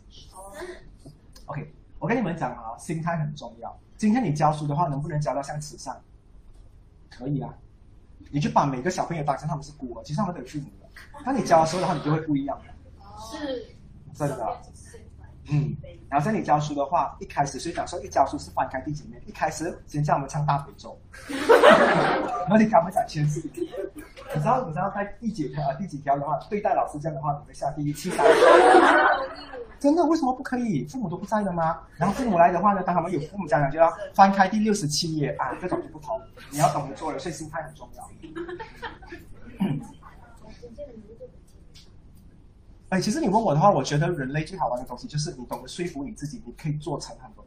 [1.47, 3.75] OK，我跟你们讲啊，心态很重要。
[3.97, 5.99] 今天你教书的话，能不能教到像慈善？
[7.09, 7.55] 可以啊。
[8.31, 10.89] 你就把每个小朋友当成他们是孤儿，其实他们都有父母的。
[11.25, 12.59] 当你教的时候的话，你就会不一样。
[13.31, 13.67] 是，
[14.15, 14.61] 真的。
[15.51, 15.75] 嗯，
[16.11, 23.41] 然后在你教书的话，一开始所以讲说一教书是翻开第几面，一开始先叫我们唱大悲咒， 然后你给我们讲千字。
[24.35, 25.75] 你知道你知道在第几条啊？
[25.75, 28.27] 第几条的话，对待老师这样的话，你会下第一七三。
[29.79, 30.05] 真的？
[30.05, 30.85] 为什么不可以？
[30.87, 31.81] 父母都不在了吗？
[31.97, 36.21] 然后父母来的话呢，当他们有父母家长就要翻开第六十七页啊，这种就不同。
[36.51, 38.11] 你要懂得做人，所以心态很重要。
[42.91, 47.45] 哎，其实你问我的话，我觉得人类最好玩的东西就是你懂得说服你自己，你可以做成很多。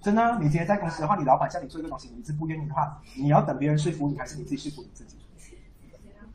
[0.00, 5.16] 真的，你今天在公司的话，你老板叫你做一个东西，你一直不愿意的话，你要等别人说服你，还是你自己说服你自己？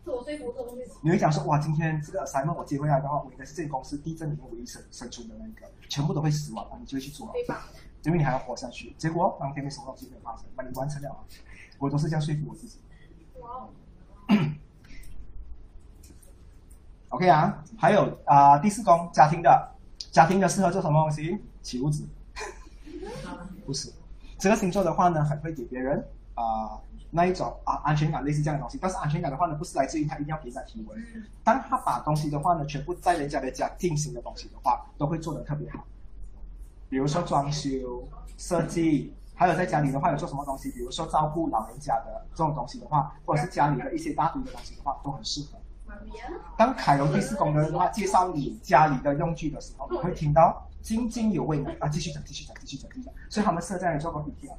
[0.03, 0.83] 自我说服这东西。
[1.01, 7.33] 你会讲说，哇，今天这个 assignment 我接回来的话，我应该是这个公司地震里面唯一生生存的那个，全部都会死亡了，你就会去做，
[8.03, 8.93] 因为你还要活下去。
[8.97, 11.25] 结果当天没什么东西没有发生，把你完成了，
[11.79, 12.79] 我都是这样说服我自己。
[13.39, 13.65] 哇。
[17.09, 19.71] OK 啊，还有啊，第四宫家庭的，
[20.11, 21.39] 家庭的适合做什么东西？
[21.61, 22.05] 起屋子？
[23.65, 23.91] 不是，
[24.37, 26.03] 这个星座的话呢，很会给别人
[26.35, 28.77] 啊、那一种啊安全感，类似这样的东西。
[28.81, 30.97] 但是安全感的话呢，不是来自于他一定要给人家提问。
[31.43, 35.85] 当他把东西的话呢，全部在人家的家进行的东西的话，都会做得特别好。
[36.89, 38.07] 比如说装修、
[38.37, 45.57] 设计，还有在家里的话有做什么东西，比如说照顾老人家的这种东西的话，或者是家里的一些大堆的东西的话，都很适合。
[46.57, 53.13] 当凯龙第四宫的人的话介绍你家里的用具的时候，你会听到津津有味啊，继续讲，继续讲，继续讲，继续讲。
[53.29, 54.53] 所以他们适合在那里做过笔记啊。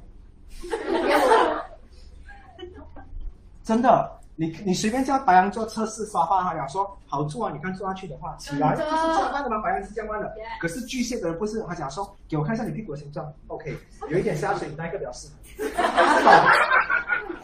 [3.63, 10.33] 真的，你你随便叫白羊座测试沙发，他讲说好坐啊，你看坐下去的话，起来就是这样慢的嘛，白羊是这样慢的。
[10.59, 13.77] 可是巨蟹的人不是，他讲说给我看一下你屁股的形状，OK，
[14.09, 15.33] 有一点下垂，你那一个比较适合。
[15.75, 16.19] 他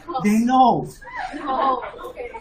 [0.05, 0.85] 懂， They know。
[1.47, 2.31] 哦，OK，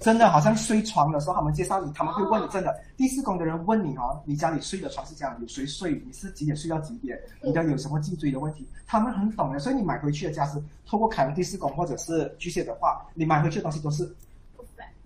[0.00, 14.10] 真的好像睡床的时候，他们介绍你，他们会问你，真的第四宫的人问你哦，你家里睡的床是这样，有谁睡，你是几点睡到几点，你的有什么颈椎的问题，他们很懂的，所以你买回去的家是透过凯龙第四宫或者是巨蟹的话，你买回去的东西都是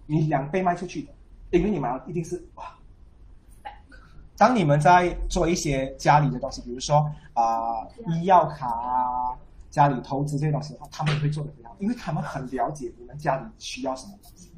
[0.07, 1.13] 你两倍卖出去的，
[1.51, 2.65] 因为你买了一定是哇。
[4.37, 9.35] 当你们在做一些家里的东西，比如说啊、医药卡啊、
[9.71, 14.54] 家里投资这些东西的话，他们也会做的非常好，因为他们很了解你们家里需要什么东西。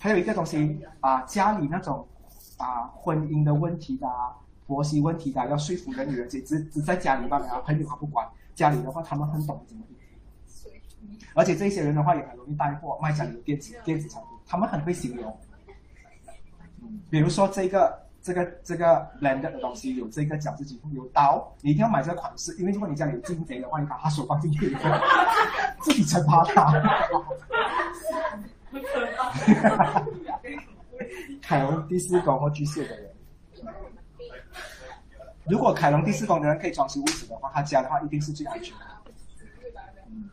[0.00, 2.08] 还有一个东西啊、家里那种
[2.56, 4.34] 啊、婚姻的问题的、啊、
[4.66, 8.26] 婆媳问题的啊、要说服的女人，只只只在家里罢了啊，朋友他不管。
[8.54, 9.96] 家里的话，他们很懂怎么应。
[11.34, 15.38] 而且这些人的话也很容易带货，卖家里的电子电子产品，他们很会形容。
[16.82, 24.76] 嗯，比如说这个这个这个 blender 的东西有这个饺子机有刀，你一定要买这个款式，因为如果你家里有进贼的话，你把他手放进去，
[25.80, 26.72] 自己惩罚他。
[31.42, 33.10] 凯龙第四宫或巨蟹的人，
[35.44, 38.84] 如果凯龙第四宫的人可以装修屋子的话，他家的话一定是最安全的。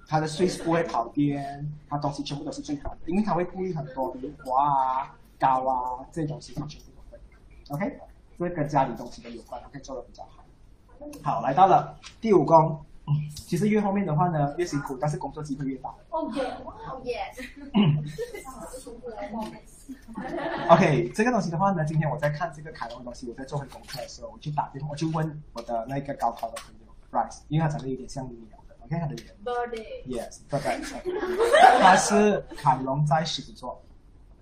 [0.07, 6.87] 他的税是不会跑颠，他东西全部都是最好的，因为他会顾虑很多，比如花啊、高啊这些东西，他全部
[7.67, 7.79] 都会。
[7.85, 7.99] OK，
[8.39, 10.43] 这跟家里东西都有关，他可以做的比较好。
[11.23, 15.89] 好，来到了第五宫，嗯其实越后面的话呢越辛苦，但是工作机会越大。
[16.09, 17.21] 哦耶，哦耶
[20.69, 26.87] ，OK，这个东西的话呢，今天我在看这个凯龙的东西，我在做回功课的时候，我就打电话，我就问我的那个高考的朋友
[27.17, 30.81] Rice，因为他长得有点像你鸟的，OK，他的脸 birthday，，Yes，大概
[31.79, 33.81] 他是凯龙在狮子座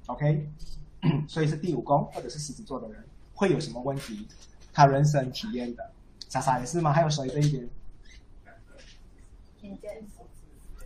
[0.08, 0.50] ，OK，
[1.30, 3.06] 所以是第五宫或者是狮子座的人
[3.36, 4.28] 会有什么问题？
[4.74, 5.92] 他人生体验的，
[6.30, 6.92] 莎莎也是吗？
[6.92, 7.70] 还有谁这一边？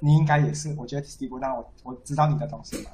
[0.02, 2.92] 你应该也是，我觉得 Steve 那我我知道你的东西了。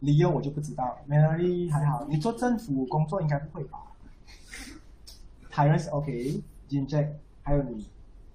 [0.00, 3.78] 理由我就不知道，Mary 还好，你做政府工作应该不会吧？
[5.48, 7.08] 海人是 OK，Ginger
[7.42, 7.88] 还有你，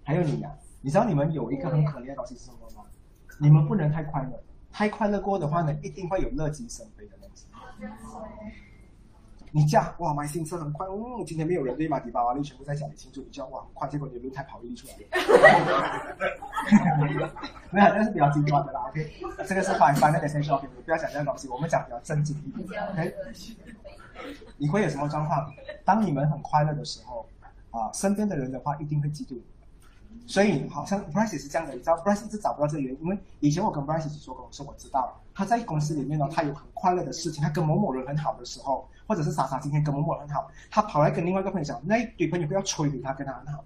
[0.04, 0.52] 还有你啊，
[0.82, 2.88] 你知道你们有一个很可怜的东西是什么吗？
[3.38, 7.46] 你们不能太快乐，太快乐过的话呢，一定会有乐极生悲的东西。
[9.52, 12.00] 你家哇买新车很快，嗯，今天没有人对吗？
[12.00, 14.94] 迪巴瓦利全部在家里庆祝，你就哇很快，结果你轮胎跑一粒出来。
[17.72, 18.82] 没有，那是比较极端的啦。
[18.90, 19.12] OK，
[19.48, 22.84] 这个是反反那个先说，OK，不要讲这样东西，我们讲比较正经一点。
[22.92, 23.14] OK，
[24.58, 25.52] 你会有什么状况？
[25.84, 27.26] 当你们很快乐的时候，
[27.72, 29.44] 啊，身边的人的话一定会嫉妒你。
[30.26, 43.66] 所以好像 Bryce 是这样的，你知道 Bryce 一直找不到这个原因，因为以前我跟 Bryce 一起做工的时候，我知道他在公司里面呢，他有很快乐的事情，他跟某某人很好的时候，或者是莎莎今天跟某某人很好，他跑来跟另外一个朋友讲，那一堆朋友不要摧毁他跟他很好。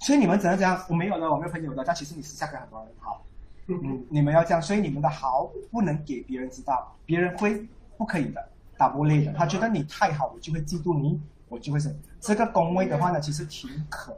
[0.00, 3.24] 所以你们只能这样，我没有的，我没有朋友的，但其实你私下跟很多人好，
[3.68, 7.64] 嗯，你们要这样，所以你们的好不能给别人知道，别人会
[7.96, 14.16] 不可以的，打不累的，他觉得你太好，我就会嫉妒你，我就会是这个宫位的话呢，其实挺可怜。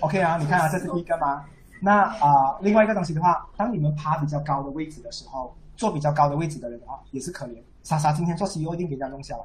[0.00, 1.44] OK 啊，你看啊，这是第一个吗？
[1.84, 7.62] 那啊、另外一个东西的话，当你们爬比较高的位置的时候，坐比较高的位置的人的话，也是可怜。
[7.82, 9.42] 莎莎今天做 CEO 一定给人家弄下来。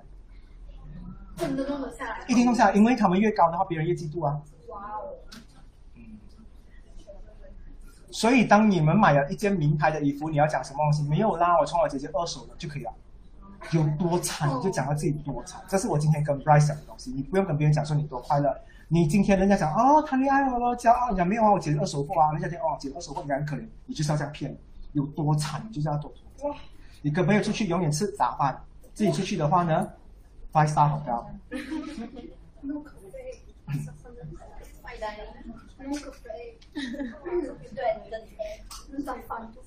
[1.35, 2.23] 真的弄得下来。
[2.29, 4.41] 一定弄下来，因为他们越高的话，别人越嫉妒啊。
[4.69, 5.19] 哇哦，
[8.09, 11.03] 所以当你们买了一件名牌的衣服，你要讲什么东西？
[11.09, 12.93] 没有啦，我穿我姐姐二手的就可以了。
[13.71, 17.11] 有多惨你就讲到自己多惨，这是我今天跟 Bryce 讲的东西。
[17.11, 18.57] 你不用跟别人讲说你多快乐。
[18.91, 24.57] 你今天人家讲哦谈恋爱了咯，骄傲，你讲没有啊，我姐姐二手货啊，人家讲哦姐姐二手货，你很可怜，你就是要这样骗，
[24.93, 26.23] 有多惨你就是要多惨。
[27.03, 28.59] 你跟朋友出去永远吃杂饭，
[28.95, 29.87] 自己出去的话呢
[30.51, 31.29] ，five star 好高。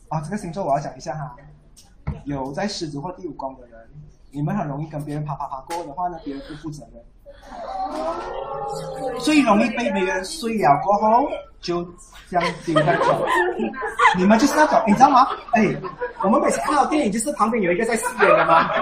[0.09, 1.37] 啊，这个星座我要讲一下哈，
[2.25, 3.89] 有在狮子或第五宫的人，
[4.33, 7.01] 你们很容易跟别人啪啪啪过后的话呢，别人不负责任。
[9.21, 11.29] 最容易被别人睡了过后，
[11.61, 11.87] 就
[12.29, 13.25] 这样丢在走。
[14.17, 15.29] 你们就是那种，你知道吗？
[15.53, 15.67] 哎，
[16.23, 18.71] 我们每次看到电影，就是旁边有一个在饰演的吗？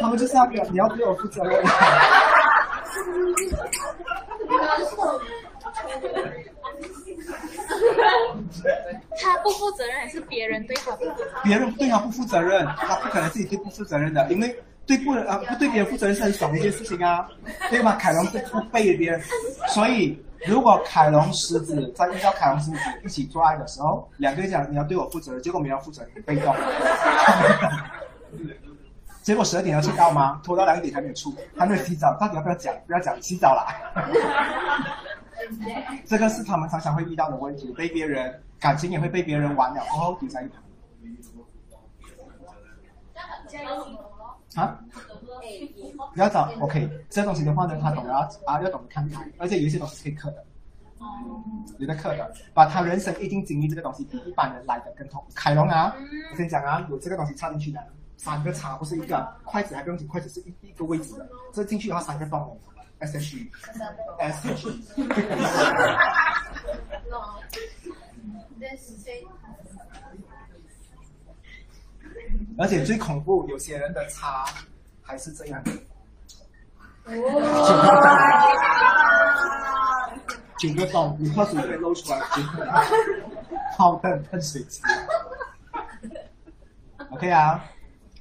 [0.00, 1.62] 他们就是那个，你要对我负责任。
[9.22, 11.34] 他不负责任，还是别人对他不负责任？
[11.44, 17.28] 别人对他不负责任，他不可能自己对不负责任的，因为对不呃不对别人负责任是很爽的一件事情啊，
[17.70, 17.94] 对吧？
[17.94, 19.20] 凯龙是不背别人，
[19.68, 26.52] 所以如果凯龙狮子在遇到凯龙狮子一起做爱的时候，两个人讲你要对我负责任，结果没人负责，你被动。
[29.22, 30.40] 结果十二点要去到吗？
[30.42, 32.74] 拖到两点还没有出，还没有洗澡，到底要不要讲？
[32.88, 33.68] 不要讲，洗澡啦。
[36.04, 40.60] 这个是他们常常会遇到的问题，被别人感情也会被别人玩了，然后丢在一旁。
[44.54, 44.78] 啊？
[46.14, 50.44] 不要找 OK，这东西的话呢，他懂得要啊，要懂得看开，而且有一些东西是可以克的。
[51.78, 55.24] 有的克的，把他人生一定经历这个东西比一般人来的更痛。
[55.34, 55.96] 凯龙啊，
[56.32, 57.82] 我跟你讲啊，有这个东西插进去的，
[58.16, 62.60] 三个叉不是一个，筷子还不用紧，筷子是一一个位置的，这进去的话三个洞
[62.98, 63.50] ，S H E
[64.18, 64.84] S H E。
[72.58, 74.44] 而且最恐怖，有些人的叉
[75.02, 75.72] 还是这样的。
[80.58, 82.70] 九个洞，你喝水会漏出来，九个
[83.78, 84.82] 好的喷水机。
[87.10, 87.64] OK 啊，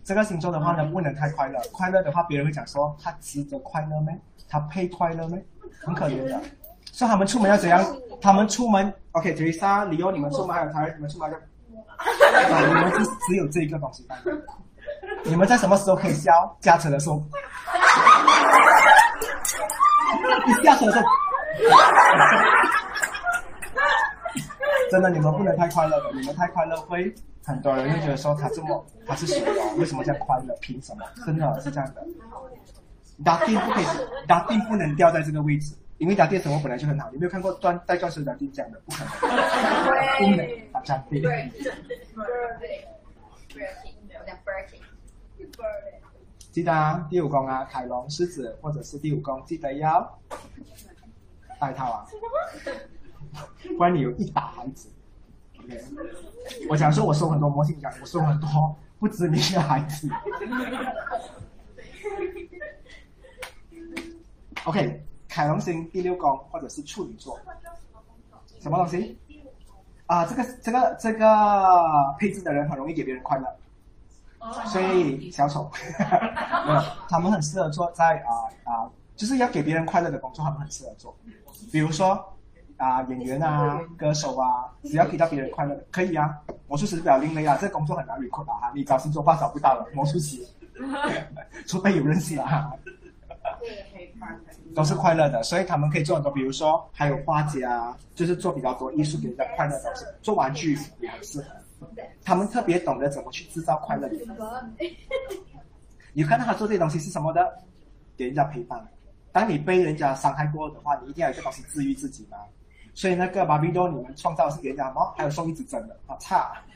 [0.03, 1.59] 这个星座的话呢，不能太快乐。
[1.71, 4.17] 快乐的话，别人会讲说他值得快乐没？
[4.47, 5.43] 他配快乐没？
[5.81, 6.41] 很可怜的。
[6.91, 7.85] 所以他们出门要怎样？
[8.21, 11.37] 他们出门，OK，杰莎、李欧，你们出门还有他，你们出门就，
[11.87, 14.07] 啊，你们只只有这一个东西。
[15.23, 16.31] 你们在什么时候可以笑？
[16.59, 17.23] 驾车的时候。
[20.47, 21.05] 你下车的时候。
[24.91, 27.13] 真的，你们不能太快乐的，你们太快乐会
[27.45, 29.75] 很多人会觉得说他这么他是谁啊？
[29.77, 30.55] 为什么这样快乐？
[30.61, 31.05] 凭什么？
[31.25, 32.03] 真的是这样的。
[33.23, 33.85] 打电不可以，
[34.27, 37.11] 打电不能掉在这个位置，因为打电生活本来就很好。
[37.11, 38.79] 你没有看过钻带钻石打电这样的？
[38.85, 41.51] 不可能，不能打战电。
[46.51, 50.19] 记得啊，第五宫啊，凯龙、狮子或者是第五宫，记得要。
[51.59, 52.07] 带套啊！
[53.77, 54.89] 不然你有一打孩子。
[55.61, 55.77] OK，
[56.69, 58.49] 我想说，我收很多模型奖，我收很多
[58.97, 60.09] 不知名的孩子。
[64.63, 67.39] OK，凯龙星第六宫或者是处女座，
[68.59, 69.17] 什么东西？
[70.07, 73.47] 啊，这个这个这个配置的人很容易给别人快乐，
[74.65, 75.69] 所以小丑，
[77.07, 81.15] 他们很适合做在啊啊，就是要给别人快乐的工作，他们很适合做。
[81.71, 82.33] 比如说
[82.77, 86.35] 啊，演员啊，歌手啊，只要给到别人快乐，可以啊。
[86.67, 89.85] 魔术师比较另类啊，这工作很难 recruit 啊，你找星座话找不到了。
[89.93, 90.43] 魔术师，
[91.67, 92.71] 除非有认识啊，
[94.75, 96.31] 都是快乐的，所以他们可以做很多。
[96.31, 100.05] 比如说还有画家，就是做比较多艺术给人家快乐的东西。
[100.21, 101.47] 做玩具也很适合，
[102.23, 104.09] 他们特别懂得怎么去制造快乐。
[106.13, 107.57] 你看到他做这些东西是什么的？
[108.17, 108.85] 给人家陪伴。
[109.31, 112.37] 当你被人家伤害过的话，你一定要有一个东西治愈自己嘛。
[112.95, 115.13] 所以那个芭比多，你们创造是给人家什么？
[115.15, 116.51] 还有送一支针的啊，差。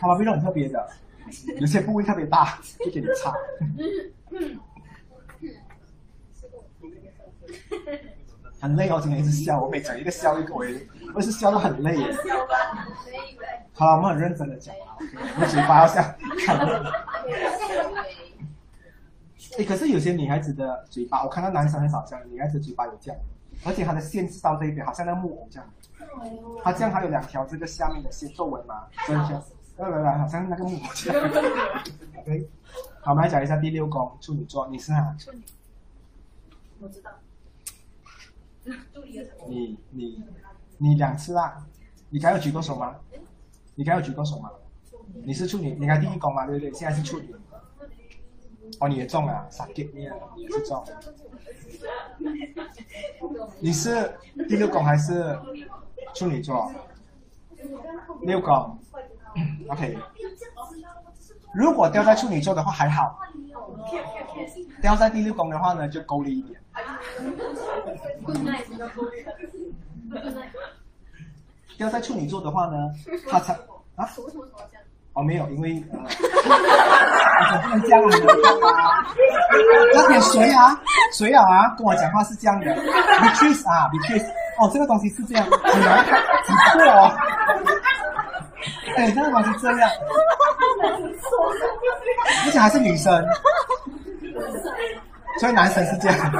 [0.00, 0.88] 芭比多很特别的，
[1.60, 3.32] 有些部位特别大，就给你插。
[8.60, 12.14] 很累哦，今天一直笑，我每讲一个笑一个，我也我是笑得很累耶。
[13.72, 14.98] 好，我们很认真的讲啊，
[15.40, 16.02] 我嘴巴要笑，
[19.66, 23.20] 可是有些女孩子的嘴巴，我看到男生很少这样，女孩子嘴巴有这样，
[23.64, 25.68] 而且她的线是到这一边，好像那木偶这样。
[26.64, 28.86] 她这样还有两条这个下面的线皱纹嘛？
[29.06, 29.40] 所以说，
[29.76, 31.30] 来来来，好像那个木偶这样。
[32.16, 32.48] OK，
[33.00, 35.14] 好，我们来讲一下第六宫处女座，你是哪？
[35.18, 35.42] 处女。
[36.80, 37.10] 我知道。
[39.48, 40.24] 你你
[40.78, 41.66] 你两次啦？
[42.10, 42.94] 你刚有举过手吗？
[43.74, 44.50] 你刚有举过手吗？
[45.24, 46.72] 你是处女，你看第一宫嘛，对不对？
[46.72, 47.34] 现在是处女。
[48.80, 50.02] 哦，你也中了，傻你
[50.42, 50.84] 也是中。
[53.60, 54.12] 你是
[54.48, 55.38] 第六宫还是
[56.14, 56.70] 处女座？
[58.22, 58.78] 六宫，
[59.70, 59.98] OK。
[61.54, 63.18] 如果掉在处女座的话还好，
[64.82, 66.60] 掉在第六宫的话呢就勾了一点。
[71.76, 72.90] 掉在处女座的话呢，
[73.30, 73.52] 他才
[73.96, 74.08] 啊？
[75.14, 75.82] 哦，没有，因为。
[75.92, 76.06] 啊，
[77.62, 78.06] 不能这样啊！
[79.94, 80.80] 那点谁啊？
[81.12, 81.42] 谁啊？
[81.44, 84.26] 啊，跟我讲话是这样的，Beatrice 啊，Beatrice，
[84.60, 87.16] 哦，这个东西是这样，很难看，很错哦。
[88.96, 89.90] 哎，这个东西这样，
[92.46, 93.24] 而且还是女生，
[95.38, 96.32] 所以男生是这样。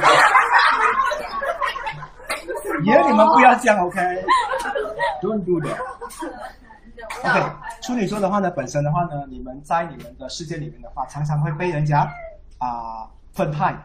[2.83, 5.77] 爷，你们不要这样，OK？Don't do that。
[7.23, 7.51] OK，
[7.81, 12.09] 处女座的话呢，本身的话呢，你们在你们的世界里面的话，常常会被人家
[12.57, 13.75] 啊、分派，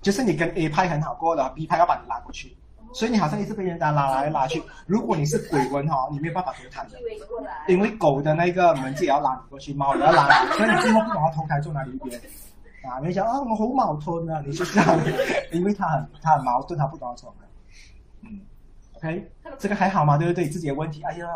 [0.00, 2.56] 就是你跟 A 派很好过了，B 派要把你拉过去，
[2.92, 4.62] 所以你好像一直被人家拉来拉去。
[4.86, 6.90] 如果你是鬼魂哈、你没有办法跟他的，
[7.66, 12.20] 因为狗的那个门禁也要拉你过去，猫也要拉你，所以你最后不懂要投胎做哪里一边。
[12.82, 14.98] 啊，你想啊，我好矛盾啊，你就这样，
[15.52, 17.34] 因为他很他很矛盾，他不懂什么。
[18.22, 18.40] 嗯
[18.94, 20.48] ，OK，这个还好嘛，对不对？
[20.48, 21.26] 自己的问题，哎呀，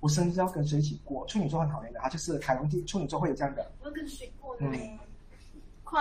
[0.00, 1.26] 我生日要跟谁一起过？
[1.26, 4.98] 处女座很讨厌的，他就是凯龙处女座会有这样的，我跟谁过嗯呢？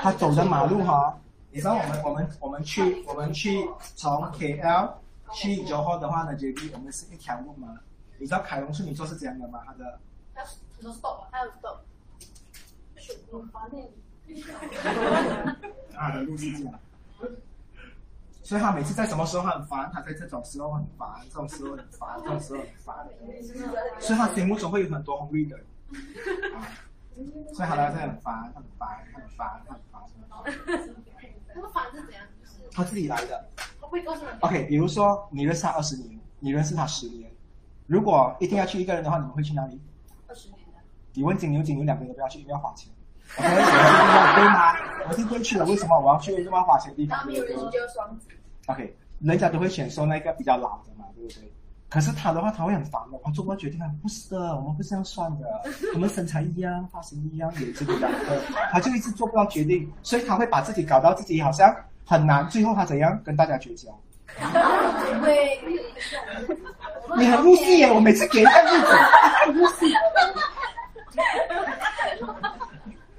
[0.02, 1.18] 他走的马路哈，
[1.52, 4.92] 你知道我们我们我们去我们去从 KL
[5.32, 7.80] 去 Johor 的话呢，决定我们是一条路嘛。
[8.18, 9.60] 你知道凯龙处女座是怎样的吗？
[9.66, 10.00] 他的
[10.34, 10.44] 他
[10.82, 11.78] 说 stop，还有 stop，
[13.32, 13.78] 很烦呢。
[15.94, 16.74] 他的路是这样。
[18.44, 23.08] 所以他每次在什么时候很烦，他在这种时候很烦，这种时候很烦，这种时候很烦，
[24.00, 25.60] 所以他心目中会有很多红绿灯。
[26.56, 26.68] 啊
[27.54, 31.24] 所以他来这很烦，很烦，很烦，很烦，很烦。
[31.56, 32.24] 那个烦是怎样？
[32.72, 33.48] 他自己来的。
[33.80, 34.32] 他会告诉你。
[34.42, 37.32] OK，比如说你认识他二十年，你认识他十年，
[37.88, 39.80] 如果一定要去一个人的话，你们会去哪里？
[40.28, 40.80] 二十年的。
[41.14, 42.92] 你问金牛，金牛两个人都不要去，因为要花钱。
[43.38, 44.76] OK，我是不要对吗？
[45.10, 47.18] 我是不会去的，为什么我要去这么花钱的地方？
[47.18, 48.28] 然后没有人去就双子。
[48.68, 51.52] OK，人家都会选说那个比较老的嘛，对不对？
[51.90, 53.18] 可是他的话，他会很烦的。
[53.24, 55.46] 我做过决定啊，不是的，我们不是这样算的，
[55.94, 58.42] 我们身材一样，发型一样，也这个样的，
[58.72, 61.74] 他就一直做不到决定，所以他会把自己搞到自己好像
[62.06, 63.90] 很难，最后他怎样跟大家绝交？
[65.22, 65.60] 对。
[67.18, 67.92] 你很入戏耶！
[67.92, 68.88] 我每次给一个例子，
[69.46, 69.94] 很入戏。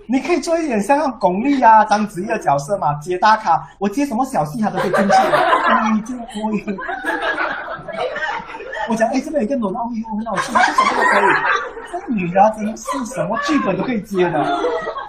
[0.08, 5.08] 你可以做一点像巩俐啊、章子怡的角色嘛，接大咖，我接什么小戏他都可以进去。
[5.94, 6.64] 你这个我也，
[8.88, 11.24] 我讲哎，这边有一个罗纳欧很好吃，这什么都可以。
[11.92, 14.58] 这女的啊真的是什么剧本都可以接的，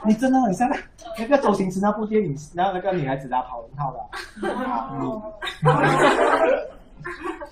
[0.05, 0.69] 你真的很像
[1.17, 3.99] 那个周星驰那部电影，然后那个女孩子她跑龙套的，
[4.65, 5.07] 啊，你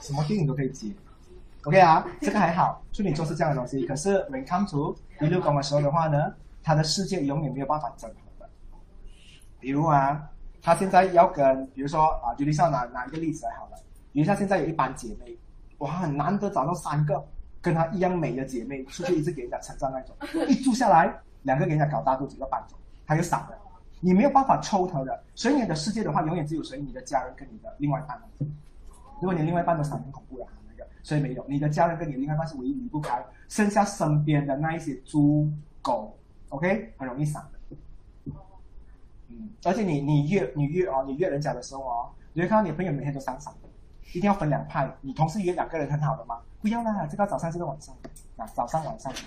[0.01, 0.87] 什么电影都可以接。
[1.65, 3.83] OK 啊，这个还好，处女座是这样的东西。
[3.85, 6.31] 可是 when come to 一路宫的时候的话呢，
[6.65, 8.49] 他的世界永远没有办法整合的。
[9.59, 10.27] 比如啊，
[10.63, 13.77] 他现在要跟，比如说啊，举例上拿拿一个例子来好了，
[14.11, 15.37] 比如像现在有一班姐妹，
[15.77, 17.23] 哇，很难得找到三个
[17.61, 20.15] 跟她一样美的姐妹，出去一直给人家称赞那种，
[20.49, 22.75] 一住下来，两个给人家搞大肚子一个搬走，
[23.05, 23.57] 他就傻了，
[23.99, 28.19] 你没有办法抽他的，所以你的世界的话，永远只有属于你的家人跟你的另外一半。
[29.21, 35.47] 如果你另外一半都三很恐怖的，那个，所以没有，你的家人跟你另外一半是唯一离不开，剩下身边的那一些猪
[35.81, 36.17] 狗
[36.49, 37.59] ，OK，很容易散的。
[39.29, 43.69] 嗯，而且你你约你约哦，你约人家的时候哦，你会看到你的朋友每天都散散的，
[44.13, 44.89] 一定要分两派。
[45.01, 46.39] 你同事约两个人很好的吗？
[46.61, 47.95] 不要啦，这个早上这个晚上，
[48.37, 49.11] 啊，早上晚上。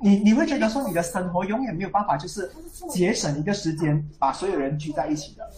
[0.00, 2.50] 你你会觉得说你的生活永远没有办法就是
[2.90, 5.50] 节省一个时间把所有人聚在一起的。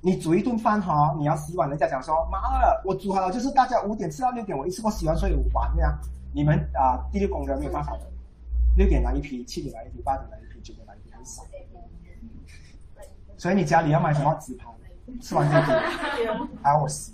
[0.00, 5.98] 你煮一顿饭哈，你要洗碗，人家讲说妈的，我煮好了就是大家五点吃到六点，我一次过洗完所有碗这样。
[6.32, 8.00] 你们啊、第六宫的没有办法的，
[8.76, 11.42] 六点来一批，七点来一批，八点来一批，九点来一批，很少。
[13.36, 14.68] 所以你家里要买什么纸盘，
[15.20, 15.80] 吃完这个
[16.62, 17.12] 还要我洗，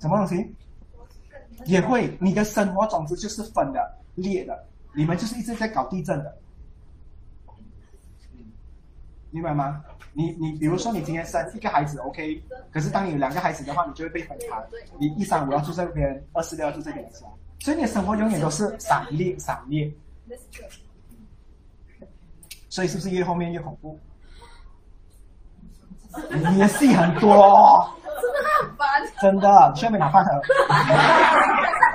[0.00, 0.54] 什么东西？
[1.66, 6.38] 也会，你的生活总之就是分的、裂的，你们就是一直在搞地震的，
[9.30, 9.82] 明白吗？
[10.12, 12.42] 你你比如说你今天生一个孩子 OK，
[12.72, 14.60] 可是当你有两个孩子的话，你就会被分开，
[14.98, 17.28] 你一三五要住这边，二四六要住这边是吧？
[17.60, 19.88] 所以你的生活永远都是散裂散裂，
[22.68, 23.98] 所以是不是越后面越恐怖？
[26.28, 27.88] 你的戏很多、哦。
[28.20, 28.86] 真的很烦。
[29.22, 30.30] 真的，需要没拿饭盒。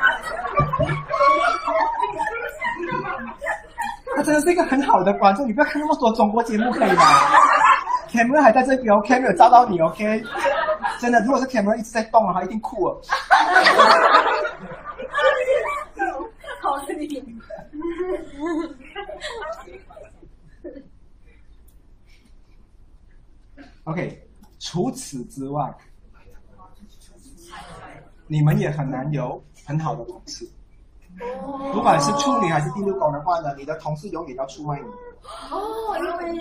[4.26, 7.04] 真的是一个很好的观众，你不要看那么多中国节目可以吗？
[8.10, 10.24] Cameron 还在这边哦，Cameron 有照到你，OK？
[11.00, 13.02] 真的，如果是 Cameron 一直在动的话，一定酷了。
[16.62, 17.24] 好你。
[23.84, 24.28] OK，
[24.60, 25.72] 除此之外，
[28.28, 30.50] 你们也很难有很好的同事。
[31.74, 34.86] 不管是处女还是第六宫的话呢，你的同事永远要出卖你。
[35.52, 36.34] 哦，因为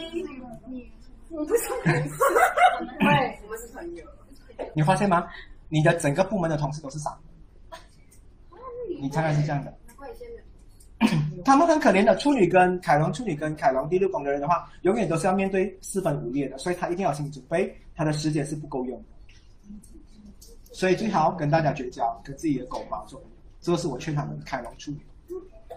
[0.67, 0.93] 你
[1.31, 2.11] 我不是同事，
[2.99, 4.05] 对，我们是朋友。
[4.75, 5.27] 你发现吗？
[5.69, 7.17] 你的整个部门的同事都是傻，
[9.01, 9.75] 你大概是这样的。
[11.45, 19.05] 他们很可怜的，处女跟凯龙，处女跟凯龙第六宫的人的话，永远都是要面对四分五裂的，所以他一定要有心理准备，他的时间是不够用的。
[20.73, 23.34] 所以最好跟大家绝交，跟自己的狗猫做朋友，
[23.65, 24.99] 这个是我劝他们开龙处女。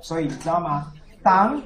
[0.02, 0.92] 所以你知道吗？
[1.24, 1.60] 当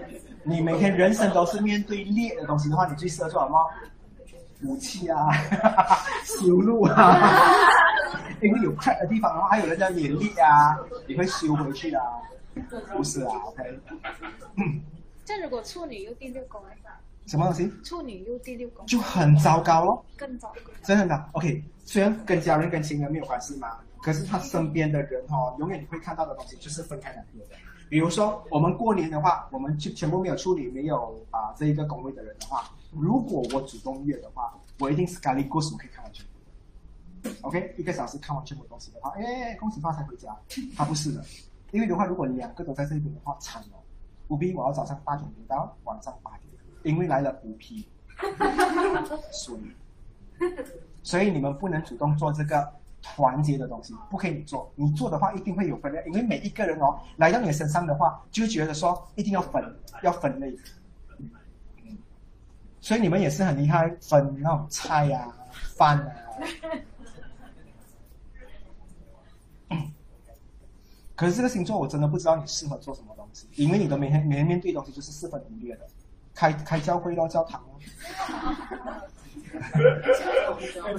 [0.44, 3.70] 你每天人生都是面对裂的东西的话，你最适合做什么？
[4.64, 5.28] 武器啊，
[6.24, 7.58] 修路啊，
[8.44, 10.78] 因为有 crack 的地方的话，还有人家勉力啊，
[11.08, 12.04] 你会修回去啊。
[12.96, 13.80] 不是啊，OK，
[15.26, 16.62] 这如果处女又第六宫，
[17.26, 20.72] 什么东西处女又第六宫，就很糟糕咯，更糟糕。
[20.84, 21.26] 真的的。
[21.32, 27.56] OK，虽然跟家人跟亲人没有关系嘛，可是他身边的人哦，永远你会看到的东西就是分开两边的。
[27.90, 37.30] 比如说我们过年的话，我们就全部没有处理没有啊这一个工位的人的话，如果我主动约的话，我一定是咖喱故事我可以看完全部。
[37.42, 40.36] OK，一个小时看完全部东西的话，哎，恭喜发财回家。
[40.76, 41.24] 他不是的，
[41.72, 43.78] 因为的话，如果两个都在这边的话，惨了。
[44.30, 46.50] 五批我要早上八点回到晚上八点，
[46.84, 47.86] 因为来了五批，
[49.32, 49.62] 所以
[51.04, 54.72] 所以你们不能主动做这个团结的东西，不可以做。
[54.76, 59.64] 你做的话，一定会有分裂，因为每一个人哦来到你身上的话，就觉得说一定要分，
[60.04, 60.56] 要分类。
[62.80, 65.28] 所以你们也是很厉害，分那种菜呀、
[65.76, 66.12] 饭啊。
[71.16, 75.88] 可是这个星座我真的不知道你适合做什么东西，因为你的每天每天面对的东西就是四分五裂的，
[76.34, 77.80] 开开教会咯，教堂咯。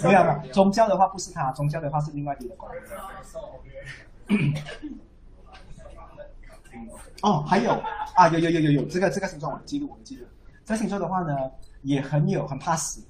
[0.02, 2.93] 没有没有，宗教的话不是他，宗教的话是另外一个关系。
[7.22, 7.72] 哦，还有
[8.14, 10.26] 啊，有有有有有，这个这个星座我记录我记录。
[10.64, 11.36] 这个星座的话呢，
[11.82, 13.01] 也很有很怕死，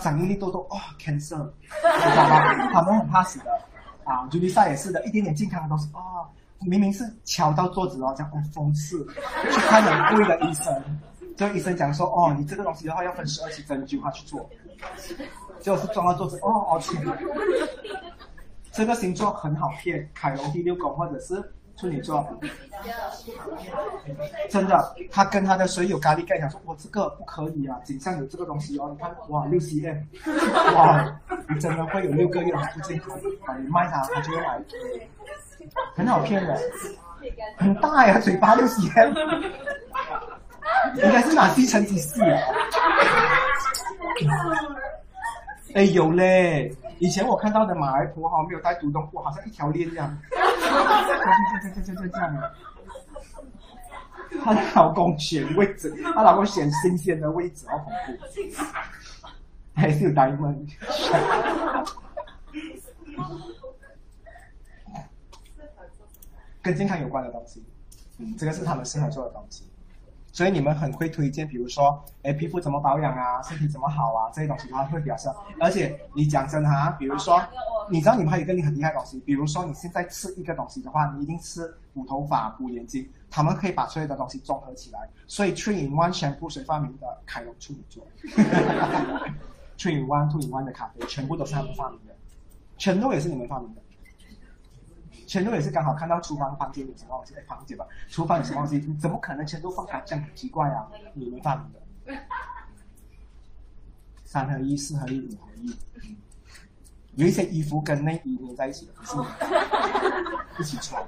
[0.00, 3.50] 长一粒痘痘哦，cancer，好吧，他们很怕死的
[4.04, 4.26] 啊。
[4.30, 6.26] 朱丽莎也是的，一点点健康的东西哦，
[6.60, 9.04] 明明是敲到桌子哦，这样哦风刺，
[9.52, 10.74] 去看很贵的医生，
[11.36, 14.48] 这个医生讲说哦，你这个东西的话要分十二期针灸，他去做，
[15.60, 17.02] 结果是装到桌子哦哦天，
[18.70, 21.34] 这个星座很好骗，凯龙第六宫或者是
[21.76, 22.24] 处女座。
[24.48, 30.04] 真的，他跟他的水友咖喱盖讲说，我这个不可以啊，颈上有这个东西哦，你看，哇，六 cm，
[30.74, 33.16] 哇，你真的会有六个月还不健康
[33.46, 34.62] 啊，你卖他，他就会来，
[35.96, 36.60] 很好骗的，
[37.56, 39.12] 很大呀，嘴巴六 cm，
[40.94, 42.40] 应该是拿吸尘机吸啊。
[45.74, 46.74] 哎，有嘞！
[47.00, 52.50] 以前我看到的马来婆哈没有带独东裤，好像一条链这样，这样这样这样这样这样。
[54.44, 58.12] 她老公选位置，她老公选新鲜的位置，好恐怖。
[59.74, 60.70] 还是有 diamond，
[66.62, 67.64] 跟健康有关的东西，
[68.18, 69.64] 嗯，这个是他们适合做的东西。
[70.34, 75.28] 所以你们很会推荐，比如说，哎，皮肤怎么保养啊，身体怎么好啊，这些东西的话会表示。
[75.60, 77.40] 而且你讲真哈，比如说，
[77.88, 85.08] 你知道你们还有一个很厉害的东西，比如说你现在吃一个东西的话，你一定吃补头发、补眼睛，他们可以把所有的东西综合起来。
[85.28, 87.06] 所以 Three in One 全部谁发明的？
[87.24, 88.04] 凯龙处女座。
[89.78, 92.14] Three in One、Two in One 的咖啡全部都是他们发明的，
[92.76, 93.80] 全都也是你们发明的。
[95.26, 100.88] 全都也是刚好看到厨房房间有什么东西，哎，房间吧，厨房有什么东西，你怎么可能全都放卡这样很奇怪啊？
[101.14, 101.80] 你们发明的，
[104.24, 105.76] 三合一、四合一、五合一，
[107.14, 109.24] 有一些衣服跟内衣粘在一起的，不是你
[110.60, 111.02] 一起穿。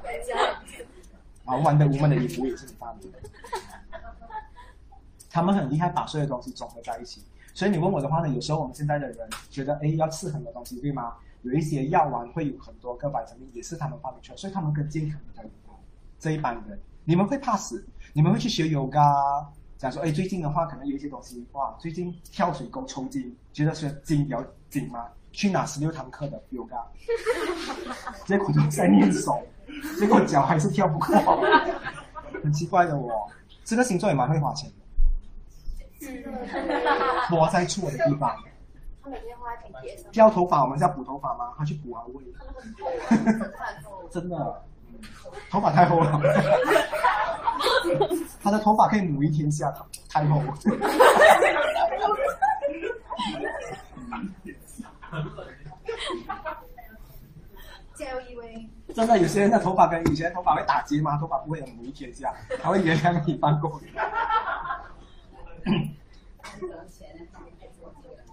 [1.44, 3.18] 啊，玩的无门的衣服也是你发明的，
[5.30, 7.24] 他们很厉害，把所有东西综合在一起。
[7.54, 11.14] 所以你问我的话呢，有时候我们现在的人觉得，哎，要吃很多东西，对吗？
[11.46, 15.78] 有一些药丸会有很多个维他命，也是他们发明出来，所以他们跟健康比较有关。
[16.18, 17.86] 这一班人，你们会怕死？
[18.12, 19.46] 你们会去学 yoga？
[19.78, 25.06] 讲说，哎，最近的话，可能有一些东西，哇，最近跳水沟抽筋，觉得是筋比较紧吗？
[25.30, 26.82] 去拿十六堂课的 yoga，
[28.26, 29.40] 结果就在练手，
[30.00, 31.14] 结果脚还是跳不过，
[32.42, 33.30] 很奇怪的哦。
[33.62, 34.68] 这个星座也蛮会花钱
[36.00, 38.34] 的，我在错的地方。
[40.12, 41.52] 掉头发，我们要补头发吗？
[41.56, 42.24] 他去补啊位，
[44.10, 44.36] 真的，
[44.88, 45.00] 嗯
[45.50, 46.20] 头发太厚了，
[48.42, 49.72] 他的头发可以母一天下，
[50.08, 50.42] 太厚。
[57.94, 58.68] 加油，一威。
[58.94, 61.16] 真的，有些人的头发跟以前的头发会打结吗？
[61.18, 63.88] 头发不会很母一天下，他会原谅你放过你。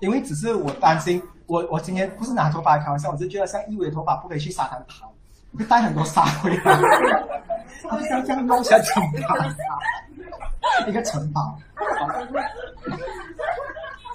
[0.03, 5.09] 因为只是我担心，我我今天不是拿头发开玩笑，我是觉得像一伟的头发不可以去沙滩跑，
[5.57, 6.77] 会带很多沙回来，
[7.89, 9.37] 他就像这样弄下城堡，
[10.87, 11.57] 一个城堡。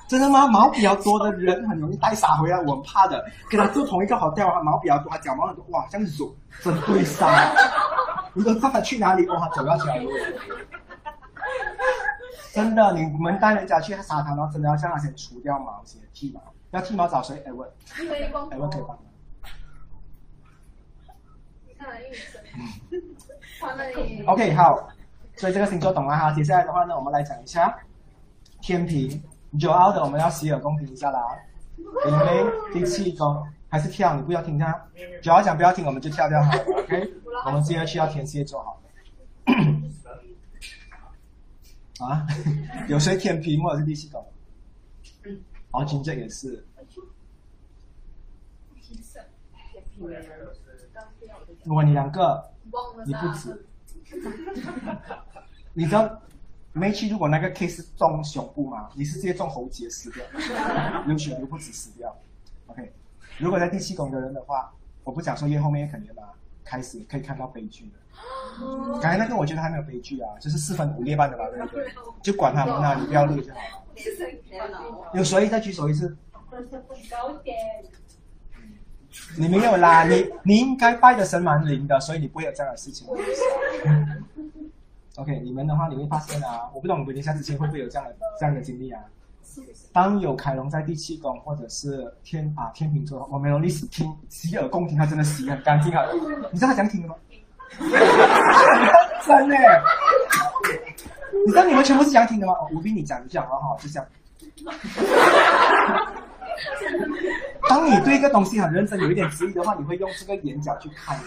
[0.09, 0.47] 真的吗？
[0.47, 3.25] 毛比较多的人很容易带沙回来，我怕的。
[3.49, 6.25] 跟他住同一个好调，他毛比较多，他脚毛很多，哇，这样子
[6.63, 7.51] 真对沙。
[8.35, 9.27] 你都怕他去哪里？
[9.29, 10.05] 哇，走要起来了。
[12.53, 16.41] 真的，你们带人家去沙滩，然后真的要叫他先除掉毛先剃毛。
[16.71, 17.43] 要剃毛找谁？
[17.47, 18.05] 艾文，艾
[18.59, 18.99] 文可以帮忙。
[24.27, 24.89] OK，好，
[25.37, 26.33] 所以这个星座懂了哈。
[26.33, 27.75] 接下来的话呢，我们来讲一下
[28.61, 29.23] 天平。
[29.59, 31.21] 九号的我们要洗耳恭听一下啦，
[31.79, 34.79] 因为第七宫还是跳，你不要听他。
[35.23, 37.11] 九号讲不要听，我们就跳掉好了，OK？
[37.47, 38.81] 我们接着去到天蝎座好了。
[42.05, 42.27] 啊，
[42.89, 44.25] 有谁舔屏或者是第七宫？
[45.71, 46.65] 哦，金这也是。
[51.65, 52.51] 如果你两个，
[53.05, 53.67] 你不止，
[55.75, 56.23] 你知道？
[56.73, 60.25] 没去，如果那个 case 中胸部嘛，你是直接中喉结死掉，
[61.07, 62.17] 流血流不止死掉。
[62.69, 62.93] OK，
[63.39, 64.73] 如果在第七宫的人的话，
[65.03, 66.29] 我不讲说越后面越可怜嘛，
[66.65, 67.93] 开始可以看到悲剧了。
[69.01, 71.87] 刚才那个我觉得还没有悲剧啊，就是四分五裂般的吧，对不对？
[72.23, 73.65] 就管他们啊，你不要裂就好了。
[75.15, 76.17] 有谁再举手一次？
[79.37, 83.07] 你没有啦，你你应该拜的神蛮灵的，所以你不会有这样的事情。
[85.17, 89.01] OK，你们的话你会发现啊，我不懂你们年下之前会不会有这样的这样的经历啊？
[89.93, 96.05] 当有凯龙在第七宫或者是天啊天平座，我没有历史听洗耳恭听，他真的洗很干净啊。
[96.53, 97.17] 你知道他讲听的吗？
[99.27, 99.57] 真的？
[101.47, 102.55] 你知道你们全部是讲听的吗？
[102.75, 103.77] 我比你讲一下好好？
[103.79, 104.07] 就这样。
[107.69, 111.25] 当你对一个东西很认真，有一点质疑的话，你会用这个眼角去看的。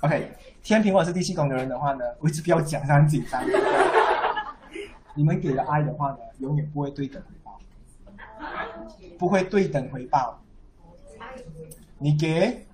[0.00, 3.40] OK，天平或者是第七宫的人的话呢，我一直不要讲，他很紧张。
[5.14, 7.22] 你们给的爱的话呢，永远不会对等，
[9.18, 10.40] 不会对等回报。
[11.98, 12.66] 你给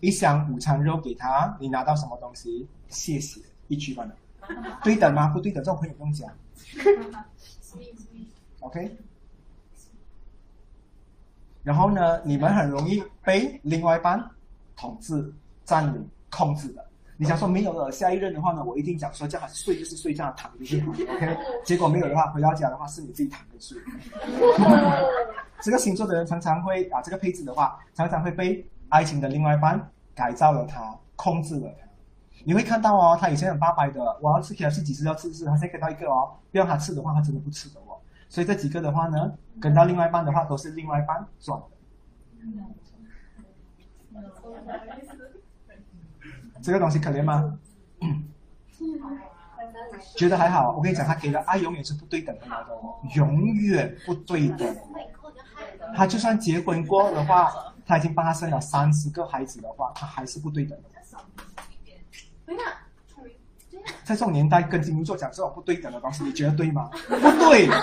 [0.00, 2.66] 一箱午餐肉给他，你拿到什么东西？
[2.88, 4.16] 谢谢，一句话的，
[4.82, 5.28] 对等吗？
[5.28, 6.32] 不对等，这种朋友不用讲。
[8.60, 8.96] OK。
[11.62, 14.30] 然后呢，你们很容易被另外一半
[14.74, 15.32] 统治、
[15.64, 16.89] 占领、控制的。
[17.20, 21.36] 你想说没有了下一任的话呢，我一定讲说叫他睡就是睡，叫他躺就是躺，OK？
[21.66, 23.76] 结果没有的话，回到家的话是你自己躺跟睡。
[25.60, 29.78] 这个星座的人常常会啊，这个配置的话，常常会被爱情的另外一半
[30.14, 31.86] 改造了他，控制了他。
[32.42, 38.00] 你会看到哦，他以前很八百的，我要吃 KFC 几次要吃吃，他现在给到一个哦，不让他吃的话，他真的不吃的哦。
[38.30, 39.30] 所以这几个的话呢，
[39.60, 41.66] 跟到另外一半的话，都是另外一半赚的。
[46.62, 47.58] 这个东西可怜吗？
[50.16, 50.74] 觉得还好。
[50.76, 54.76] 我跟你讲，他给的爱永远是不对等的那种，永远不对等。
[55.94, 57.52] 他就算结婚过的话，
[57.86, 60.88] 他已经帮他生了三十个孩子的话，他还是不对等的。
[64.04, 66.90] 在这种年代跟金牛座讲这种不对等的东西，你觉得对吗？
[67.08, 67.68] 不对。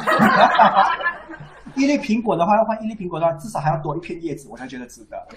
[1.78, 5.28] 一粒苹果的话，要换一粒苹果的话，至少还要多一片叶子，我才觉得值得。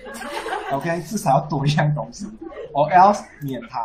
[0.73, 2.27] OK，至少要多一样东西
[2.73, 3.83] ，or else 免谈，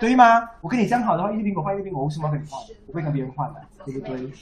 [0.00, 0.48] 对吗？
[0.60, 2.60] 我跟你这样好的话，一粒苹果换一粒苹果，我为什么要跟你换？
[2.86, 4.32] 我会跟别人换的，对不对？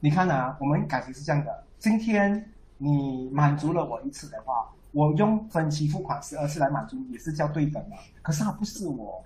[0.00, 4.68] 你看啊，我们感情是这样的，今天你满足了我一次的话。
[4.92, 7.96] 我用分期付款十二次来满足，也是叫对等的。
[8.22, 9.20] 可是他不是我，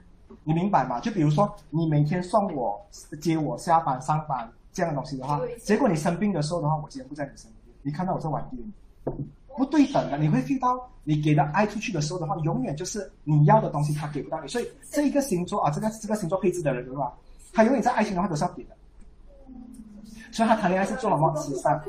[0.44, 1.00] 你明白吗？
[1.00, 2.80] 就比如说，你每天送我、
[3.20, 8.72] 接我下班、上班这样的东西的话，结果你生病的时候的话，我今天不在你身边，你看到我在玩电影，
[9.56, 10.18] 不对等的。
[10.18, 14.48] 你会 feel 到，你给的爱出去的时候的话，永远就是你要的东西他给不到你。
[14.48, 17.12] 所以这一个星座啊，这个这个星座配置的人对吧？
[17.52, 18.76] 他永远在爱情的话都是要给的。
[20.30, 21.82] 所以他谈恋爱是做什么慈善？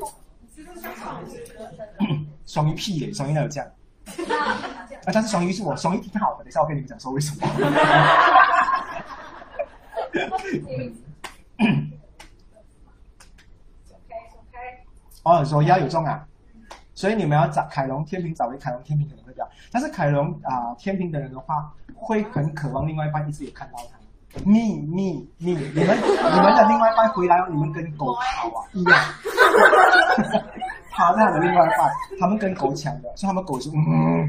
[2.46, 3.70] 双鱼屁耶，双鱼哪有这样？
[5.04, 7.46] 啊，但是双鱼是我双鱼挺好的，等一下我跟你们讲说为什么。
[15.22, 16.26] 哦，说要有中啊，
[16.94, 19.48] 所以你们要找凯龙天平，找回凯龙天平可能会这样。
[19.70, 23.98] 但是凯龙啊天平的人的话，会很渴望另外一半一直也看到他，
[24.44, 28.98] 你你你，你们你们的另外一半回来，你们跟狗跑啊一样，
[31.00, 31.90] 趴在他的另外一半，
[32.20, 34.28] 他们跟狗抢的，所以他们狗是嗯，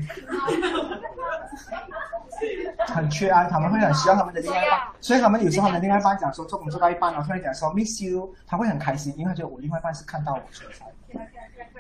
[2.88, 10.86] 很缺爱，他们会很需要他们的另外一半，所以他们有时候他们的另外一半讲说做工作到一半了，突然讲说 miss you，他会很开心，因为他觉得我另外一半是看到我存在。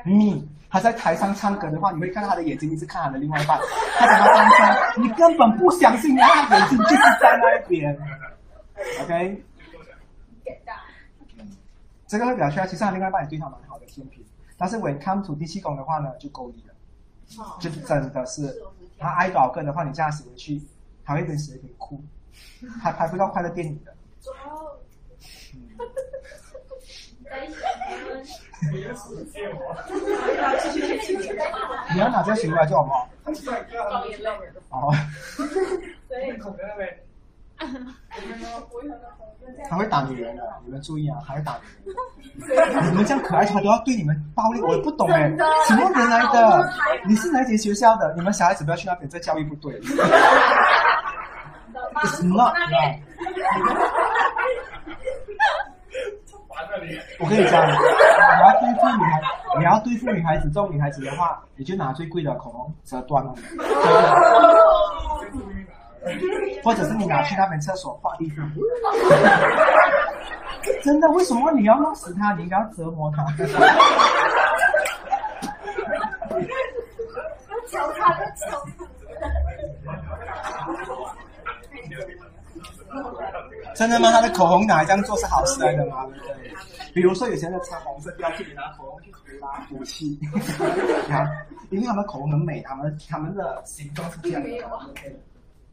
[0.04, 3.58] 嗯他在台上唱歌的话，你会看到他的眼睛一直看他的另外一半，
[3.98, 4.50] 他讲他单
[4.94, 7.98] 身，你根本不相信他的眼睛就是在那一边。
[9.04, 9.44] OK，
[12.08, 14.24] 这个会表现，其实他另外一半也对他蛮好的天平，
[14.62, 16.74] 但是 when come to 第七宫的话呢，就够力了，
[17.60, 18.62] 就真的是
[19.00, 20.62] 他爱多少个的话，你这样写回去，
[21.04, 22.00] 他会边写一边哭，
[22.80, 23.92] 还拍不到快乐电影的。
[31.94, 33.10] 你要拿这个行来做好不 好？
[34.70, 34.94] 哦。
[39.70, 41.98] 他会打女人的，你们注意啊，还会打女人。
[42.92, 45.30] 你们这样可爱，他都要对你们暴力，我不懂哎，
[45.68, 46.72] 什么人来的？
[47.06, 48.14] 你是哪间学校的？
[48.16, 49.78] 你们小孩子不要去那边，这教育不对。
[52.04, 53.00] It's not right.
[57.20, 57.74] 我跟你讲，你
[58.44, 59.22] 要对付女孩，
[59.60, 63.36] 你要对付女孩子，这种女孩子的话，你就拿最贵的口红折断了，
[66.64, 68.50] 或者是你拿去那边厕所画地上。
[70.84, 71.08] 真的？
[71.10, 72.34] 为什么你要弄死他？
[72.34, 73.26] 你应该要折磨他。
[77.68, 78.46] 求他的求。
[83.74, 84.12] 真的吗？
[84.12, 86.06] 他的口红拿来这样做是好事来的吗？
[86.94, 90.20] 比如说有些人擦红色，不要去给他口红去涂啦，补气。
[91.08, 91.26] 看，
[91.70, 94.50] 因为他们口红很美，他们他们的形状是这样的。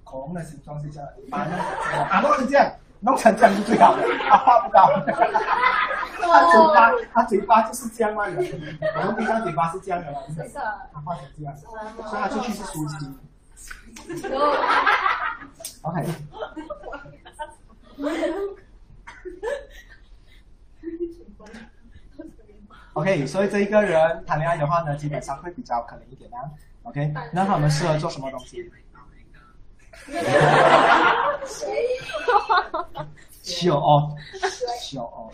[0.09, 1.56] 口红的形状是这样，把那
[2.05, 4.90] 啊弄成这样，弄成这样是最好的，他画不到。
[6.20, 8.32] 他嘴巴，他嘴巴就是这样嘛的。
[8.32, 10.18] 我们平常嘴巴是这样的嘛，
[10.93, 13.18] 他画成这样，所以他出去是舒心。
[15.82, 16.06] OK。
[22.94, 26.51] OK，所以这一个人谈恋爱的话呢，基本上会比较可能一点啊。
[26.82, 28.70] OK，那他们适合做什么东西？
[33.42, 34.16] 秀哦，
[34.80, 35.32] 秀哦。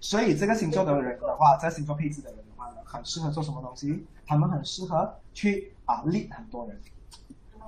[0.00, 4.06] 所以这个星座的人的话，这星座配置的人的话呢，很适合做什么东西？
[4.26, 6.80] 他们很适合去啊 lead 很多人。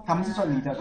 [0.07, 0.73] 他们是做你的。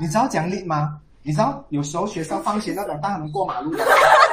[0.00, 1.02] 你知道讲 lead 吗？
[1.28, 3.84] 你知道有时候学校放学那种带他们过马路的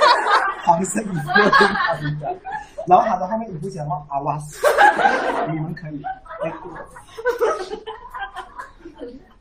[0.63, 1.13] 黄色衣服
[2.23, 2.39] 的，
[2.87, 4.65] 然后他的后面衣服写什么阿瓦斯，
[5.51, 6.01] 你们可以。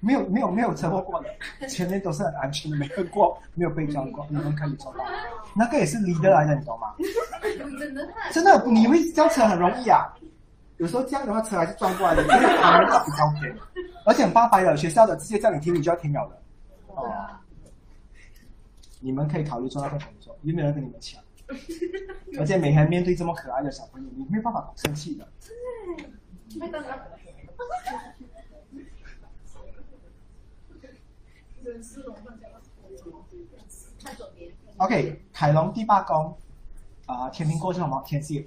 [0.00, 5.04] 没有没有没有车祸过的，前面都是很安全的，没有过没有被撞过， 你们可以做到。
[5.54, 6.88] 那个也是 leader 来的，你懂吗？
[8.32, 10.00] 真的，你会叫车很容易啊。
[10.78, 13.56] 有时候这样的话，车还是撞过来的，因为他们比较偏，
[14.04, 16.36] 而且很八百的学校的直接叫你停，你就要停了的。
[16.96, 17.08] 哦，
[19.04, 21.22] 你们可以考虑做那份工作，有没有人跟你们抢？
[22.40, 25.28] 而且每天面对这么可爱的小朋友，你没有办法不生气的。
[34.78, 36.38] OK，凯龙第八宫，
[37.04, 38.02] 啊，天平过是什么？
[38.06, 38.46] 天蝎。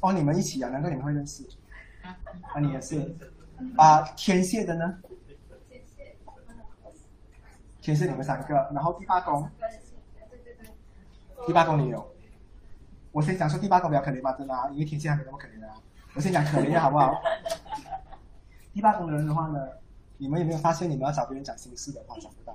[0.00, 0.68] 哦，你们一起啊？
[0.70, 1.42] 难怪你们会认识？
[2.02, 3.16] 啊，你也是？
[3.76, 4.98] 啊，天蝎的呢？
[7.80, 9.48] 天蝎你们三个，然后第八宫，
[11.46, 12.06] 第八宫你有？
[13.12, 15.74] 我先讲说第八宫比较可怜吧，真的啊，因为天蝎还没那么可怜的啊。
[16.14, 17.14] 我先讲可怜的好不好？
[18.74, 19.58] 第八宫的人的话呢，
[20.18, 22.54] 你们有没有发现，你们要找别人讲心事的话找不到？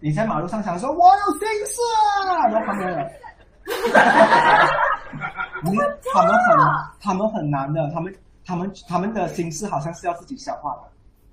[0.00, 1.80] 你在马路上想说我有心事
[2.26, 3.20] 啊，然后旁边
[5.62, 5.72] 人。
[5.72, 5.78] 你
[6.12, 6.58] 他们很
[7.00, 8.14] 他们很难的，他们
[8.44, 10.82] 他们他们的心事好像是要自己消化的。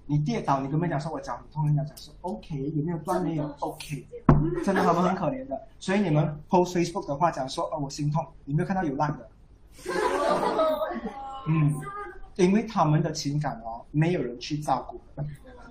[0.06, 4.07] 你跌倒，你跟人家说我脚很痛，人家讲说 OK，有没有断没有 OK，
[4.65, 5.60] 真的他们很可怜的。
[5.77, 9.30] 所以你们 post Facebook 的话讲说哦我心痛，你没有看到有烂的？
[11.47, 11.76] 嗯，
[12.35, 14.99] 因为他们的情感哦没有人去照顾。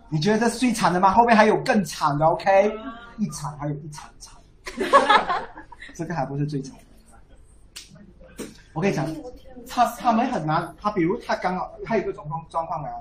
[0.09, 1.12] 你觉得这是最惨的吗？
[1.12, 2.72] 后面还有更惨的 OK，
[3.18, 4.40] 一惨还有一惨惨，
[5.99, 6.77] 这个还不是最惨。
[8.73, 9.05] 我跟你讲，
[9.66, 10.73] 他他们很难。
[10.81, 12.93] 他比如他刚好他有个状况状况啊，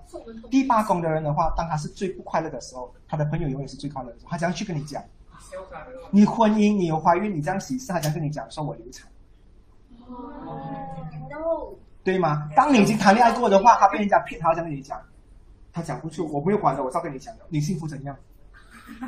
[0.50, 4.32] 第八宫的人的话，当他是最不快乐的时候，他的朋友永远是最快乐的时候。
[4.32, 5.04] 他这样去跟你讲，
[6.10, 9.08] 你婚姻，你有怀孕，你这样喜事，他将跟你讲说我流产，
[12.04, 12.50] 对吗？
[12.56, 15.00] 当你已经谈恋爱过的话，他被人家骗，他这样跟你讲，
[15.72, 18.18] 他讲不出，我没有管的，我照跟你讲的，你幸福怎样？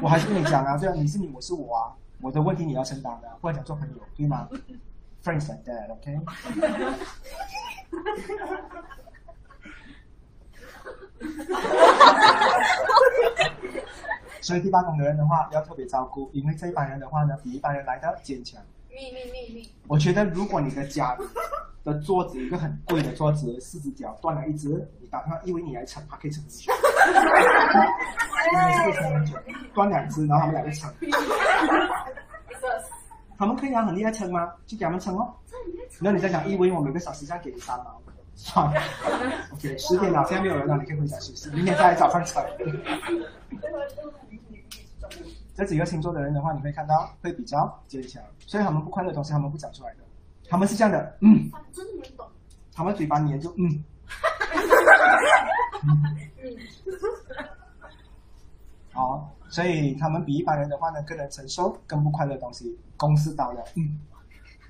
[0.03, 1.90] 我还是跟你讲啊，对啊，你是你，我是我啊，
[2.22, 4.48] 我的问题你要承担的，不然想做朋友，对吗？
[5.24, 6.20] Friends like that，OK？
[14.41, 18.62] 所以第八种的人的话要特别照顾，因为这一帮人的话呢，比一般人来的坚强。
[18.99, 21.23] 秘密秘密，我觉得如果你的家里
[21.85, 24.67] 的桌子一个很贵的桌子，四只脚断了一只，
[24.99, 26.51] 你打电话因为你来撑，它可以撑很
[29.26, 29.38] 久。
[29.73, 30.93] 断两只，然后他们两个撑。
[33.38, 34.51] 他们可以啊，很厉害撑吗？
[34.65, 35.34] 就给他们撑哦。
[36.01, 38.01] 然后你再讲，因为我每个小时这样给你三毛，
[38.35, 38.81] 算了。
[39.55, 42.43] OK，十点了，现在没有人了，你可以回家休息，明天再来早上撑。
[45.60, 49.98] 这几个星座的人的话，你会看到会比较坚强，所以他们不快乐的东西他们不讲出来的，
[50.48, 52.26] 他们是这样的，嗯，他真的没懂。
[52.72, 53.84] 他们嘴巴黏就嗯，
[58.94, 62.80] 好， 所以他们比一般人的话呢更能承受更不快乐的东西。
[62.95, 63.99] 公司倒了，嗯，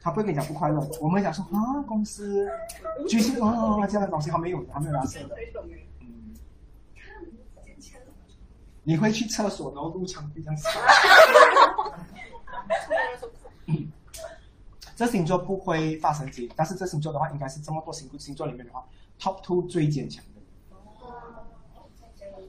[0.02, 2.50] 他不会跟你讲不快乐，我们讲说啊公司
[3.08, 5.36] 巨星啊这样的东西他没有的，他没有拿色的，
[6.02, 6.34] 嗯，
[8.90, 10.68] 你会去厕所然后入墙壁这样子。
[14.96, 18.84] 这星座不会发神经，但是这星座的话，应该是这么多星星座里面的话
[19.20, 20.42] ，top two 最坚强的。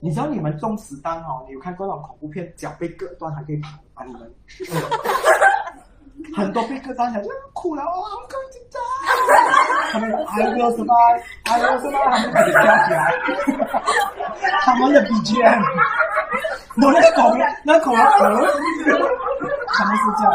[0.00, 1.44] 你知道你们中子弹哦？
[1.46, 4.06] 你有看过那种恐怖片，脚被割断还可以跑啊？
[4.06, 4.34] 你们
[6.34, 8.80] 很多被割断，想就哭了，哦，好紧张。
[9.92, 13.12] 他们 I will survive，I will survive，他们开始跳起来。
[14.62, 15.62] 他们的 BGM，
[16.76, 18.02] 我那口那口啊，
[19.74, 20.32] 他们是这样，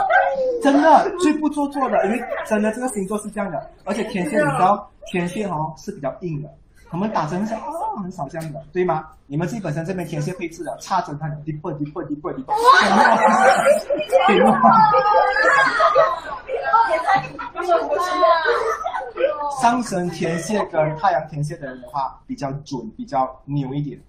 [0.61, 6.49] 真的最不做作的，因为真的这个星座是这样的，而且天蝎你知道，天蝎哦是比较硬的，
[6.89, 9.05] 他们打针是哦很少这样的，对吗？
[9.27, 12.53] 你们自己本身这边天蝎配置的，插针它有 deeper deeper deeper deeper，
[14.27, 14.59] 对吗？
[19.61, 23.99] 上升天蝎跟太阳天蝎的人的话，比较准，比较牛一点。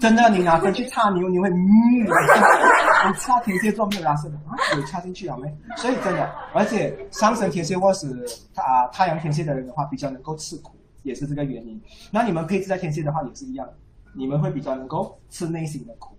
[0.00, 1.56] 真的，你拿针去插牛，你会嗯，
[2.04, 4.56] 你插天蝎座没有拉伸的啊？
[4.76, 5.54] 有插进去了没？
[5.76, 11.80] 所以真的，而且上升天蝎或是啊太阳天蝎的人的话，比较能够吃苦，也是这个原因。
[12.10, 13.68] 那你们配置在天蝎的话也是一样，
[14.12, 16.16] 你们会比较能够吃内心的苦。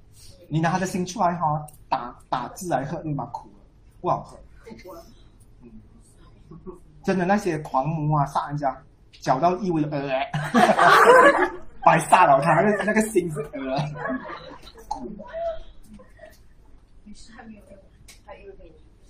[0.48, 3.56] 你拿他的心出来哈，打打字来喝，立马苦了，
[4.00, 4.38] 不好喝。
[5.62, 5.72] 嗯，
[7.06, 8.76] 真的那些狂魔啊，杀人家，
[9.22, 10.10] 搅到一为呃。
[11.86, 13.78] 白杀了他，那个那个心是呃。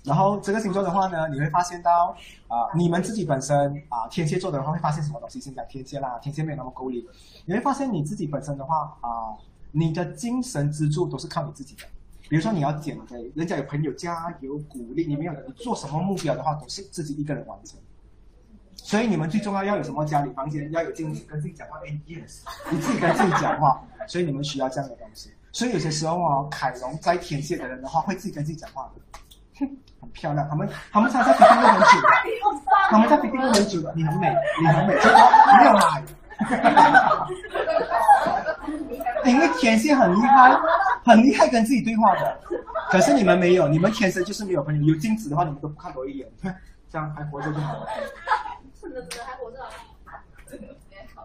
[0.04, 2.14] 然后这个星座的话呢，你会发现到
[2.48, 5.40] 啊、你们自己本身啊、天蝎座的话会发现什么东西？
[5.40, 7.08] 先讲天蝎啦，天蝎没有那么够力。
[7.46, 9.32] 你会发现你自己本身的话啊、
[9.72, 11.84] 你的精神支柱都是靠你自己的。
[12.28, 17.80] 比如说你要减肥，人家有朋友加油鼓励，你没有的，你做什么目标的话都是自己一个人完成。
[18.76, 20.04] 所以你们最重要要有什么？
[20.04, 21.76] 家里房间要有镜子，跟自己讲话。
[21.86, 25.32] 哎，yes，你自己跟自己讲话， 所以你们需要这样的东西。
[25.52, 29.00] 所以有些时候哦，凯龙在天蝎的人的话，会自己跟自己讲话的，
[29.58, 30.48] 哼， 很漂亮。
[30.48, 32.08] 他们他们常常 fitting 都很久的，
[32.90, 33.92] 他们在 fitting 都很久的。
[33.96, 35.18] 你很美，你很美，结果
[35.58, 36.04] 没有买。
[39.24, 40.54] 因为天蝎很厉害，
[41.04, 42.38] 很厉害跟自己对话的，
[42.90, 44.94] 可是你们没有，你们天生就是没有朋友。
[44.94, 46.28] 有镜子的话，你们都不看我一眼，
[46.90, 47.86] 这样还活着就好了。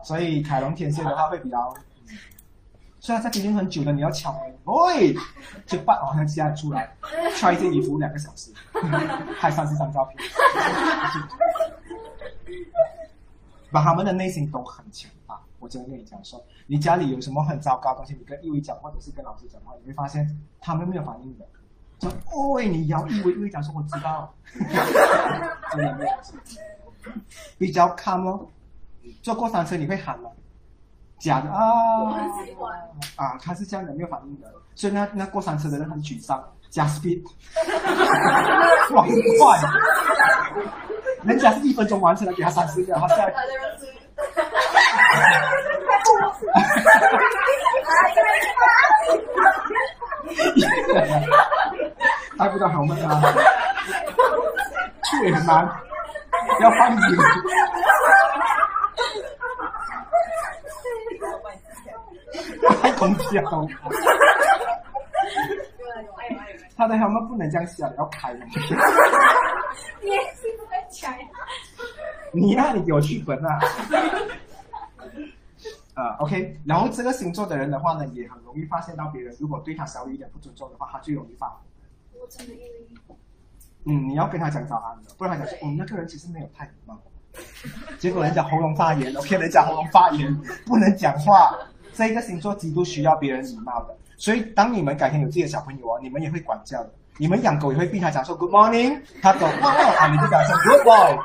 [0.03, 1.73] 所以凯龙天蝎的话会比较，
[2.99, 5.15] 虽然在北京很久的，你要敲门，喂，
[5.65, 6.91] 就半好像现在出来，
[7.37, 8.51] 穿一件衣服两个小时，
[9.39, 10.17] 拍三十张照片，
[13.71, 15.39] 把他们的内心都很强大。
[15.59, 20.27] 我真的跟你讲说，你家里有什么很糟糕的东西，你跟一伟讲或者是跟老师讲话，你会发现
[20.59, 21.45] 他们没有反应的。
[21.99, 24.33] 就哦，你摇一伟，一伟讲说我知道，
[25.71, 26.11] 真的没有。
[27.57, 28.47] 比较 calm 哦。
[29.21, 30.29] 坐过山车你会喊吗？
[31.19, 32.77] 假的我啊很喜欢。
[33.15, 37.21] 啊，他是这样的，没有反应的，所以那那过山车的人很沮丧，加 speed，
[38.93, 39.59] 哇，很快，
[41.23, 43.85] 人家是一分钟完成了，给他三十秒，他现在他的人是。
[52.37, 53.21] 带不到好闷啊，
[55.03, 55.69] 去也很难，
[56.59, 57.17] 要放紧。
[62.81, 63.43] 太空气啊！
[66.77, 68.39] 他的 helmet 不能这样下，要开的。
[70.01, 71.13] 你也是不会讲。
[72.33, 73.59] 你呀、你给我剧本啊！
[75.93, 81.57] 啊、o k 然后这个星座的人的话呢，也很容易发现到别人如果对他稍微一点不尊重的话，他就容易发火。
[82.13, 82.67] 我真的因为
[83.85, 86.97] 嗯，你要跟他讲早安的，不然他讲说，嗯，那个人其实没有太礼貌。
[87.97, 90.35] 结果人家喉咙发炎，OK，人家喉咙发炎
[90.65, 91.55] 不能讲话。
[91.93, 96.91] 这一个星座极度需要别人礼貌的，所以当你们改天有自己的小朋友哦，你们也会管教的。
[97.17, 101.17] 你们养狗也会逼他讲说 Good morning，他狗哇啊，你就给他说 Good boy，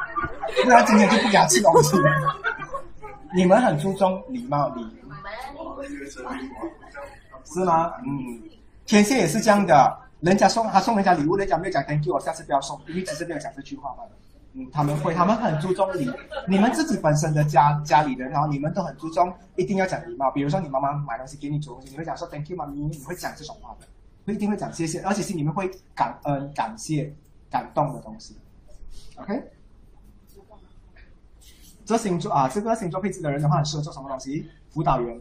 [0.65, 1.97] 不然今天就不给他吃东西。
[3.35, 4.97] 你们很注重礼貌礼仪，
[7.45, 7.93] 是吗？
[8.05, 8.43] 嗯，
[8.87, 14.11] 天蝎也是这样的，人家送他送人家礼物，人家没有讲 Thank you，我下次不要送，因为只是没有讲这句话罢了。
[14.55, 16.11] 嗯，他们会，他们很注重礼。
[16.49, 20.31] 你们自己本身的家家里人，然后你们都很注重，一定要讲礼貌。
[20.31, 23.87] 比如说你妈妈买东西给你煮东西，你会讲说 Thank you 妈咪，你会讲这种话的，
[24.25, 27.15] 不一定会讲谢谢，而且是你们会感恩、感谢、
[27.51, 28.39] 感动的东西。
[29.17, 29.43] OK，
[31.85, 34.49] 这星座啊，这个星座配置的人的话，很适合做什么东西？
[34.71, 35.21] 辅导员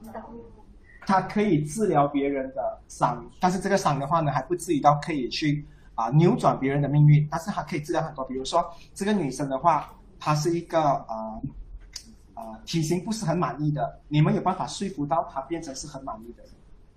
[0.00, 0.55] 辅导员。
[1.06, 5.64] 他可以治疗别人的伤，但是这个伤的话呢，还不至于到可以去
[5.94, 8.22] 啊、扭转别人的命运，但是它可以治疗很多。
[8.24, 11.40] 比如说这个女生的话，她是一个啊
[12.34, 16.52] 啊、体型不是很满意的，你们有办法说服到她变成是很满意的人，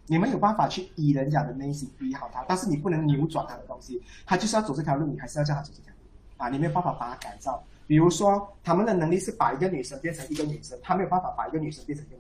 [0.08, 6.00] 你们有办法去医人家的内心，医好她，但是你不能扭转她的东西，她就是要走这条路，你还是要叫她走这条路
[6.44, 7.64] 啊，你没有办法把她改造。
[7.88, 12.19] 比如说他们的能力是把一个女生变成一个女生，他没有办法把一个女生变成一个。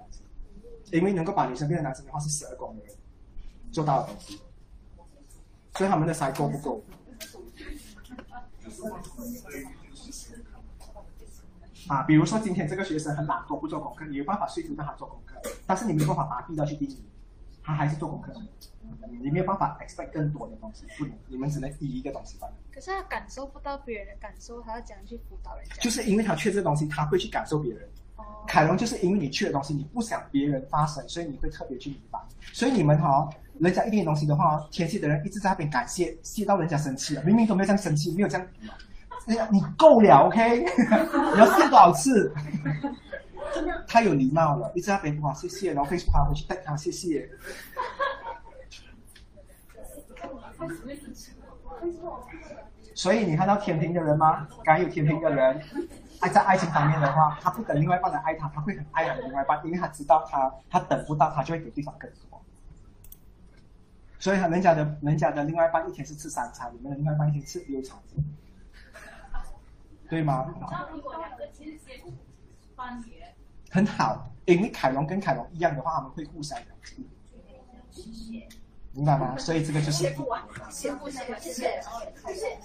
[0.91, 2.95] 因为能够把女生变成男生的话是十二宫的人
[3.71, 4.39] 做到的东西，
[5.75, 6.83] 所以他们的筛够不够？
[11.87, 17.03] 啊，比如说今天这个学生很懒惰不做功课，你有办法说服到他做功课，但是你没有办法把他逼到去第一，
[17.63, 18.31] 他还是做功课，
[19.21, 22.53] 你没有办法 expect 更多的东西，不能，你们只能以一个东西罢了。
[22.71, 25.75] 可是他感受不到别人的感受，他要怎样去辅导人家？
[25.81, 27.89] 就是因为他缺这个东西，他会去感受别人。
[28.19, 32.19] 哦，凯龙就是因为你缺的东西，你不想别人发生，所以你会特别去明白。
[32.53, 33.29] 所以你们哈、
[33.59, 38.47] 人家一点东西的话，天蝎的人一直在那边感谢，谢到人家生气了，明明都没有这样生气，没有这样，
[39.27, 40.59] 哎呀，你够了，OK？
[40.59, 42.33] 你要谢多少次？
[43.87, 47.29] 太有礼貌了，一直在那边哇谢谢，然后 Facebook 他回去带他谢谢。
[52.99, 54.45] 所以你看到天平的人吗？
[54.61, 55.63] 敢有天平的人，
[56.19, 62.41] 爱在爱情方面的话，他不等另外一半来爱他，他会很爱他的另外一半，因为他知道他他等不到，他就会给对方更多。
[64.19, 67.97] 所以人家的人家的另外一半一天是吃三餐，你们的另外一半一天吃六餐，
[70.09, 70.53] 对吗？
[73.71, 76.95] 很好，因为凯龙跟凯龙一样的话，他们会互相了解，
[78.99, 79.37] 明白吗？
[79.37, 81.81] 所以这个就是先不谢谢谢谢
[82.25, 82.59] 谢谢。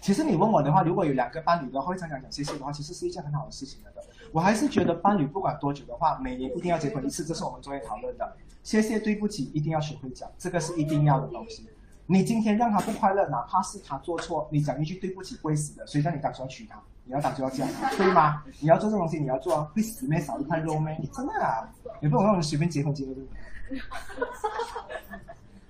[0.00, 4.02] 其实你问我的话，如果有两个伴侣的话，会常常讲谢谢的话，其实是一件很好的事情来的。
[4.32, 8.36] 我还是觉得伴侣不管多久的话，每年一定要结婚一次，这是我们昨天讨论的。
[8.62, 11.68] 谢谢、对不起，一定要学会讲，这个是一定要的东西。
[12.06, 16.80] 你今天让他不快乐，哪怕是他做错，你讲一句对不起会死的，谁叫你当初要娶她？
[17.10, 18.40] 你要打就要这样，对吗？
[18.60, 20.20] 你要做这种东西，你要做啊，会死咩？
[20.20, 20.96] 少一块肉咩？
[21.00, 21.68] 你真的啊？
[22.00, 23.16] 也不懂让人随便结婚 结婚，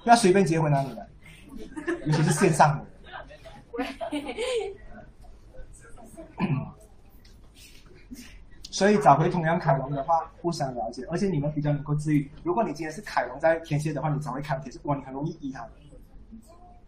[0.05, 1.09] 不要随便结婚啊你们，
[2.05, 2.85] 尤其是线上的。
[8.71, 12.31] 所以找回同样凯龙的话，互相了解，而且你们比较能够治愈。
[12.45, 15.71] 如果你今天是凯龙在天蝎的话，你找回凯龙天蝎，哇，你很容易医他的。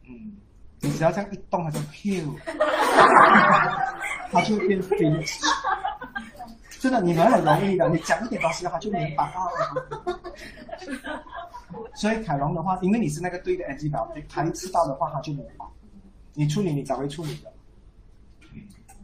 [0.07, 0.37] 嗯，
[0.83, 2.37] 你只要这样一动，它就 Q，
[4.33, 5.41] 它就会变 fit。
[6.81, 9.47] 真的，你们很容易的，你讲一点东西，它就明白啊。
[11.95, 15.65] 所以凯龙的话，因为你是那个对的 NG 表，他一吃到的话，他就明白。
[16.35, 17.53] 你处理，你找回处理的。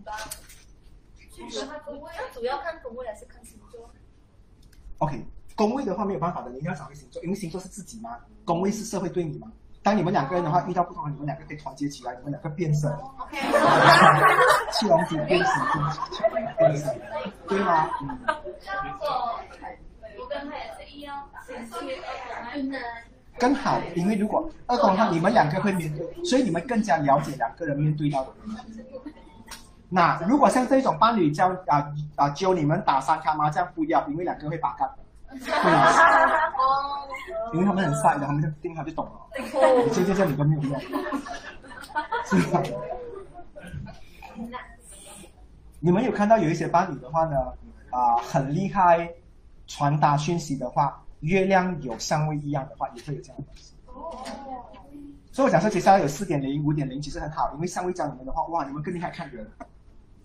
[0.05, 0.18] 他
[2.34, 3.88] 主要看宫位还是看星座
[4.98, 5.24] ？OK，
[5.55, 9.52] 宫位的话没有办法的，你一定要找个星座，因为星座是自己嘛，宫位是社会对你嘛。
[9.82, 13.38] 当你们两个人的话遇到不同的，你们两个可以团结起来，你们两个变身，OK，
[14.72, 15.46] 七龙珠变身，
[16.59, 17.00] 变身，
[17.48, 17.88] 对吗？
[18.02, 18.18] 嗯，
[19.00, 19.40] 我
[20.20, 21.72] 我跟他也是一样，星期
[22.52, 22.76] 二呢。
[23.38, 28.62] 更好，因为如果二宫的话，你们两个会面对，所以你们更加了解两个人面对到的问题。
[29.88, 31.86] 那如果像这种伴侣教啊
[32.16, 35.05] 啊教你们打三卡麻将，不要，因为两个会把干的，对吗？
[35.05, 35.07] 哦，
[37.52, 39.12] 因为他们很帅的，他们就盯他就懂了。
[39.84, 40.80] 你这就叫你都没有用，
[42.24, 42.62] 是吧？
[45.80, 47.36] 你们有看到有一些伴侣的话呢，
[47.90, 49.09] 啊、很厉害，
[49.66, 53.74] 传达讯息的话，月亮有相位一样的话，也会有这样的东西。
[55.30, 59.48] 所以我想说，接下来有四点零、五点零，其实很好，因为相位教你们的话，哇，你们更厉害看人。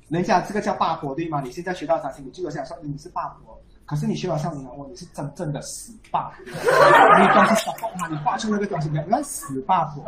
[0.09, 1.41] 人家这个叫八婆，对吗？
[1.41, 3.61] 你现在学到三星，你最多想说你是八婆，
[3.93, 6.31] 可是你学完少年我你是真正的死霸。
[6.43, 10.03] 你东西 support 他，你画出那个东西，你看死霸婆。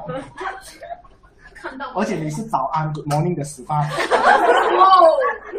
[1.95, 3.87] 而且你是早安 good morning 的死八。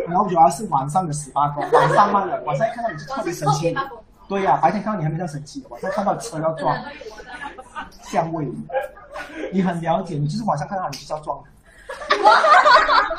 [0.08, 3.72] 然后主要是晚上的十八婆，晚上慢了，晚上一看到你就特别生气。
[4.28, 6.76] 对呀、白天看到你还没这样生气，晚上看到车要撞，
[8.02, 8.44] 相位，
[9.52, 11.40] 你很了解，你就是晚上看到你就是要撞。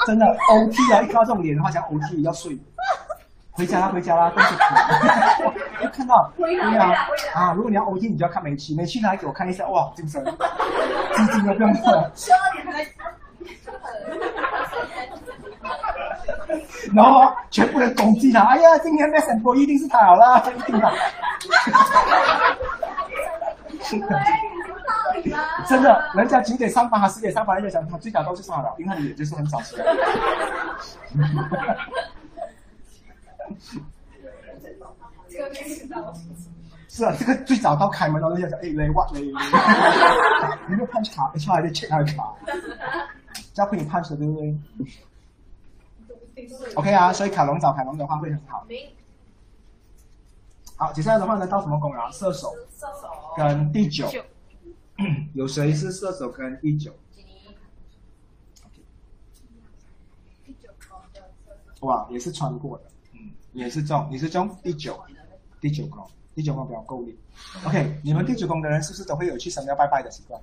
[0.06, 1.02] 真的 OT 啊！
[1.02, 2.58] 一看到这种脸的话，讲 OT 要睡，
[3.58, 4.52] 回家啦，回家啦，跟着
[5.38, 5.52] 哭。
[5.84, 6.94] 一看到，对啊，
[7.34, 12.12] 啊，如果你要 OT，你就要看美琪，美琪来给我看一下，哇，精神，基金都不用做。
[12.16, 12.86] 十二点还
[16.94, 20.94] 然后全部人攻击他，哎呀，今天 Best Employee 一定是他好了，一定的。
[23.82, 24.08] 是的，
[25.68, 29.86] 真的，人家九点上班，他十点上班，人家讲他最早都是上了，因为他的脸就是很早起来。
[36.90, 39.22] 是啊，这个最早到开门了，人家讲，哎，来 what 嘞？
[40.70, 42.34] 你没有判卡，HR 还得 check 他的卡，
[43.54, 44.56] 交给你判死，对不对
[46.76, 48.66] ？OK 啊，所以凯龙找凯龙的话会很好。
[50.78, 52.10] 好，接下来的话呢，到什么宫啊？
[52.12, 54.10] 射手射手跟第九，
[55.36, 56.92] 有谁是射手跟第九？
[61.82, 62.97] 哇，也是穿过的，嗯，
[63.58, 65.04] 也是中，你是中第九，
[65.60, 67.20] 第九宫，第九宫比较够力。
[67.66, 70.40] OK，你们第九宫的人是不是都会有去神庙拜拜的习惯？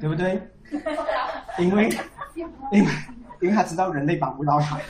[0.00, 0.32] 对不对？
[1.58, 1.88] 因为，
[2.72, 2.90] 因为，
[3.40, 4.76] 因为他知道人类帮不到他。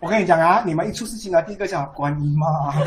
[0.00, 2.72] 我跟你讲啊，你们一出事情啊，第一个讲观音嘛。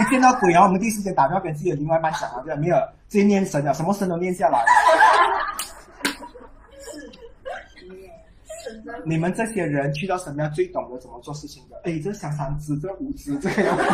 [0.00, 2.54] 一见到鬼啊，我们第一时间打电话跟自己的另外一半讲啊，对？
[2.56, 2.76] 没有，
[3.08, 4.62] 直接念神啊，什么神都念下来。
[9.04, 11.80] 你们这些人去到什么样最懂得怎么做事情的。
[11.84, 13.84] 哎，这小三只，这五只，这个要贵，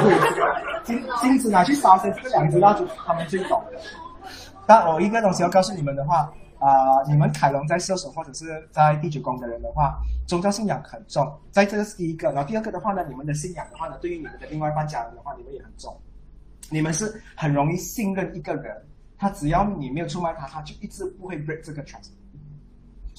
[0.84, 3.62] 金金子拿去烧香，这个两支蜡烛，他们最懂。
[4.66, 12.30] 但我一个东西要告诉你们的话，啊、你们凯龙在射手或者是在第九宫的人的话，宗教信仰很重，在这个是第一个。
[12.32, 15.96] 然后第二个的话呢，你们的信仰的话呢，对于你们的另外一半家人的话，你们也很重。
[16.68, 18.76] 你们是很容易信任一个人，
[19.18, 22.10] 他只要你没有出卖他，他就一直不会 break 这个 trust。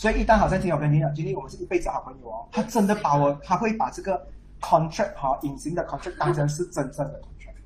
[0.02, 4.20] 所以一旦好像听我跟你讲，今天我们是一辈子好朋友哦，他真的把我，他会把这个
[4.60, 7.62] contract 哈、隐形的 contract 当成是真正的 contract。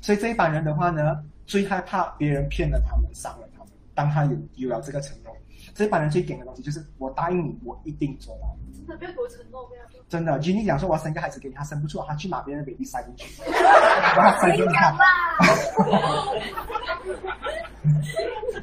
[0.00, 3.72] 所以这一班人的话呢，最害怕别人骗了他们、伤了他们。
[3.96, 5.36] 当他有有了这个承诺，
[5.74, 8.56] 这一班人最顶的东西就是我答应你，我一定做到。
[8.72, 9.95] 真的不要给我承诺，不要。
[10.08, 14.96] 真的，Jenny 讲说我要生个孩子给你，他生不出，他去拿别人的 baby 塞进去，然后他塞给你看，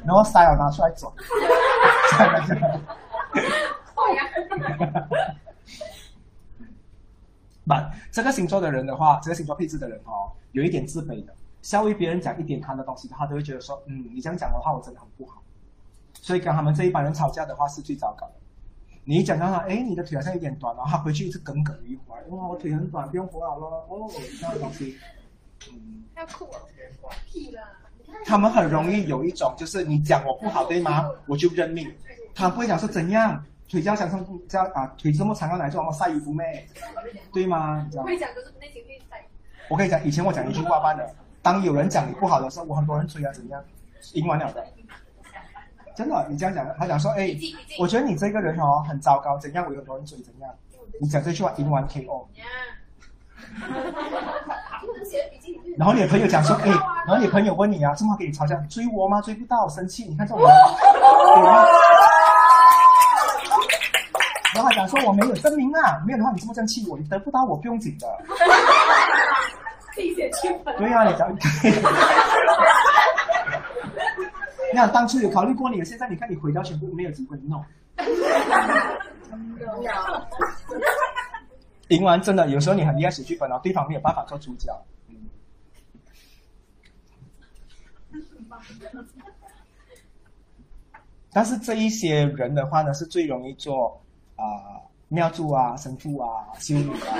[0.04, 1.12] 然后塞了拿出来转，
[2.16, 2.80] 这样这样。
[7.66, 7.74] 不，
[8.10, 15.42] 这个星座的人的话，这个星座配置的人哦，有一点自卑的，稍微别人讲一点他的东西，他都会觉得说，嗯，你这样讲的话，我真的很不好。
[16.14, 18.34] 所以跟他们这一帮人吵架的话是最糟糕的。
[19.04, 24.98] 你一讲到他，哎，你的腿好像有点短，然后他回去一直耿耿于怀，哇，我腿很短，不用活好了，哦，这样的东西，
[25.70, 26.60] 嗯，要哭哦。
[27.26, 27.62] 屁啦！
[28.24, 31.10] 他们很容易有一种就是你讲我不好对吗？
[31.26, 31.92] 我就认命。
[32.34, 36.66] 他不会讲说怎样腿这样长成这样啊，腿这么长要来做我晒衣服咩？
[37.32, 37.82] 对吗？
[37.84, 39.22] 你知道吗会讲都是内心会在。
[39.68, 43.62] 我跟你讲，以前我讲一句话办的，当有人讲你不好的时候，我很多人追啊，怎样？
[44.14, 44.64] 赢完了的。
[45.96, 47.36] 真的，你这样讲，他讲说，哎，
[47.78, 49.64] 我觉得你这个人哦很糟糕，怎样？
[49.66, 50.50] 我有很多人追，怎样？
[51.00, 52.26] 你讲这句话赢完 KO。
[55.76, 56.68] 然后你的朋友讲说，哎，
[57.06, 59.20] 然后你朋友问你啊，这么跟你吵架，追我吗？
[59.20, 60.48] 追不到，生气，你看这种人，
[64.54, 68.06] 然后他讲说我没有证明啊，没有的话你这么这样气我，你得不到我不用紧的。
[69.94, 70.76] 自己写剧本。
[70.76, 71.72] 对啊，你讲对。
[74.74, 77.64] 你看当初有考虑过你，现在你看你毁掉全部，没有机会弄。
[81.90, 84.76] 赢完真的有时候你很厉害写剧本哦，对方没有办法做主角。
[85.08, 85.14] 嗯。
[91.32, 94.02] 但是这一些人的话呢，是最容易做
[94.34, 94.42] 啊、
[95.06, 97.14] 妙祝啊、神父啊、修女啊，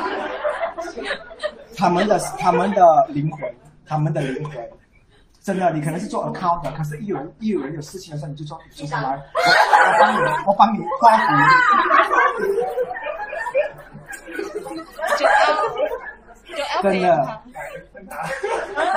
[1.77, 3.55] 他们的他们的灵魂，
[3.87, 4.69] 他们的灵魂，
[5.45, 9.11] 真的，你可能是做 account 的，可是一有人 一有人有事情的时候，你就说坐下来，
[9.93, 11.25] 我帮你，我帮你刮胡。
[16.83, 17.41] 真的，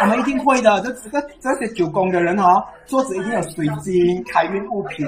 [0.02, 0.80] 我们一定会的。
[0.82, 5.06] 这这这些九宫的人哦，桌子一定有水晶、开运物品，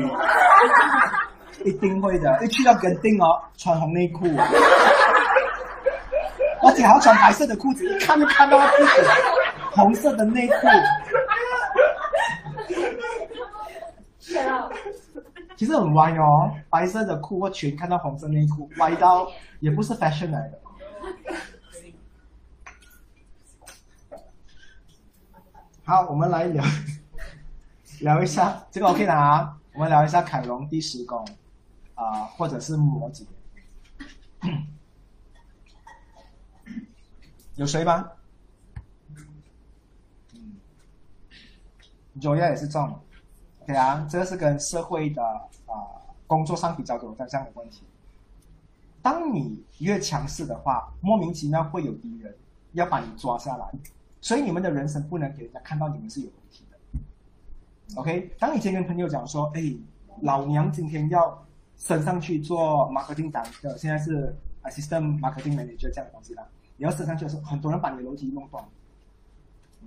[1.64, 2.44] 一定会的。
[2.44, 3.26] 一去到跟定哦，
[3.58, 4.26] 穿红内裤，
[6.64, 9.04] 而且还要穿白色的裤子，一看就看到裤子，
[9.72, 10.56] 红色的内裤。
[15.58, 19.30] 其实很歪哦，白色的裤或裙看到红色内裤，歪到
[19.60, 20.60] 也不是 fashion 来的。
[25.84, 26.64] 好，我们来聊
[28.02, 31.26] 聊一下这个 OK 的啊，我们聊一下凯龙第十宫
[31.96, 33.26] 啊、或者是摩羯，
[37.56, 38.10] 有谁吗？
[40.34, 40.56] 嗯
[42.22, 43.02] ，Joya 也是中。
[43.70, 45.22] 对啊，这个是跟社会的
[45.68, 47.84] 啊、工作上比较多的这样的问题。
[49.00, 52.36] 当你越强势的话，莫名其妙会有敌人
[52.72, 53.72] 要把你抓下来，
[54.22, 58.00] 所以你们的人生不能给人家看到你们是有问题的。
[58.02, 59.62] OK，当你今天跟朋友讲说，哎，
[60.24, 61.46] 老娘今天要
[61.78, 66.44] 升上去做 marketing 长的，现在是 assistant marketing manager 这样的东西啦，
[66.76, 68.66] 你要升上去的时候，很多人把你的楼梯弄断，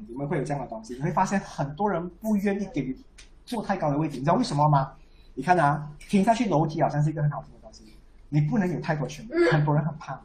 [0.07, 2.95] 你们会有这样的东西，你会发现很多人不愿意给你
[3.53, 4.95] 坐太高的位置，你知道为什么吗？
[5.35, 7.85] 你看啊，听下去楼梯好像是一个很好听的东西，
[8.31, 10.19] 你不能有太多权利，很多人很怕。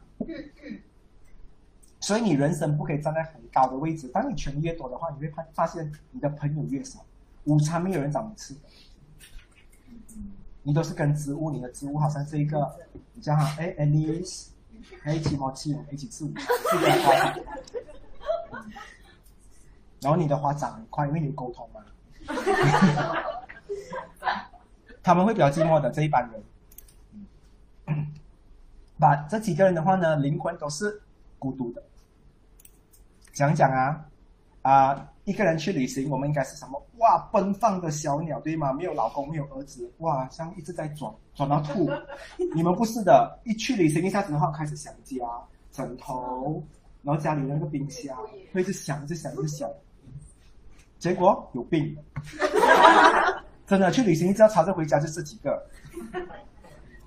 [2.00, 4.08] 所以你人生不可以站在很高的位置。
[4.08, 7.04] 当你权利越多的话，你会发发现你的朋友越少，
[7.44, 8.60] 午餐没有人找你吃的，
[10.62, 12.74] 你都是跟植物，你的植物好像是一个，
[13.12, 14.46] 你叫他哎 Alice，
[15.02, 17.38] 还一起猫气，我们一起吃午餐，
[20.00, 21.82] 然后你的花长很快，因为你有沟通嘛。
[25.02, 26.42] 他们会比较寂寞的这一班人。
[28.98, 31.00] 把这几个人的话呢，灵魂都是
[31.38, 31.82] 孤独的。
[33.32, 34.04] 讲讲啊，
[34.62, 36.84] 啊、一个人去旅行，我们应该是什么？
[36.96, 38.72] 哇，奔放的小鸟，对吗？
[38.72, 41.88] 没有老公，没有儿子，哇，像一直在转，转到吐。
[42.54, 45.24] 你们不是的，一去旅行一下子的话，开始想家，
[45.70, 46.60] 枕头，
[47.02, 48.18] 然后家里那个冰箱，
[48.52, 49.70] 会一直想，一直想，一直想，
[50.98, 51.96] 结果有病。
[53.66, 55.62] 真的去旅行，一直要吵着回家，就这几个。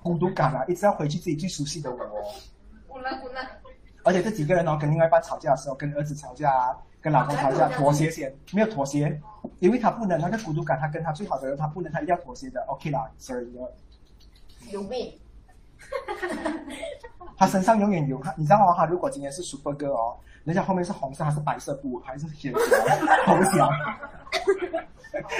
[0.00, 1.98] 孤独感啊，一直要回去自己最熟悉的我。
[2.88, 3.40] 滚了滚了，
[4.04, 9.20] 而且这几个人哦，跟另外一半吵架的时候，跟儿子吵架啊，跟老公吵架，妥协先没有妥协，
[9.60, 12.60] 因为他不能那个孤独感，他跟他最好的人，他不能，他一定要妥协的。
[12.68, 13.60] OK 啦，sorry 的，
[14.70, 15.18] 有病，
[17.38, 22.60] 他身上永远有他，你知道哦，他如果今天是 super girl 哦，人家后面是红色还是白色布，还是铁条
[23.24, 23.70] 投降，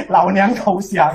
[0.09, 1.12] 老娘投降。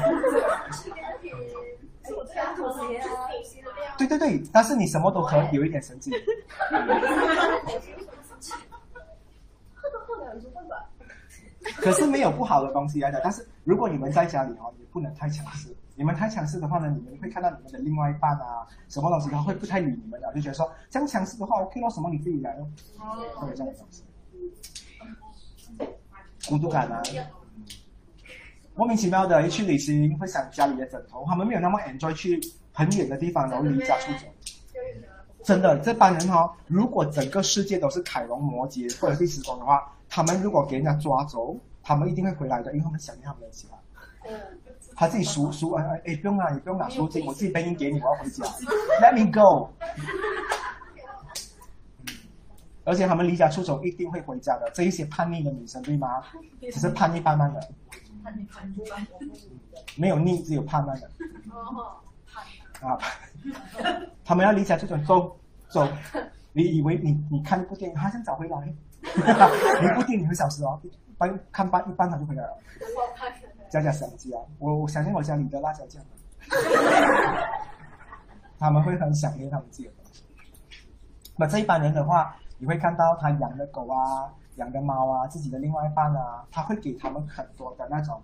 [3.97, 6.13] 对对对，但是你什么都可以有一点神经。
[11.77, 15.75] 可是没有不好的东西来的，但是如果你们在家里哦，也不能太强势。
[15.97, 22.69] 你们太强势的话呢，你们会看到你们的另外一半啊，什么东西他会不太理你们的，就觉得说这样强势的话，OK 咯，什么你自己来咯，
[23.35, 24.03] 会有这样的东西。
[26.47, 27.01] 孤独感啊，
[28.75, 32.39] 莫名其妙的一去旅行会想家里的枕头，他们没有那么 enjoy 去
[32.71, 34.27] 很远的地方，然后离家出走。
[35.43, 43.67] 真的，这帮人哦，如果整个世界都是凯龙、摩羯或者第十宫的话，他们如果给人家抓走，他们一定会回来的，因为他们想念他们的家。
[44.99, 48.43] 他自己赎赎哎哎哎，不用啦，你不用拿赎金，我自己背音给你，我要回家，
[48.99, 49.69] Let me go。
[52.83, 56.23] 而且他们离家出走一定会回家的，这一些叛逆的女生对吗？
[56.71, 57.59] 只是叛逆慢慢的，
[58.23, 58.73] 叛逆叛
[59.95, 61.07] 没有逆，只有叛慢的。
[62.81, 62.97] 啊，
[64.25, 65.37] 他们要离家出走，走
[65.69, 65.87] 走，
[66.53, 68.57] 你以为你你看一部电影，他想找回来，
[69.05, 70.81] 一部电影很小时哦，
[71.19, 72.57] 半看半一半他就回来了。
[73.69, 76.01] 家家想家，我我相信我家里的辣椒酱，
[78.57, 80.23] 他们会很想念他们自己的东西。
[81.35, 88.21] 那这一般人的话，你会看到他养的狗啊、养的猫啊、自己的另外一半啊，他会给他们很多的那种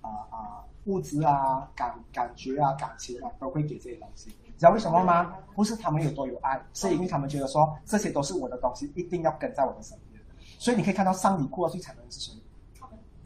[0.00, 4.36] 啊啊、物质啊、感感觉啊、感情啊，都会给这些东西。
[4.44, 5.34] 你知道为什么吗？
[5.54, 10.20] 不是他们有多有爱，是因为他们觉得说这些都是我的东西，一定要跟在我的身边。
[10.58, 12.34] 所以你可以看到上里库尔最惨的人是谁？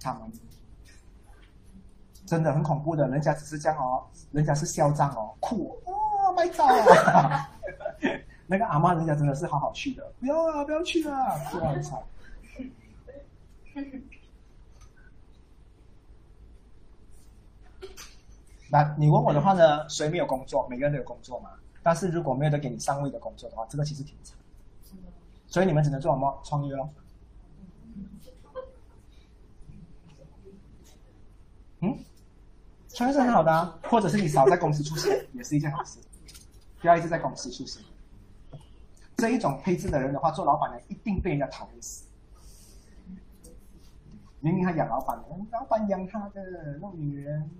[0.00, 0.30] 他们。
[2.26, 4.02] 真的很恐怖的，人家只是这样哦，
[4.32, 7.46] 人家是嚣张哦，酷哦，卖照哦！
[8.46, 11.68] 那个阿妈人家真的是好好去的，不要啊，不要去啊，是吧？
[11.68, 11.98] 很惨。
[18.70, 19.88] 那你问我的话呢？
[19.88, 20.66] 谁没有工作？
[20.68, 21.50] 每个人都有工作嘛。
[21.82, 24.36] 但是如果没有得给你上位的工作的话，这个其实挺惨。
[25.46, 26.88] 所以你们只能做什么创业咯？
[31.80, 31.98] 嗯，
[32.94, 35.98] 创业是很好的啊，或者是你少在公司出现， 也是一件好事。
[36.80, 37.82] 不要一直在公司出现。
[39.16, 42.04] 这一种配置的人的话，做老板的一定被人家讨厌死。
[44.40, 46.40] 明明他养老板的，老板养他的
[46.74, 47.50] 那种女人。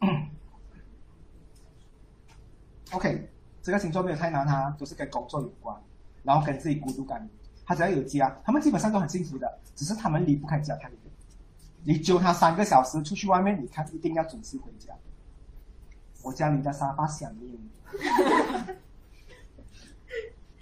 [2.92, 3.30] OK，
[3.62, 5.76] 这个星座没有太难哈，都是跟工作有关，
[6.22, 7.28] 然后跟自己孤独感。
[7.66, 10.97] 他只要有家，他们基本上都很幸福的，只是他们离不开家太远。
[11.84, 14.92] 你揪他三个小时出去外面，你看一定要准时回家。
[16.22, 17.58] 我家里的沙发响应。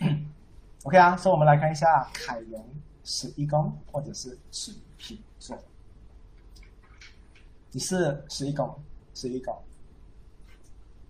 [0.85, 2.65] OK 啊，所以我们来看一下凯龙
[3.03, 5.59] 十一宫或者是水瓶座。
[7.73, 8.79] 你是十一宫，
[9.15, 9.61] 十一宫，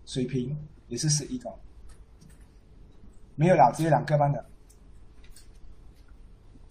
[0.06, 0.56] 水瓶
[0.88, 1.54] 也是十一宫，
[3.34, 4.46] 没有了，只有两个班的，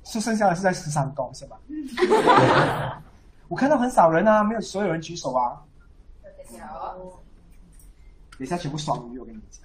[0.03, 1.59] 是剩下的是在十三宫是吧？
[3.47, 5.61] 我看到很少人啊，没有所有人举手啊。
[8.37, 9.63] 等一下全部双鱼，我跟你讲，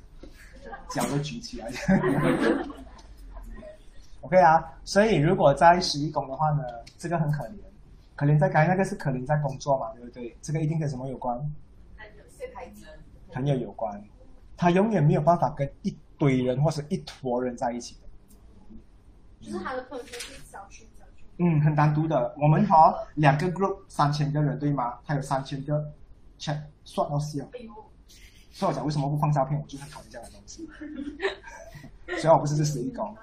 [0.90, 1.68] 脚都举起来。
[4.22, 6.62] OK 啊，所以如果在十一宫的话呢，
[6.98, 7.56] 这个很可怜，
[8.14, 10.36] 可怜在该那个是可怜在工作嘛，对不对？
[10.40, 11.36] 这个一定跟什么有关？
[13.32, 14.00] 朋友有关，
[14.56, 18.08] 他永远没有办法跟一堆人或是一坨人在一起的。
[19.40, 20.86] 就是他的朋友圈是小群小群。
[21.42, 22.34] 嗯，很单独的。
[22.38, 24.98] 我们哈两个 group 三千个人对吗？
[25.06, 25.90] 他有三千个
[26.38, 27.42] chat 算到笑。
[27.54, 27.60] 哎，
[28.50, 30.68] 所以我讲为什么不放照片，我就很讨厌这样的东西。
[32.18, 33.16] 虽然我不是这十一宫。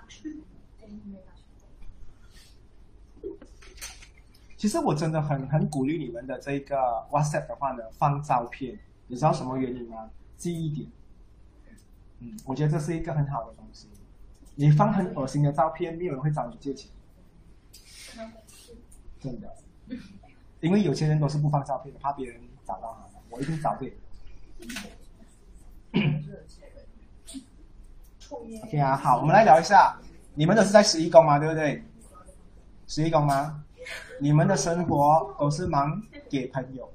[4.57, 6.76] 其实我真的很很鼓励你们的这个
[7.11, 10.10] WhatsApp 的话呢，放照片，你知道什么原因吗？
[10.35, 10.89] 记忆点。
[12.19, 13.88] 嗯，我觉得这是一个很好的东西。
[14.56, 16.89] 你放很恶心的照片，没有人会找你借钱。
[19.19, 19.53] 真的，
[20.61, 23.07] 因为有些人都是不放照片的，怕别人找到他。
[23.30, 23.95] 我一定找对。
[28.30, 29.98] OK 啊，好，我们来聊一下，
[30.34, 31.39] 你们都是在十一宫吗？
[31.39, 31.84] 对不对？
[32.88, 33.64] 十一宫吗？
[34.19, 36.89] 你们的生活都是忙给朋友，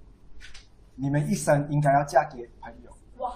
[0.94, 2.92] 你们一生应该要嫁给朋友。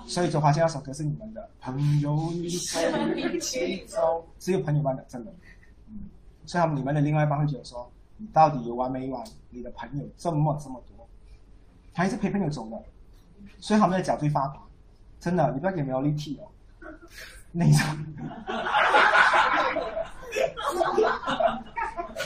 [0.06, 5.32] 所以周华健那首歌是你们的朋友，你跟一起走，只有朋友般的，真的。
[6.46, 9.22] 所以他们你们的另外一半会觉得说，你到底有完没完？
[9.50, 11.06] 你的朋友这么这么多，
[11.92, 12.80] 还是陪朋友走的，
[13.58, 14.60] 所以他们的脚最发达。
[15.18, 16.46] 真的，你不要给苗栗剃哦，
[17.50, 17.80] 那种。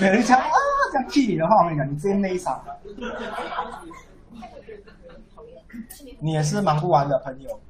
[0.01, 0.51] 有人讲啊，
[0.93, 2.63] 这样替你的话，我跟你讲，你直接内伤。
[6.19, 7.61] 你也是忙不完的朋友，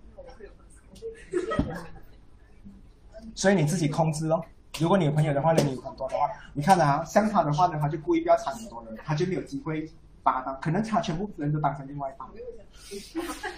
[3.35, 4.43] 所以你自己控制哦。
[4.79, 9.91] 如果你有朋友的话呢，你有很多的话，你看啊，像他的话呢，他就故意不要缠很多人，他就没有机会
[10.23, 12.29] 把他当，可能他全部人都当成另外一半，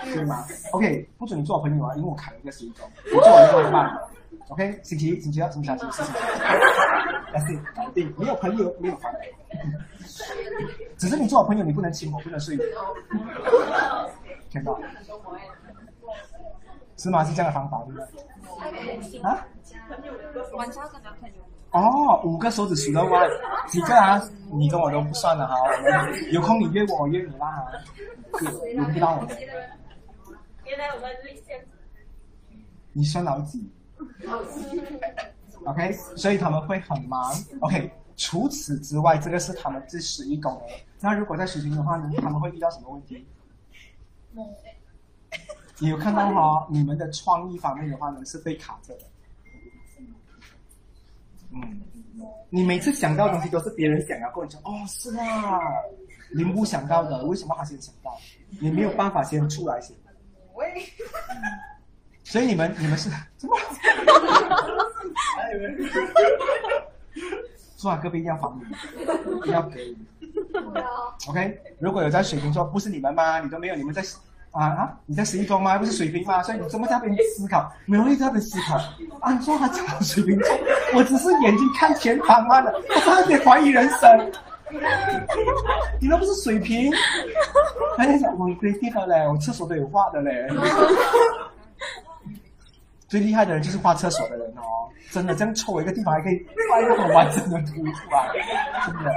[0.13, 3.99] 对吗？OK，不准你做我朋友啊，因为我砍了一个十一周，你做我另外一半。
[4.49, 6.23] OK，星期一、星期二、星期三、星期四、星期五
[7.33, 8.13] ，That's it，搞定。
[8.19, 9.19] 没有朋友，没有烦恼。
[10.99, 12.63] 只是你做我朋友，你不能亲我，不能睡我。
[14.51, 14.79] 听到？
[16.97, 17.25] 是吗？
[17.25, 18.07] 是这样的方法，对不对？
[19.23, 19.47] 啊？
[20.55, 21.43] 晚上跟男朋友。
[21.70, 23.28] 哦，五个手指数得完，
[23.69, 24.23] 几个啊？
[24.52, 25.56] 你跟我都不算了哈。
[26.31, 27.73] 有空你约我，我约你啦哈。
[28.74, 29.36] 轮不到我的。
[30.64, 31.10] 原来我们。
[32.94, 33.73] 你算老几
[35.64, 37.32] ？OK，所以他们会很忙。
[37.60, 40.74] OK，除此之外，这个是他们这十一宫的。
[41.01, 43.27] 那如果在水瓶的话呢，他们会遇到什么问题？
[45.78, 46.66] 你有看到哈？
[46.70, 49.01] 你们的创意方面的话呢，是被卡着的。
[51.53, 51.81] 嗯，
[52.51, 55.61] 你每次想到的东西都是别人想要跟你讲，哦，是吗？
[56.35, 58.16] 你不想到的，为什么他先想到？
[58.61, 59.97] 你没有办法先出来先。
[62.24, 63.57] 所以你们你们是怎么？
[67.77, 68.65] 说好隔壁一定要防你，
[69.39, 70.07] 一定要给你。
[71.28, 73.40] OK，如果有在水瓶座，不是你们吗？
[73.40, 74.03] 你都没有，你们在
[74.53, 74.93] 啊啊？
[75.07, 75.77] 你在十一宫吗？
[75.79, 76.43] 不是水瓶吗？
[76.43, 77.70] 所以你怎么在那边思考？
[77.87, 78.77] 没有一直在那边思考。
[79.20, 80.49] 啊， 你说他讲水瓶座，
[80.95, 84.33] 我只是眼睛看前方嘛的，我差点怀疑人生。
[86.01, 86.91] 你那不是水瓶，
[87.97, 90.49] 他在讲我 creative 嘞，我厕所都有画的嘞。
[93.09, 98.33] 最厉害的人就是画厕所的人哦，真的这样抽一个地方还可以画一个很完整的图出来，
[98.87, 99.12] 真的。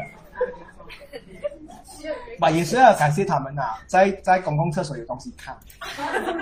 [2.40, 5.56] 吧，也是要感谢他们呐、在在公共厕所有东西看，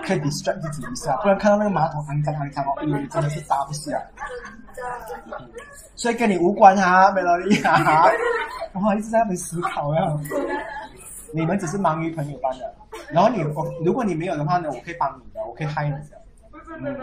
[0.06, 4.02] 可以 distract 自己一下，不然看到那个马桶肮脏肮脏哦，你真的是搭不下。
[5.96, 8.06] 所以跟你无关啊，梅洛丽啊，
[8.74, 10.02] 我一直在那边思考呀。
[11.36, 12.76] 你们只是忙于朋友般的，
[13.12, 16.22] 然后你我如果你没有的话呢，我可以帮你的，我可以害你的。
[16.80, 16.96] 嗯，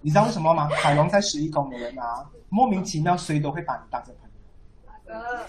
[0.00, 0.68] 你知道为什么吗？
[0.72, 4.12] 海龙在十一宫的人啊，莫名其妙谁都会把你当成。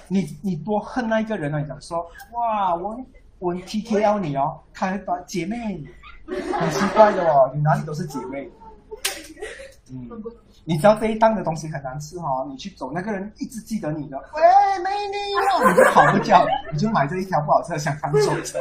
[0.07, 1.59] 你你多恨那一个人啊！
[1.59, 2.99] 你讲说哇，我
[3.39, 5.83] 我 TKL 你哦，他还把姐妹，
[6.27, 8.49] 很奇怪的哦，你哪里都是姐妹。
[9.91, 10.09] 嗯，
[10.63, 14.41] 你知道这一档的东西很难吃哦，你去走，那个人一直记得你的，喂，
[14.83, 15.15] 美女，
[15.69, 18.59] 你就跑不掉， 你就买这一条不好吃的香肠走着。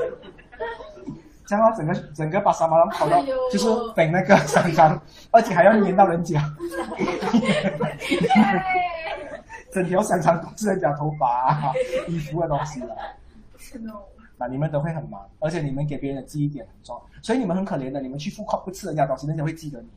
[1.47, 3.23] 这样整个整个把沙马浪跑到
[3.53, 4.99] 就是等那个香肠，
[5.31, 6.41] 而且还要粘到人家，
[9.75, 11.73] 整条香肠都是人家头发、啊、
[12.07, 12.97] 衣服的东西了。
[14.37, 19.89] 那你们都会很忙，而且你们给别人的记忆点很重，所以你们很可怜的，你们去复刻不吃人家东西，人家会记得你。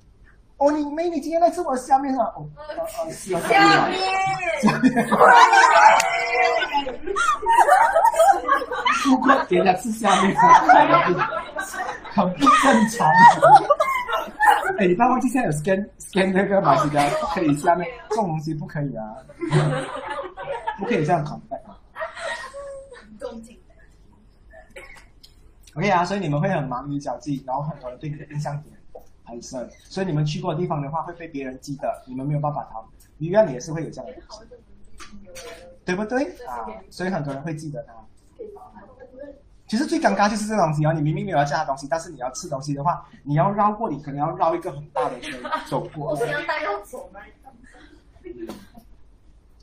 [0.57, 2.25] 哦，你美女今天来吃我的下面啊？
[2.35, 2.47] 哦，哦
[2.79, 3.99] 哦是啊，下面，
[4.61, 5.07] 下面，
[9.03, 10.35] 复刻给人家吃下面，
[12.11, 13.07] 很不正常。
[14.79, 19.03] 哎，你不要忘记现在有 scan scan 那个马西的，不可以下面这种东西不可以啊，
[20.79, 21.61] 不可以这样 contact。
[25.75, 28.75] OK 啊，所以你们会很忙于交际，然后很多人对你的印象点
[29.27, 32.83] 很深，所以你们去过的地方的话会被别人记得，你们没有办法逃。
[33.19, 34.45] 医院你也是会有这样的东西，
[35.83, 36.65] 对不对啊？
[36.89, 37.93] 所以很多人会记得他。
[39.67, 40.93] 其实最尴尬就是这东西啊！
[40.93, 45.37] 你明明没有要加的东西，但是你要吃东西的话，你要绕过，你可能要绕一个很大的圈
[45.67, 46.11] 走过。
[46.11, 47.19] 我是要带要走吗？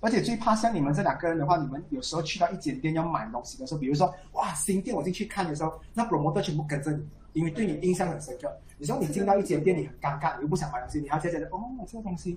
[0.05, 7.03] 而且最怕像你们这两个人的话，你们有时候去到一间店要买东西的时候，比如说哇新店我进去看的时候，那 promoter 全部跟着你，
[7.33, 8.53] 因为对你印象很深刻。
[8.77, 11.59] 你说你进到一间店，你很尴尬，你又不想买东西，你要加加的哦
[11.91, 12.37] 这个东西，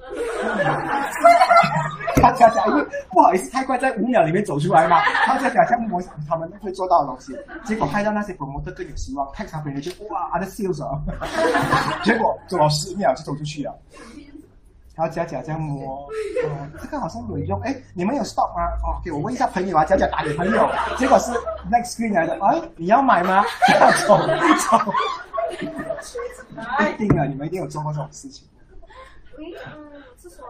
[2.22, 7.36] 他加加因为不好意思太快在五秒里面走出来嘛，他加加像模他们会做到的东西，
[7.66, 10.80] 结果看到那些 promoter 更有希望，看他别人就哇他的 sales，
[12.06, 13.76] 结果走了十秒就走出去了。
[14.98, 16.08] 然后佳佳这样摸，哦，
[16.82, 18.64] 这个好像有用，哎，你们有 stock 吗？
[18.84, 20.68] 哦，给我问一下朋友啊，佳佳打给朋友，
[20.98, 21.32] 结果是
[21.70, 23.46] next screen 来的，哎，你要买吗？
[24.08, 24.92] 走走，
[26.90, 28.48] 一定啊，你们一定有做过这种事情。
[29.38, 29.46] 嗯，
[30.20, 30.48] 是什么？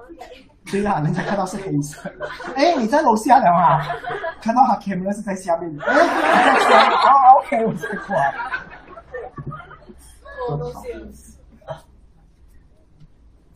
[0.71, 3.85] 对啊，人家看到是黑色的，哎，你在楼下了啊？
[4.41, 7.09] 看到他 camera 是在下面的，哎，在下面，好
[7.39, 8.33] ，OK，我在过来。
[10.49, 11.36] 我都是。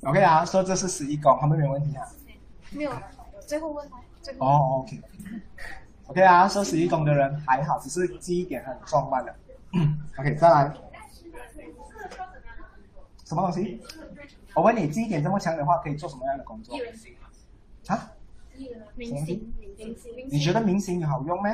[0.04, 2.08] OK 啊，说这是十一宫，他们没有问题啊。
[2.72, 2.92] 没有，
[3.46, 5.02] 最后问他，最后哦，OK。
[6.08, 9.36] OK 啊，说十一宫的人还好，只是记忆点很重慢的。
[10.18, 10.74] OK，再来。
[13.26, 13.80] 什么东西？
[14.56, 16.76] 我问你，记忆点这么强的话，可以做什么样的工作？
[17.88, 18.12] 啊？
[18.96, 21.50] 明星，明星，你觉得明星有好用吗？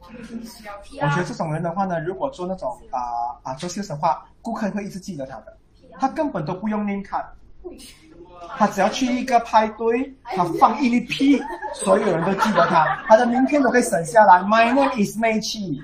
[0.00, 5.58] 我觉得这种人的话呢，如果做那种啊啊做 sales 的话，顾客会一直记得他的，
[5.98, 7.24] 他根本都不用 name card，
[8.56, 11.40] 他只要去一个派对，他放一粒屁，
[11.74, 14.40] 所有人都记得他，他的名片都可以省下来。
[14.42, 15.82] My name is Mei Chi。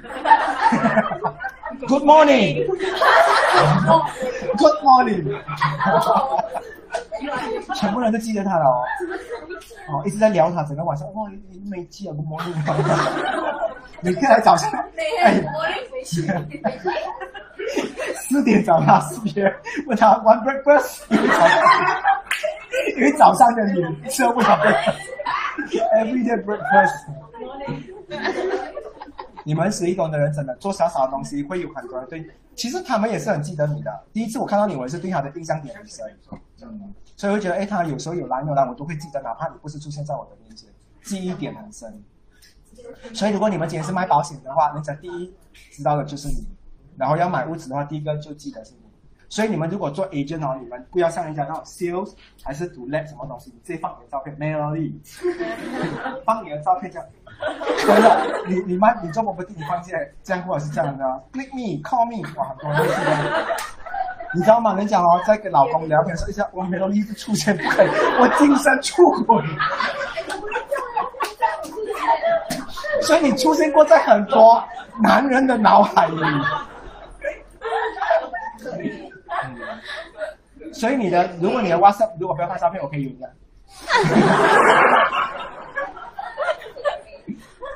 [1.88, 2.66] Good morning.
[4.56, 5.40] Good morning.
[7.74, 8.84] 全部人都记得他了哦，
[9.88, 12.54] 哦，一直在聊他，整个晚上哇，你没记啊，Good morning。
[14.00, 14.70] 每天来早上，
[15.22, 15.42] 哎，
[18.16, 19.54] 四点找他四点，
[19.86, 21.02] 问他 one breakfast，
[22.96, 27.06] 因为早上的你吃不了 breakfast，every day breakfast。
[29.46, 33.90] 你们十一宫的人真的做小小的东西，会有很多人对，其实他们也是很记得你的。
[34.12, 36.04] 第一次我看到你，我也是对他的印象点很深，
[36.70, 40.68] 嗯，所以我觉得，哎，他有时候有来没有来，我都会记得，哪怕你不是出现在我的面前，
[41.02, 42.02] 记忆点很深。
[43.12, 45.32] 所以，如果你们今天是卖保险的话，人家第一
[45.70, 46.46] 知道的就是你，
[46.96, 48.78] 然后要买屋子的话，第一个就记得是你。
[49.28, 52.12] 所以，你们如果做 agent 哦，你们不要像人家那种 sales
[52.42, 54.92] 还是 to let 什么东西，你直接放你的照片，Melody，
[56.24, 57.08] 放你的照片这样。
[57.86, 63.46] 真的，你你卖你做某个地，你放进来，这样或者是这样的，click me，call me，哇，很多人是这样。
[64.34, 64.74] 你知道吗？
[64.74, 67.88] 人家哦，在跟老公聊天说一下，哇，Melody 一直出现，不可以，
[68.20, 69.42] 我精神出轨。
[73.02, 74.62] 所以你出现过在很多
[75.02, 76.20] 男人的脑海里。
[78.62, 78.72] 嗯，
[80.72, 83.30] 所以你的，如果你的 WhatsApp 如果不要拍照片，我可以用的。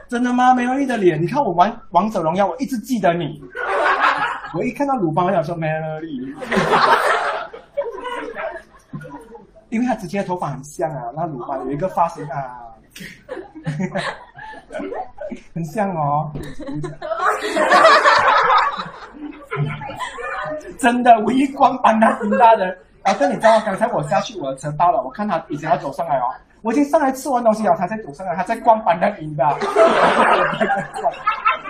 [0.08, 0.54] 真的吗？
[0.54, 3.42] 梅洛丽的脸，你看我玩王者荣耀，我一直记得你。
[4.54, 6.34] 我一看到鲁班，我想说梅洛丽，
[9.68, 12.58] 因为他之前的头发很像啊，那鲁班有一个发型啊，
[15.54, 16.30] 很像哦。
[20.78, 22.76] 真的，唯一光帮他听他的。
[23.02, 23.60] 啊，这你知道？
[23.60, 26.32] 刚才我下去我的车到了，我看他已经要走上来哦。
[26.62, 29.44] 我已经上来吃完东西了，他才走上来，他在光板凳赢的。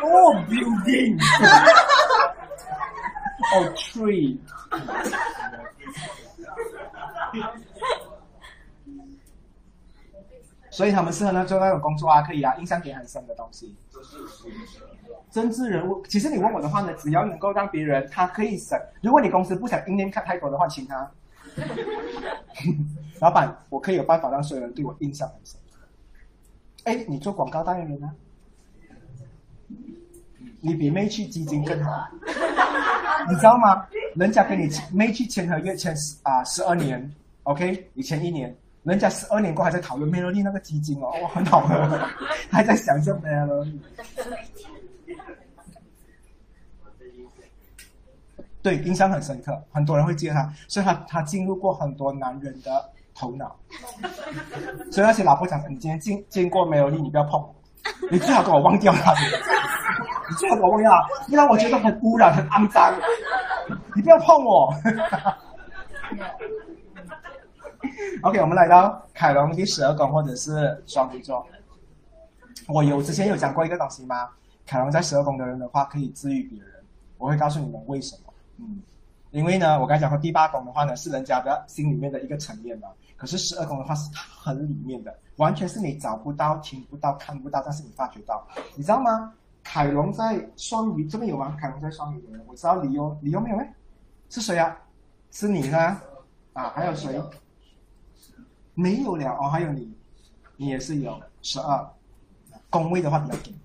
[0.01, 1.19] 哦，building，
[3.39, 4.39] 哦，tree。
[10.71, 13.75] 所以他们适合那做那种工作啊，可以啊，印象点很深的东西。
[15.31, 21.11] 政治人物，其实你问我的话呢，只要能够让别人他可以省，如果你公司不想印印看太多的话，请他。
[23.21, 25.61] 老板，我可以有办法让所有人对我印象很深。
[26.85, 28.15] 哎，你做广告代言人啊？
[30.61, 32.09] 你比妹去基金更好，
[33.29, 33.87] 你知道吗？
[34.17, 37.11] 人家跟你妹去签合约签十啊十二年
[37.45, 41.77] ，OK，你签一年，人家十二年过还在讨论 Melody 那个基金哦，哇，很好喝，
[42.51, 43.79] 还在想着 Melody。
[48.61, 53.57] 对，印象很深刻，很多人会记得他，所以他他进入过很多男人的头脑。
[54.91, 57.55] 所以那些老婆讲，你今天见见过梅有丽，你不要碰我，
[58.11, 62.95] 你最好给我忘掉他，你最好给我忘掉他，不然我觉得很污染、很肮脏。
[63.95, 64.73] 你不要碰我。
[68.23, 71.47] OK，我们来到凯龙第十二宫或者是双鱼座。
[72.67, 74.29] 我有之前有讲过一个东西吗？
[74.67, 76.69] 凯龙在十二宫的人的话，可以治愈别人。
[77.17, 78.33] 我会告诉你们为什么。
[78.59, 78.83] 嗯，
[79.31, 82.89] 因为呢，我刚才讲过第八宫的话呢，是人家的心里面的一个层面嘛。
[83.19, 88.47] 可是十二宫的话是很里面的，完全是你找不到、听不到、看不到，但是你发觉到，
[88.77, 89.35] 你知道吗？
[89.65, 91.55] 凯龙在双鱼这边有吗？
[91.61, 93.75] 凯龙在双鱼的，我知道李优，李优没有哎，
[94.31, 94.75] 是谁啊？
[95.31, 96.01] 是你呢？
[96.55, 97.21] 啊，还有谁？
[98.75, 99.93] 没有了哦，还有你，
[100.57, 101.87] 你也是有十二
[102.71, 103.59] 宫位的话比较紧。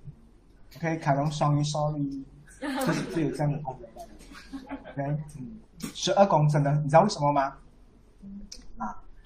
[0.77, 2.25] OK，凯龙双鱼，sorry，
[2.59, 4.65] 就是有这样的功能。
[4.91, 5.59] OK，嗯，
[5.93, 7.55] 十二宫真的，你知道为什么吗？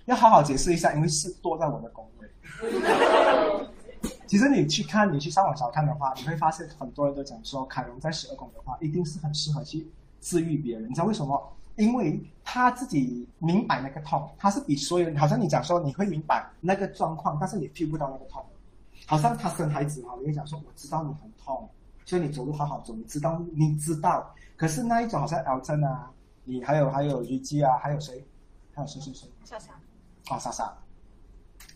[0.08, 2.28] 要好好解释一下，因为是坐在我的宫位。
[4.26, 9.86] 其实你去看，你去上网查看的话，你会发现很多人都讲说，凯龙在十二宫的话，一定是很适合去
[10.22, 10.90] 治愈别人。
[10.90, 11.54] 你知道为什么？
[11.76, 18.44] 因为他自己明白那个痛，他是比所有人，好像你讲说你会明白那个状况，但是你 feel 不到那个痛。
[19.06, 21.70] 好像他生孩子哈，你会讲说我知道你很痛，
[22.06, 24.34] 所以你走路好好走，你知道，你知道。
[24.56, 26.10] 可是那一种好像 L 症啊，
[26.46, 28.26] 你还有还有虞姬啊，还有谁？
[28.74, 29.30] 还有谁谁谁？
[30.30, 30.74] 哦，莎莎。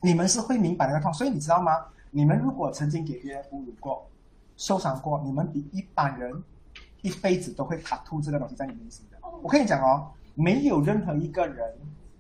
[0.02, 1.86] 你们是会明白那个痛，所以你知道吗？
[2.10, 4.10] 你们如果曾经给别人侮辱过、
[4.58, 6.44] 受伤过，你们比一般人
[7.02, 9.18] 一辈子都会卡吐这个东西在你内心的。
[9.42, 11.74] 我跟你讲哦，没有任何一个人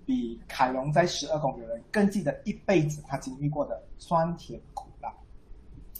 [0.05, 5.11] 比凯龙在十二宫的人更记得一辈子他经历过的酸甜苦辣。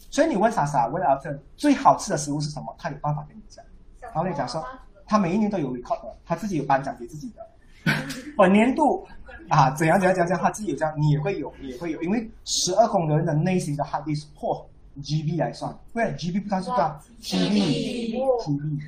[0.10, 2.74] 所以你问莎莎，问阿正最好吃的食物是什么？
[2.78, 3.64] 他有办法跟你讲。
[4.02, 4.66] 然后你讲说，
[5.06, 7.48] 他每一年都有 record 的，他自己有颁奖给自己的，
[8.38, 9.08] 本年度
[9.52, 14.66] 啊怎样怎样怎样，他自己有这样，你也会有，也会有，因为十二宫的人的内心的 hard disk 或
[15.02, 16.78] GB 来算，不然 GB 不算是多
[17.22, 18.80] GB，GB，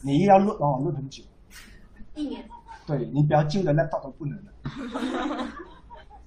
[0.00, 1.24] 你又要录哦，录很久，
[2.14, 2.48] 一年，
[2.86, 5.48] 对你比较旧的 laptop 都不能了，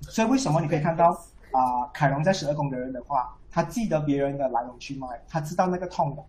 [0.01, 1.11] 所以为什么你可以看到
[1.51, 6.25] 啊，凯龙在十二宫的人的话，他记得别人的来龙去脉，他知道那个痛苦。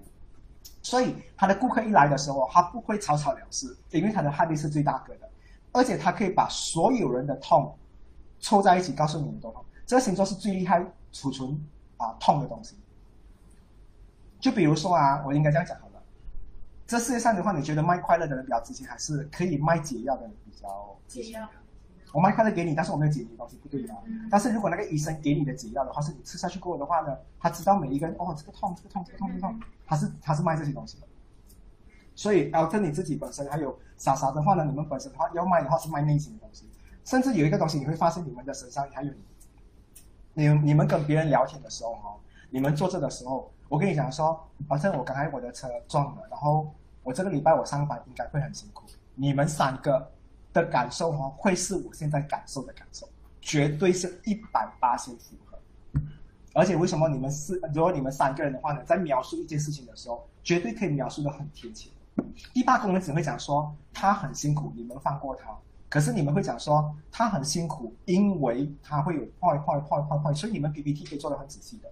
[0.82, 5.28] 所以他的顾客一来的时候，他不会草草了事，因为他的汗力是最大个的，
[5.74, 7.76] 而且他可以把所有人的痛
[8.38, 9.62] 凑在一起，告诉你们多痛。
[9.84, 10.82] 这个星座是最厉害
[11.12, 11.60] 储存
[11.96, 12.76] 啊痛的东西。
[14.40, 16.02] 就比如说啊，我应该这样讲好了，
[16.86, 21.44] 这世界上的话，你觉得卖快乐的人比较值钱，还是可以卖解药的人比较值钱？
[22.12, 23.96] 我卖快乐给你，但是我没有解你的东西，不对吗？
[24.30, 31.06] 但是如果那个医生给你的解药的话，是你吃下去过后的话呢，他知道每一个人哦，这个痛，这个痛，这个痛，这个痛，他是他是卖这些东西的。
[32.14, 36.68] 所以 L 跟你自己本身还有傻傻的话呢，你们本身的话要卖的话是卖内心的东西。
[37.04, 39.12] 甚至有一个东西你会发现，你们的身上还有
[40.32, 42.16] 你，你们跟别人聊天的时候哈，
[42.50, 46.72] 你们坐着的时候，我跟你讲说，反正我刚才我的车撞了，然后
[47.02, 48.84] 我这个礼拜我上班应该会很辛苦。
[49.14, 50.10] 你们三个。
[50.54, 53.08] 的感受哈，会是我现在感受的感受，
[53.40, 55.58] 绝对是一百八十符合。
[56.52, 61.90] 而且为什么你们四，如果你们三个人的话呢，在描述一件事情的时候，绝对可以描述的很贴切。
[62.52, 65.50] 第八宫人只会讲说他很辛苦，你们放过他。
[65.88, 71.90] 可是你们会讲说他很辛苦，因为他会有坏坏坏坏坏，所以你们 PPT 可以做的很仔细的。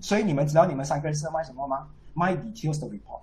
[0.00, 1.88] 所以你们知道你们三个人是要卖什么吗？
[2.14, 3.20] 卖 details 的 report。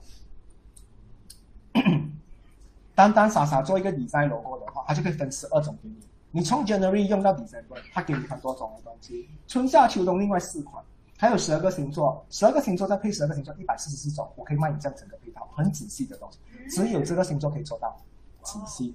[2.96, 5.98] 单单傻傻做一个 design logo 的话，他就可以分十二种给你。
[6.32, 9.28] 你从 January 用到 December，他给你很多种的东西。
[9.48, 10.82] 春夏秋冬另外四款，
[11.18, 16.40] 还有十二个星座，十二个星座再配十二个星座，一百四十四种，我可以卖你这样整个配套，很仔细的东西，
[16.70, 17.96] 只有这个星座可以做到
[18.44, 18.94] 仔细。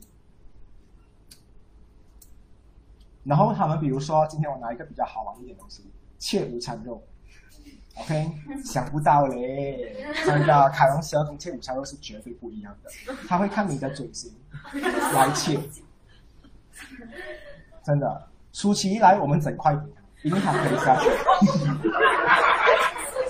[3.22, 5.84] 然后他们比如说，今天我拿一个比较好玩一点的东西，
[6.18, 7.02] 切午餐肉
[7.96, 8.32] ，OK，
[8.64, 9.94] 想不到嘞，
[10.24, 12.90] 真的，凯龙十二宫切午餐肉是绝对不一样的，
[13.28, 14.32] 他会看你的嘴型
[15.14, 15.60] 来切，
[17.84, 19.82] 真的，舒淇一来我们整块给
[20.28, 21.08] 他，因为他可以下去。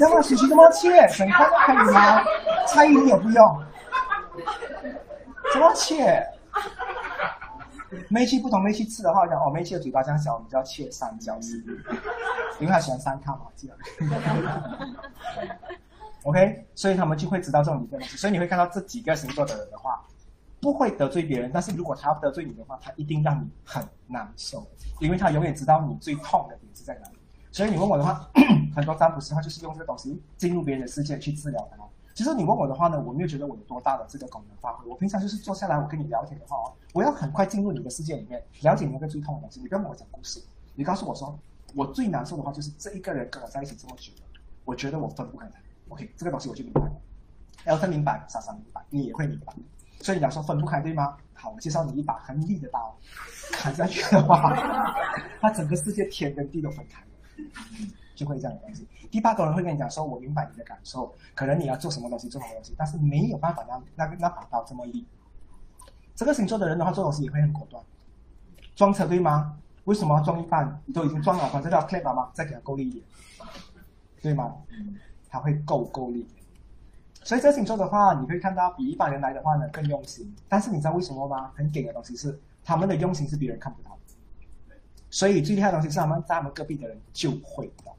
[0.00, 0.88] 要么舒淇怎么切？
[1.16, 2.22] 整块都可以吗？
[2.66, 3.62] 蔡依林也不用，
[5.52, 6.26] 怎么切？
[8.08, 10.90] 煤气不同，煤气吃的话讲哦，煤气的嘴巴这样小，我们就要切？
[10.90, 11.62] 三角形，
[12.60, 13.76] 因为他喜欢三卡嘛，记得。
[16.24, 18.02] OK，所以他们就会知道这种理论。
[18.04, 20.00] 所以你会看到这几个星座的人的话，
[20.60, 24.66] 不会得罪别人，但是如果他要得罪你的话，他一定让你很难受，
[25.00, 27.16] 因为他永远知道你最痛的点是在哪里。
[27.50, 28.30] 所以你问我的话，
[28.76, 31.78] 很多占卜师他就是用这个东西进入别人的世界去治疗他。
[32.12, 34.86] 其实你问我的话呢，我没有觉得我有多大的这个功能发挥。
[34.86, 39.60] 我平常就是坐下来，我跟你聊天的话哦，我要很快进入你的世界里面，了解你那个最痛的东西。
[39.60, 40.42] 你不要跟我讲故事，
[40.74, 41.38] 你告诉我说，
[41.74, 45.58] 我最难受的话就是这一个人跟我在一起这么久了，我觉得我分不开他。
[45.88, 46.92] OK，这个东西我就明白了。
[47.64, 49.54] L 他明白，傻傻明白，你也会明白。
[50.00, 51.16] 所以你要说分不开对吗？
[51.34, 52.94] 好，我介绍你一把很利的刀，
[53.52, 54.54] 砍下去的话，
[55.40, 57.06] 他整个世界天跟地都分开了。
[58.14, 58.86] 就会这样的东西。
[59.10, 65.06] 第八个人会跟你讲说：“我明白你的感受，可能你要做什么东西，做什么东西，但是没有办法让那那把刀这么利。”
[66.14, 67.82] 这个星座的人的话，做东西也会很果断。
[68.76, 69.56] 装车对吗？
[69.84, 70.82] 为什么要装一半？
[70.84, 72.30] 你都已经装了，反正要 clip 吗？
[72.34, 73.04] 再给他够力一点，
[74.20, 74.54] 对吗？
[75.30, 76.28] 他会够够力。
[77.30, 80.34] 所以这星座的话，你会看到比一般人来的话呢更用心。
[80.48, 81.52] 但是你知道为什么吗？
[81.54, 84.74] 很给的东西是他们的用心是别人看不到的。
[85.10, 87.92] 所以最厉害的东西是他们在他们隔壁的人就会的。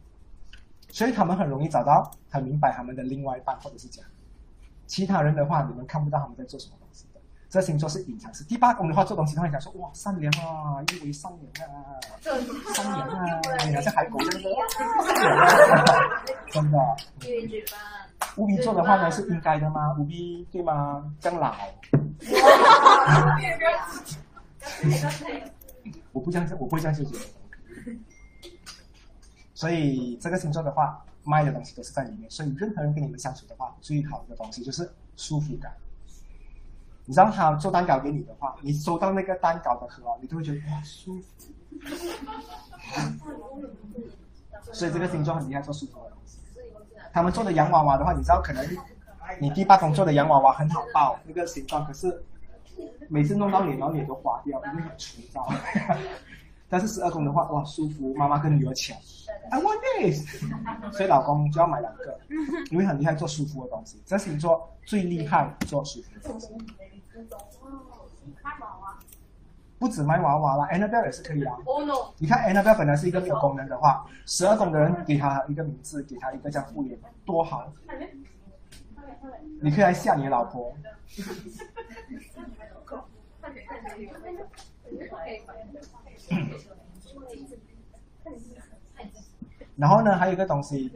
[0.90, 4.10] 所以他们很容易找到，很明白他们的另外一半或者是这样。
[4.86, 7.22] 其他人的话，你们看不到他们在做什么东西的。
[7.50, 8.44] 这星座是隐藏式。
[8.44, 13.40] 第八宫的话，做东西他会讲说：“哇，善良啊，因为善良啊， 善良啊，
[13.76, 14.50] 好像海狗这样的，
[16.52, 16.78] 真的。”
[18.38, 19.94] 无比做的话呢，是应该的吗？
[20.00, 21.14] 无比对吗？
[21.20, 21.54] 将老。
[26.12, 27.18] 我不这样，我不会这样解决。
[29.54, 32.30] 所以这个星座的话，卖的东西都是在里面。
[32.30, 35.72] 所以任何人跟你们相处的话，最好的东西就是舒服感。
[37.06, 41.28] 你让他做蛋糕给你的话，你收到那个蛋糕的盒，你都会觉得哇舒服。
[44.72, 46.38] 所以这个星座很厉害，做舒服的东西。
[47.14, 48.66] 他们做的洋娃娃的话，你知道可能
[49.40, 52.24] 你第八宫做的洋娃娃很好抱那个形状，可是
[53.10, 55.48] 每次弄到脸，然后脸都花掉，因为很粗糙。
[56.70, 58.96] 但是十二宫的话，哇，舒服，妈妈跟女儿抢
[59.50, 60.26] ，I want this，
[60.94, 62.18] 所以老公就要买两个，
[62.70, 64.02] 因为很厉害做舒服的东西。
[64.06, 66.48] 这星座最厉害做舒服的东西。
[69.82, 71.58] 不止卖娃娃啦，Annabelle 也是可以啊。
[72.20, 76.96] 你看 Annabelle 本来是一个没有功能的话，十二宫的人给他一个名字，给他一个这样敷衍，
[77.26, 77.68] 多好。
[79.60, 80.72] 你可以来吓你的老婆。
[89.76, 90.94] 然后呢，还有一个东西，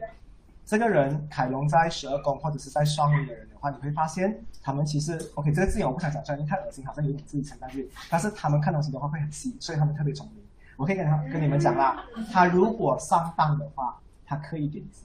[0.64, 7.90] 这个人凯龙在十二宫或者是在双鱼的人的话，你会发现他们其实 OK 这个字眼我不想讲出来，因为太恶心，好像有点自己承担去。
[8.08, 10.44] 但是他们看东西的话会很细，所以他们特别聪明。
[10.76, 15.02] 我可以跟他跟你们讲啦，他如果上当的话，他可以点字。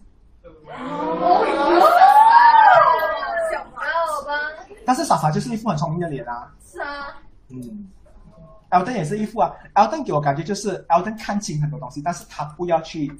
[4.85, 6.53] 但是傻傻就是一副很聪明的脸啊。
[6.63, 7.07] 是啊。
[7.49, 7.89] 嗯。
[8.71, 13.11] Elton 也是一副啊，Elton 给我感觉就是 Elton 看清很多东西，但是他不要去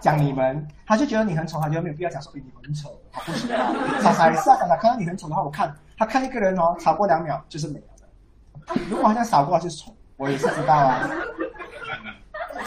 [0.00, 4.02] 讲你们，他就觉得你很丑，他觉得没有必要讲说，哎，你很丑，他不喜欢。
[4.02, 11.08] 傻傻也是啊，傻傻看到你很丑的话，我看他看一个人哦，超过两秒就是美了的，如果好像少过就是丑，我也是知道啊。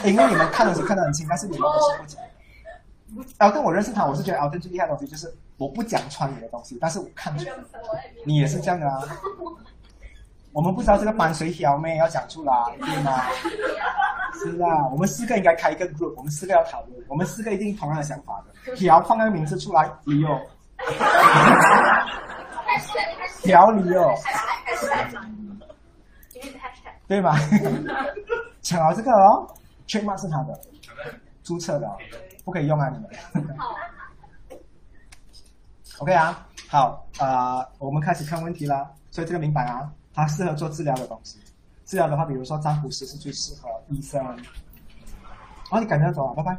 [0.03, 2.21] 因为你们看的时候看得很清，但是你们不是不讲。
[3.39, 7.45] 敖振我认识他，我是觉得敖振最厉害的东西就是我不讲穿你的东西，但是我看出
[8.25, 9.01] 你也是这样的啊。
[10.53, 13.21] 我们不知道这个班谁挑妹要讲出来，对吗？
[14.33, 18.75] 是啊，我们四个应该开一个 group，我们四个要讨论，我们四个一定同样的想法的。
[18.75, 20.39] 挑放那个名字出来，李哦，
[23.43, 24.15] 挑李哦，
[27.07, 27.35] 对吧？
[28.61, 29.47] 抢了这个哦，
[29.85, 30.59] 全码是他的，
[31.43, 31.97] 注册的，
[32.45, 33.09] 不可以用啊你们。
[35.99, 38.89] OK 啊，好，呃，我们开始看问题啦。
[39.11, 41.37] 所以这个明白啊，它适合做治疗的东西。
[41.91, 44.23] 治疗的话，比如说占卜师是最适合，医生。
[45.69, 46.57] 好，你赶紧走啊，拜拜。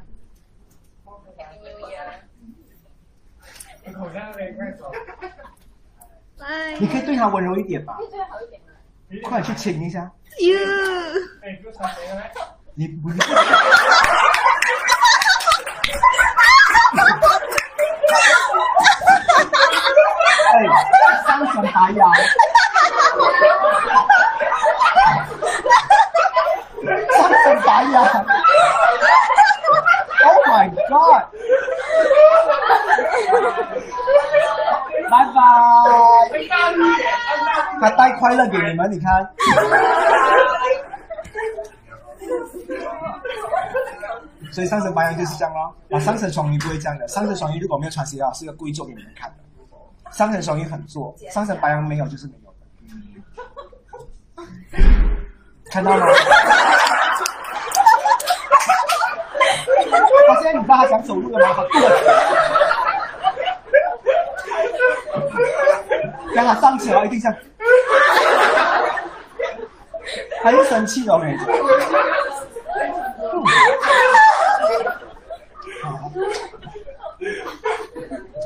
[6.38, 6.78] 拜。
[6.78, 8.68] 你可以对他温柔一点吧，对好一点嘛。
[9.26, 10.00] 快去亲一下。
[10.40, 10.59] 哟，
[12.74, 13.16] 你不是。
[20.52, 20.66] 哎，
[21.26, 22.12] 三神白羊，
[27.64, 28.05] 白羊
[30.24, 31.23] ，Oh my God！
[35.10, 35.36] 拜拜，
[37.81, 39.28] 他带快乐给你们，你看。
[44.52, 49.36] 所以上升白羊就是这样咯，啊，上升双鱼不会这样的，上升双鱼如果没有穿鞋的话，是一个故意做给你们看的。
[50.10, 52.59] 上升双鱼很做，上升白羊没有就是没有的。
[55.70, 56.06] 看到吗？
[60.27, 61.55] 他现在你知道他想走路了吗？
[61.55, 61.81] 他跺
[66.35, 67.35] 让他上去了，一定像，
[70.43, 71.47] 他又生气了，我跟你讲。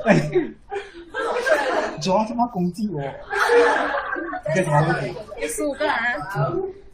[0.04, 0.30] 哎，
[2.00, 3.00] 主要这么攻击我，
[4.56, 5.16] 有什么问题？
[5.40, 5.96] 有十五个啊。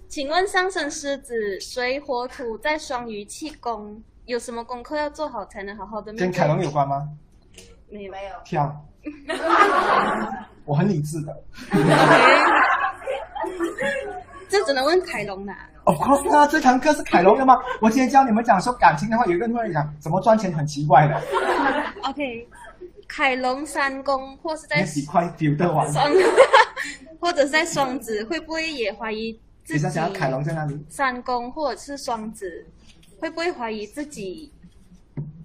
[0.09, 6.27] 请问上升狮子、水火土在双鱼气宫，有什么功课要做好才能好好的面对？
[6.27, 7.09] 跟凯龙有关吗？
[7.91, 8.13] 没有。
[8.13, 8.33] 没有。
[8.45, 8.85] 跳。
[10.65, 11.43] 我很理智的。
[14.49, 15.69] 这只能问凯龙啦。
[15.85, 17.59] Of course 啊，这堂课是凯龙的吗？
[17.81, 21.21] 我今天教你们讲说感情的话，有一个人会讲怎么赚钱很奇怪的。
[22.05, 22.49] OK，
[23.09, 25.91] 凯龙三宫或是在那几块丢的完。
[25.93, 26.09] 双，
[27.19, 29.33] 或者是在双子，会不会也怀疑
[29.65, 29.75] 自己？
[29.75, 30.81] 你想想凯龙在哪里？
[30.89, 32.65] 三宫或者是双子，
[33.23, 34.53] 会不会怀疑自己？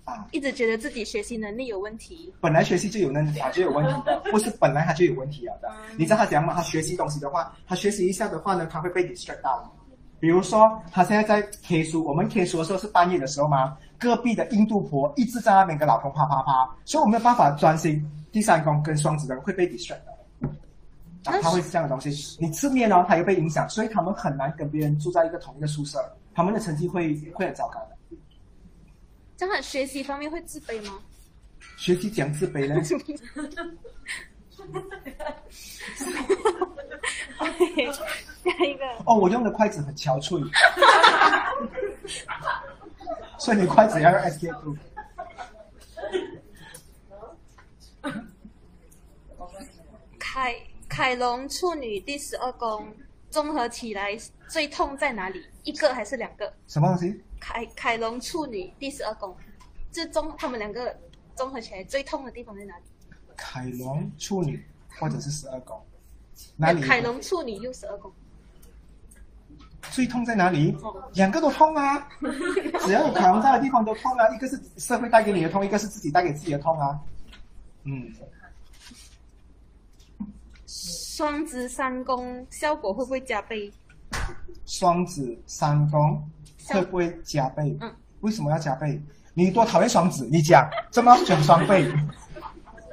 [0.04, 2.34] 啊，一直觉得自己学习能力有问题。
[2.42, 5.70] 本来学习就有问题，就有问题的，不是本来他就有问题了的。
[5.96, 6.56] 你知道他怎样吗？
[6.56, 9.72] 他学习东西的话，他学习一下的话呢，他会被 distract 到。
[10.20, 18.04] 比如说，他现在在 K 书，我们 K 书的时候是半夜的时候嘛，隔壁的印度婆一直在那边跟老公啪啪啪，所以我没有办法专心。
[18.32, 20.50] 第三宫跟双子的人会被 distract 的，
[21.26, 22.38] 啊，他会是这样的东西。
[22.40, 26.00] 你吃面哦，他又被影响，所以他们很难跟别人住在一个同一个宿舍，
[26.38, 27.98] 他们的成绩会会很糟糕的。
[29.36, 31.00] 这样学习方面会自卑吗？
[31.78, 32.96] 学习讲自卑呢下
[38.64, 38.86] 一个。
[39.08, 40.48] 哦，我用的筷子很憔悴，
[43.40, 44.78] 所以你筷子要用 SK two。
[50.20, 50.56] 凯
[50.88, 52.96] 凯龙处女第十二宫
[53.38, 55.46] 综合起来最痛在哪里？
[55.64, 56.52] 一个还是两个？
[56.66, 57.22] 什么东西？
[57.40, 59.38] 凯凯龙处女第十二宫，
[59.92, 60.98] 这综他们两个
[61.36, 62.84] 综合起来最痛的地方在哪里？
[63.36, 64.66] 凯龙处女
[65.00, 65.80] 或者是十二宫，
[66.56, 66.82] 哪里？
[66.82, 68.12] 凯龙处女又十二宫，
[69.92, 70.76] 最痛在哪里？
[71.14, 72.10] 两个都痛啊！
[72.82, 74.28] 只要有凯龙在的地方都痛啊！
[74.34, 77.00] 一个是社会带给你的痛，一个是自己带给自己的痛啊。
[77.84, 78.12] 嗯，
[81.18, 83.74] 双子三宫效果会不会加倍？
[84.68, 86.24] 双子三宫
[86.68, 87.76] 会不会加倍？
[87.82, 89.02] 嗯，为什么要加倍？
[89.34, 90.28] 你多讨厌双子？
[90.32, 91.92] 你讲， 怎么讲双倍？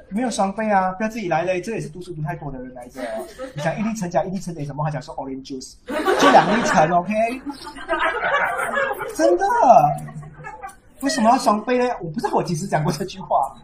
[0.08, 0.90] 没有双倍啊！
[0.92, 3.02] 不要自己来嘞，这也是读书读太多的人来着。
[3.54, 4.82] 你讲一粒橙加一粒橙等于什么？
[4.86, 5.74] 他讲说 orange juice，
[6.18, 7.12] 就两粒橙，OK？
[9.14, 9.44] 真的？
[11.02, 11.84] 为什么要双倍呢？
[12.00, 13.54] 我不知道我几时讲过这句话。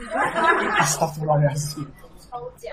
[0.86, 1.84] Stop 了，两次。
[2.30, 2.72] 抽奖。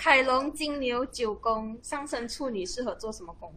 [0.00, 3.52] 凯龙金牛九宫上升处女适合做什么工？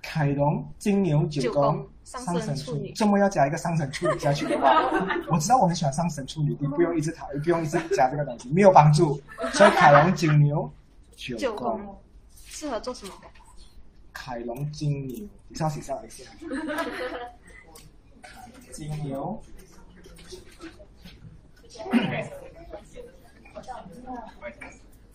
[0.00, 4.88] 凯龙金牛九九宫宫上升处女这么要加一个上升处女下去的话，
[5.28, 9.20] 我知道我很喜欢上升处女，你不用一直讨，不用一直加这个东西，没有帮助。
[9.52, 10.70] 所以凯龙金牛
[11.16, 12.00] 九宫
[12.46, 13.28] 适合做什么工？
[14.12, 16.22] 凯龙金牛，你稍写下来一下。
[18.70, 19.42] 金牛，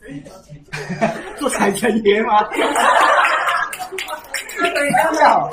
[1.39, 2.41] 做财神爷吗？
[5.21, 5.49] 要。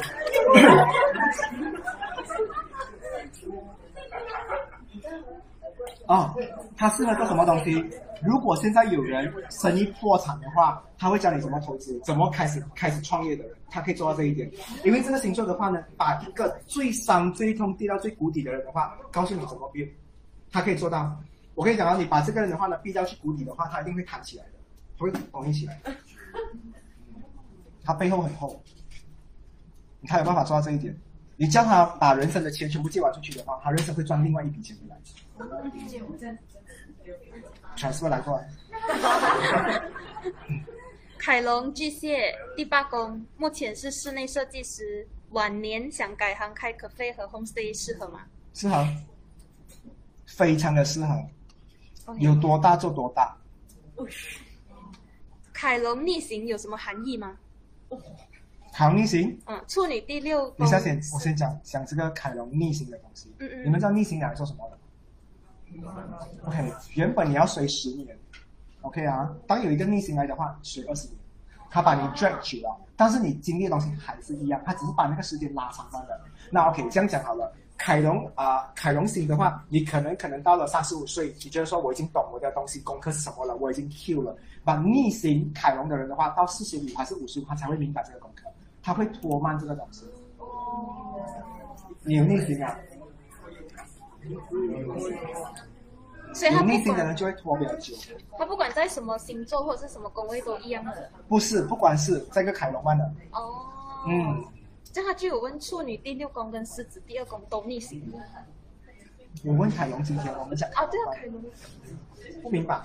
[6.07, 6.35] 哦，
[6.77, 7.85] 他适合做什么东西？
[8.23, 14.51] 如果现在有人生意破产的话，他会教你怎么投资，怎么开始开始创业的人，他可以做到这一点。
[14.85, 19.89] 因为这个星座的话呢，把一个最伤、最痛、跌到最谷底的人的话，告诉你怎么变，
[20.51, 21.17] 他可以做到。
[21.61, 24.53] 我我跟你讲啊，你把这个人的话呢逼到去谷底的话，他一定会弹起来的，
[24.97, 25.79] 他会拱你起来。
[27.85, 28.65] 他背后很厚，
[30.07, 30.99] 他有办法做到这一点。
[31.37, 34.97] 你叫他把人生的钱全部借完出去的话，他人生会赚另外一笔钱回来。
[37.77, 38.49] 全是来过来。
[41.19, 48.21] 凯龙巨蟹第八宫，目前是室内设计师，晚年想改行开咖啡和 homestay，适合吗？
[48.55, 48.83] 适合，
[50.25, 51.23] 非常的适合
[52.19, 53.37] 有多大就多大。
[55.53, 57.37] 凯龙逆行有什么含义吗？
[58.73, 60.65] 好逆行，嗯，处女第六宫。
[60.65, 63.35] 你先先，我先讲讲这个凯龙逆行的东西。
[63.39, 64.79] 嗯嗯你们知道逆行拿来做什么的
[66.47, 68.17] ？OK，原本你要随十年
[68.83, 71.17] ，OK 啊，当有一个逆行来的话，随二十年，
[71.69, 76.25] 他把你 drag 久了，但是你经历的东西还是一样，他只是把那个时间拉长罢了。
[76.51, 77.53] 那 OK，这样讲好了。
[77.83, 84.37] 凯龙啊、凯龙型的话，你可能可能到了三十五岁，你觉得说我已经懂我的东西功课是什么了，我已经 Q 了。
[84.63, 88.43] 把逆行凯龙的人的话，到四十五还是五十五，他才会明白这个功课，
[88.83, 90.05] 他会拖慢这个东西。
[92.03, 92.79] 你有逆行啊？
[96.35, 97.95] 所以他不有逆行的人就会拖比较久。
[98.37, 101.11] 他不管在什么星座或者是什么宫位都一样的。
[101.29, 103.65] 不是，不管是这个凯龙湾的，哦。
[104.07, 104.45] 嗯，
[104.93, 108.13] 这样他就有问处女第六宫跟狮子第二宫都逆行。
[109.45, 111.45] 我问凯龙，今天我们讲啊，对啊，凯龙，
[112.43, 112.83] 不明白。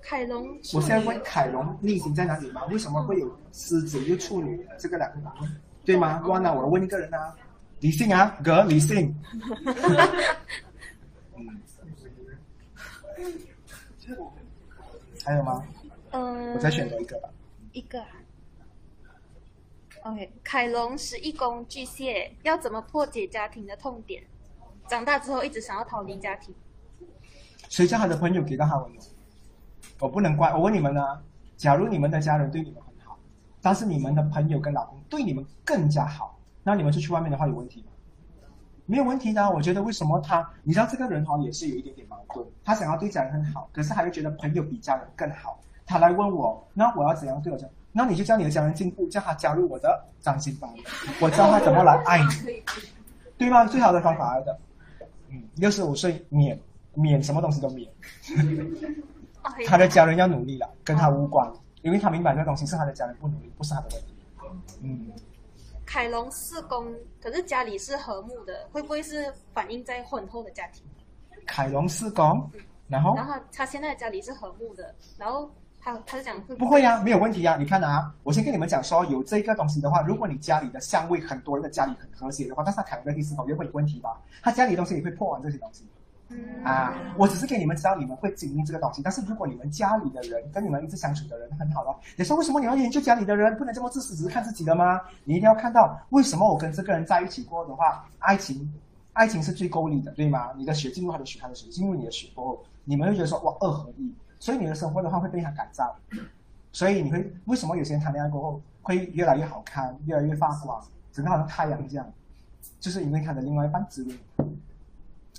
[0.00, 0.56] 凯龙。
[0.72, 2.64] 我现在问凯龙逆行在哪里嘛？
[2.66, 6.22] 为什么会有狮子又处女这个两个答案，对吗？
[6.26, 7.34] 哇，那我问一个人啊，
[7.80, 9.14] 理性啊，哥理性。
[11.36, 11.60] 嗯，
[15.24, 15.64] 还有吗？
[16.12, 17.28] 嗯，我再选择一个吧。
[17.72, 18.08] 一个啊。
[20.02, 24.22] OK，凯龙十一宫巨蟹要怎么破解家庭的痛点？
[24.88, 26.54] 长大之后一直想要逃离家庭。
[27.68, 29.00] 谁叫他的朋友给到他温柔？
[29.98, 30.54] 我不能怪。
[30.54, 31.22] 我问你们呢，
[31.56, 33.18] 假如你们的家人对你们很好，
[33.60, 37.88] 但是你们的朋友跟老公对你们更加好，那你们出去外面的话有问题吗？
[38.86, 39.50] 没有问题的。
[39.50, 45.60] 我觉得为什么他，你知道这个人哈也是有一点点矛盾，他想要对家人很好，可是他又觉得朋友比家人更好。
[45.84, 47.68] 他来问我，那我要怎样对我家？
[47.92, 50.70] 那你就叫你的家人进步，叫他加入我的掌心班，
[51.20, 52.62] 我教他怎么来爱你，
[53.36, 53.64] 对吗？
[53.64, 54.58] 最好的方法来的。
[55.28, 56.58] 嗯，六十五岁免
[56.94, 57.90] 免什么东西都免。
[59.66, 61.50] 他的家人要努力了，跟他无关，
[61.82, 64.14] 因为他明白这个东西是他的家人不努力，不是他的问题。
[64.82, 65.10] 嗯，
[65.86, 70.84] 凯龙四宫，可是家里是和睦的，会不会是反映在婚后的家庭？
[71.46, 72.50] 凯龙四宫，
[72.86, 75.50] 然后然后他他现在的家里是和睦的，然后
[75.82, 84.20] 他他是讲会不会呀、没有问题呀、你看啊，我先跟你们讲说，有这个东西的话，如果你家里的香味很多人的家里很和谐的话，但是他凯龙的第四宫也会有问题吧？
[84.42, 85.84] 他家里的东西也会破完这些东西。
[86.32, 95.00] 嗯啊，我只是给你们知道你们会经历这个东西，但是如果你们家里的人跟你们一直相处的人很好了，你说为什么你要研究家里的人，不能这么自私，只是看自己的吗？
[95.24, 98.72] 你一定要看到为什么我跟这个人在一起过的话，爱情，
[99.14, 100.50] 爱情是最够力的，对吗？
[100.56, 105.94] 你的血进入他的血，他的血进入你的血过后，你们会觉得说哇二合一，所以你的生活的话会被他改造，
[106.72, 112.12] 所以你会为什么有些人谈恋爱过后会越来越好看，越来越发光，整个好像太阳这样，
[112.80, 114.44] 就是因为他的另外一半滋润他。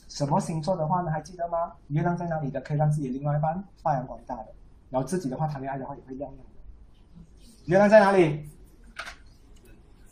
[0.07, 1.09] 什么星座的话呢？
[1.09, 1.73] 还记得吗？
[1.87, 4.47] 月亮在哪里的可以让自己的另外一半发扬光大的，
[4.89, 7.41] 然后自己的话谈恋爱的话也会亮亮的。
[7.65, 8.47] 月亮在哪里？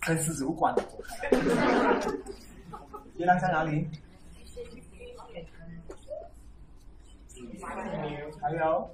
[0.02, 0.74] 跟狮子无关。
[3.18, 3.88] 月亮在哪里？
[8.42, 8.90] 还有，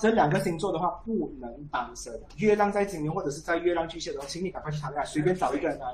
[0.00, 2.12] 这两个星座的话不能单身。
[2.36, 5.86] 月亮在金牛或者是在月亮巨蟹的话，请你赶快去谈恋爱，随便找一个人来。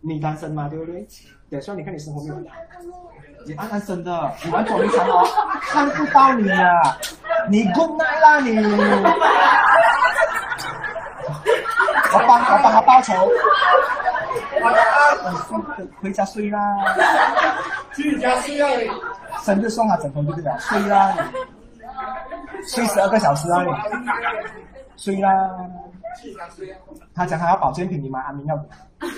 [0.00, 0.68] 你单身吗？
[0.68, 1.06] 对不对？
[1.50, 2.36] 对，所以你看你生活没有。
[3.46, 5.24] 你安安生的，你玩捉迷藏哦，
[5.60, 6.98] 看不到你啊！
[7.50, 8.56] 你 good night 啦你！
[12.14, 13.12] 我帮我帮他报仇。
[16.00, 16.60] 回家睡啦，
[17.94, 18.94] 去家睡啊！
[19.42, 23.70] 生日送他枕头就对了，睡啦你，睡十二个小时啊你，
[24.96, 25.30] 睡啦。
[27.14, 29.06] 他讲他要保健品，你买安眠药给他，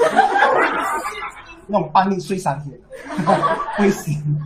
[1.67, 2.79] 那种半夜睡三天，
[3.77, 4.41] 不行。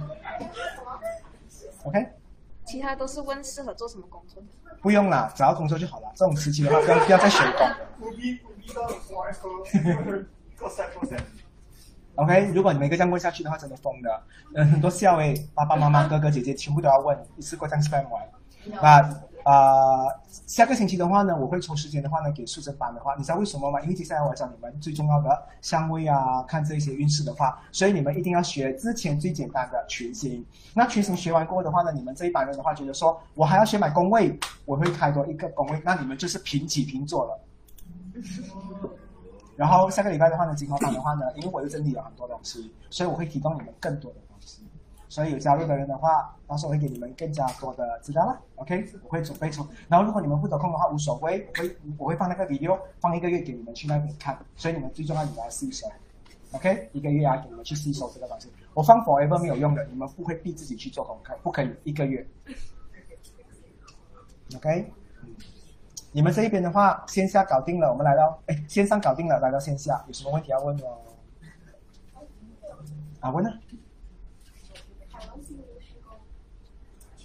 [1.84, 2.06] OK，
[2.74, 4.42] 其他都是问适合做什么工作。
[4.82, 6.10] 不用啦，找到工作就好了。
[6.16, 7.68] 这种时期的话，不要不要再学工。
[8.00, 9.48] 不必不必到我说，
[10.58, 11.16] 够塞够塞。
[12.16, 14.22] OK，如果你们一个这样问下去的话，真的疯的。
[14.56, 18.28] 嗯，很多校委，爸爸妈妈、哥哥姐姐全部都要问，一次过这样 spam 完。
[18.82, 19.08] 那
[19.44, 20.08] 呃，
[20.46, 23.78] 下个星期的话呢，我会抽时间的话呢，给数字班的话，你知道为什么吗？
[23.82, 30.44] 因为接下来我要教你们最重要的相位啊，看这些运势的话，所以你们一定要学之前最简单的群星。
[30.72, 37.38] 那群星学完过后的话呢，你们这一班人的话觉得说，我还要学买宫位，我会开多一个宫位，那你们就是平起平坐了。
[39.56, 44.16] 然后下个礼拜的话呢，金毛班的话呢，因为我又整理了很多东西，所以我会提供你们更多的。
[45.14, 48.36] 所以有加入的人的话，到时候会给你们更加多的资料了。
[48.56, 49.64] OK，我会准备出。
[49.86, 54.36] 然后如果你们不得空的话，无所谓，我会我会放那个 video 放一个月给你们去那边看。
[54.56, 55.86] 所以你们最重要，你们要吸收。
[56.50, 58.52] OK，一个月啊，给你们去吸收这个东西。
[58.74, 62.26] 我放 forever 没有用的，你们不会逼自己去做功课，不可以一个月。
[64.56, 64.92] OK，
[66.10, 70.98] 你们这一边的话，线下搞定了，我们来到哎，线上搞定了，来到线下，有什么问题要问哦？
[73.20, 73.60] 啊，问啊。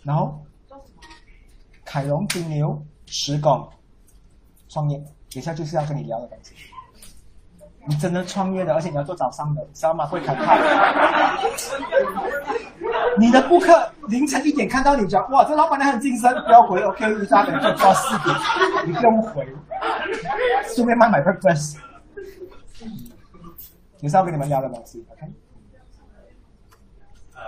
[0.04, 0.40] 然后，
[1.86, 3.68] 凯龙金牛十宫
[4.70, 4.98] 创业，
[5.34, 6.54] 等下就是要跟你聊的东西。
[7.88, 10.06] 你真的创业的，而且你要做早上的，知道吗？
[10.06, 10.60] 会开派。
[13.18, 18.36] 你的顾客凌晨一点看到你讲，哇，这老板娘很精神，不要回，OK，一大点就到四点，
[18.86, 19.48] 你不用回，
[20.76, 21.78] 顺便买买 breakfast。
[24.02, 25.28] 也是要跟你们聊的东西，OK。
[27.34, 27.42] 呃，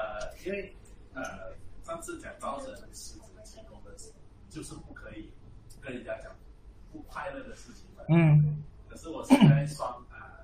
[0.46, 0.76] 因为，
[2.02, 3.92] 上次讲造成狮子的成功的，
[4.50, 5.32] 就是不可以
[5.80, 6.32] 跟人家讲
[6.92, 8.04] 不快乐的事情嘛。
[8.10, 8.64] 嗯。
[8.90, 10.42] 可是我现在双啊、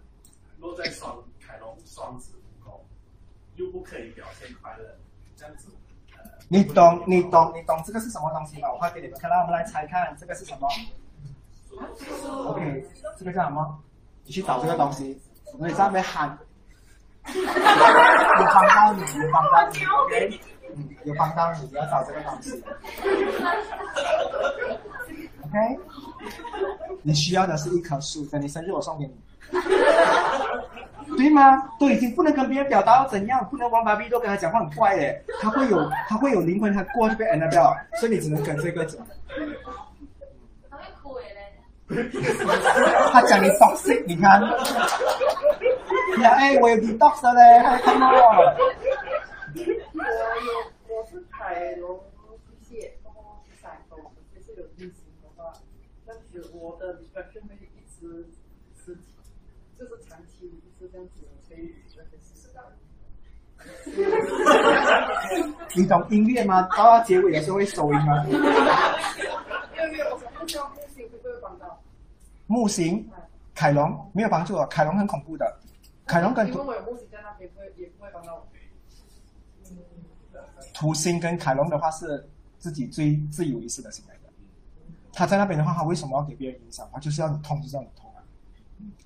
[0.60, 2.80] 落在双凯龙双子宫，
[3.56, 4.84] 又不可以表现快乐，
[5.36, 5.69] 这样子。
[6.16, 8.72] 呃，你懂，你懂，你懂这个是什么东西吗？
[8.72, 10.68] 我画给你们看，让我们来猜看这个是什么。
[12.52, 12.86] OK，
[13.18, 13.84] 这个叫什么？
[14.26, 15.19] 你去找这个东西，
[15.58, 16.38] 我在上面喊。
[17.27, 17.34] 我
[18.53, 20.40] 帮到你，我帮到你， OK，
[20.77, 22.64] 嗯，有帮到你，你要找这个东西。
[25.43, 25.80] OK，
[27.01, 29.15] 你需要的是一棵树，等你生日我送给你，
[31.17, 31.69] 对吗？
[31.80, 38.99] 都已经不能跟别人表达要怎样，不能玩芭比都跟他讲话很怪耶，他会有他会有灵魂，他过去被 Annabelle，所以你只能跟这个走。
[40.69, 41.39] 他会哭诶嘞。
[43.11, 44.41] 他讲你 toxic，你看，
[46.22, 48.14] 呀 哎，我有 detox 的嘞，还看到我。
[49.56, 50.51] 我有
[50.89, 51.97] 我是凯龙
[52.45, 53.97] 巨蟹，然后是闪风，
[54.35, 55.53] 就是有运行的话，
[56.06, 56.22] 但是
[57.17, 58.29] 我的 distraction 会一直
[58.85, 58.95] 是
[59.77, 61.13] 就是长期一直这样子
[61.47, 62.37] 催那个事。
[65.75, 66.61] 你懂音乐吗？
[66.77, 68.23] 到到结尾的时候会收音吗？
[68.27, 68.39] 因为
[70.11, 70.61] 我木星
[71.09, 71.81] 会不会帮到？
[72.45, 73.09] 木星，
[73.55, 75.59] 凯龙没有帮助啊，凯龙很恐怖的，
[76.05, 78.47] 凯龙跟因为我有木星在那边，不会也不会帮到我。
[80.73, 82.29] 土星跟凯龙的话是
[82.59, 84.16] 自己最自以为是的行为的。
[85.17, 86.87] 他在那边的话，他为什么要给别人影响？
[86.93, 88.21] 他就是要你痛，就是要你痛啊。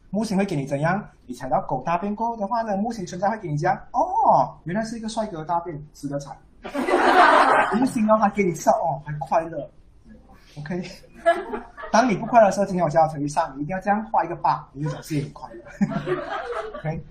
[0.09, 1.01] 木星会给你怎样？
[1.25, 6.38] 你踩到狗大便过后的话呢，木星存在会给你讲，哦，原来是一个帅哥大便，值得踩。
[7.80, 9.72] 木星的话给你笑，哦，还快乐。
[10.57, 10.83] OK，
[11.93, 15.64] 当你不快乐的时候，今天我教程序上，你一定要这样画一个八，你就表示很快乐。
[16.80, 17.01] OK。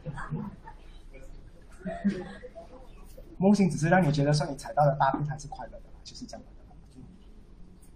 [3.38, 6.46] 木星只是让你觉得说你踩到的大便才是快乐的，就是这样。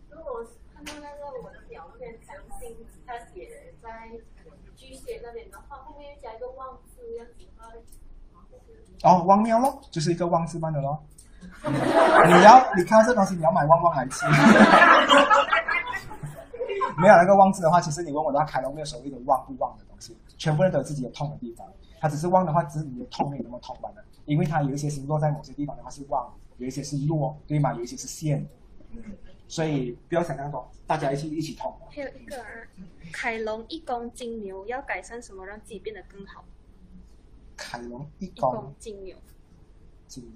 [0.09, 2.75] 如果我看到那个我的表面强星，
[3.07, 3.51] 它写
[3.83, 4.11] 在
[5.05, 10.99] 巨蟹那边的话，后面又加一个旺字，这样子的话，哦，汪喵咯，就是一个旺字般的咯。
[11.63, 11.71] 你
[12.43, 14.25] 要你看到这东西，你要买旺旺来吃。
[16.97, 21.67] 没有那个旺字的话，其实你问我的话，凯龙没有所谓的旺不旺的东西，全部人都有自己的痛的地方。
[22.01, 23.97] 它只是旺的话，只是你的痛没有那么痛罢了。
[24.27, 27.75] 因为它有一些星落在某些地方的话是旺，有一些是弱，对吗？
[27.75, 28.47] 有一些是陷，
[29.55, 31.73] 所以不要想那么多，大家一起一起痛。
[31.89, 32.49] 还有一个啊，
[33.13, 36.45] 凯龙一公金牛要改善什么让自己变得更好？
[37.57, 39.17] 凯龙一一宫宫金牛，
[40.09, 40.33] 金牛，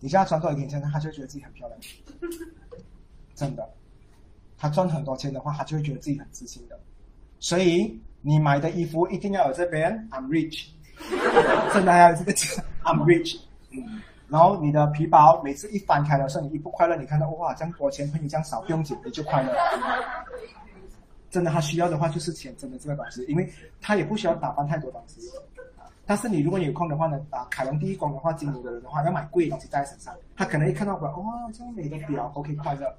[0.00, 1.80] 你叫他赚多少钱钱，他就会觉得自己很漂亮，
[3.36, 3.72] 真的。
[4.58, 6.76] 他赚很多钱的话，他就会觉得自己很自信的。
[7.38, 10.66] 所以你买的衣服一定要有这边 I'm rich，
[11.72, 13.38] 真的还有这个讲 I'm rich。
[13.70, 14.02] 嗯，
[14.34, 19.54] 然后你的皮包每次一翻开的时候，你一不快乐，你看到哇这样多钱，朋友这样少，不用紧，你就快乐。
[21.30, 23.48] 真的，他需要的话就是钱，真的这个东西，因为
[23.80, 25.20] 他也不需要打扮太多东西。
[26.04, 32.92] 但是你如果有空的话呢，啊，凯龙第一宫的话，金牛的人的话，要买贵的东西带在身上，他可能一看到哇，哇，这样美的表，OK，快乐。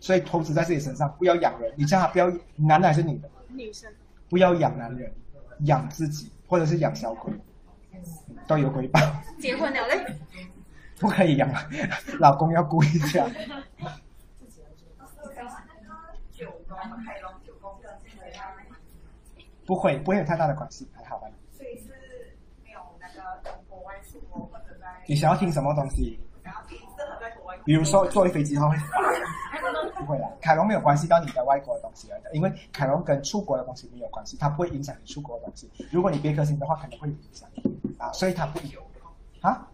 [0.00, 1.72] 所以投资在自己身上，不要养人。
[1.78, 3.30] 你叫他不要，男的还是女的？
[3.48, 3.90] 女生
[4.28, 5.10] 不要养男人，
[5.60, 7.32] 养自己，或者是养小鬼，
[8.46, 9.00] 都有回报。
[9.38, 10.16] 结婚了嘞，
[10.98, 11.48] 不可以养，
[12.18, 13.26] 老公要顾一下。
[16.30, 18.44] 九宫开龙九宫跟这样，
[19.64, 21.28] 不会，不会有太大的关系，还好吧？
[21.52, 21.92] 所以是
[22.64, 26.18] 没有那个从国外出国或者在，你想要听什么东西？
[27.64, 28.76] 比如说坐飞机它会，
[29.98, 30.28] 不会啦。
[30.40, 35.70] 凯龙没有关系到你的外国的东西来的，因为凯龙跟出国的东西没有关系，它不会影响你出国的东西。
[35.90, 37.48] 如果你别颗星的话，可能会有影响
[37.98, 38.80] 啊，所以它不有
[39.40, 39.66] 啊，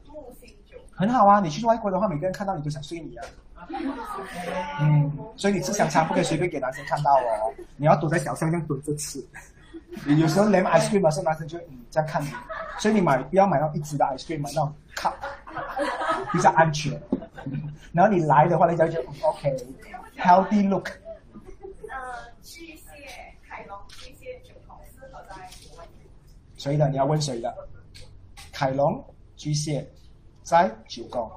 [0.94, 1.40] 很好啊。
[1.40, 3.26] 你去外国的话，每个人看到你都想睡你啊。
[4.80, 9.22] 嗯，所以你吃香肠不可以随便给男生看到哦，你要躲在小巷这样蹲着吃。
[10.16, 12.28] 有时候连 ice cream 的时候，男生就会嗯这样看你，
[12.78, 15.12] 所以你买不要买到一支的 ice cream，买到 cup，
[16.32, 16.92] 比较安全。
[17.92, 20.88] 然后你来的话，人家就 OK，healthy look。
[21.90, 21.96] 呃
[22.42, 22.90] 巨蟹
[23.48, 25.36] 凯龙巨蟹九宫适合在
[25.68, 25.86] 国外，
[26.56, 26.88] 谁的？
[26.88, 27.54] 你要问谁的？
[28.52, 29.04] 凯龙、
[29.36, 29.88] 巨蟹
[30.42, 31.30] 在九宫。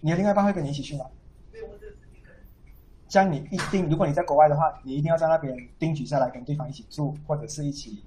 [0.00, 1.06] 你的另外一半会跟你一起去吗？
[1.52, 2.40] 没有我只是一个人，
[3.08, 8.04] 这样你一定，如果你在国外的话，你一定要在那边定居下来，跟对方一起住，或者是一起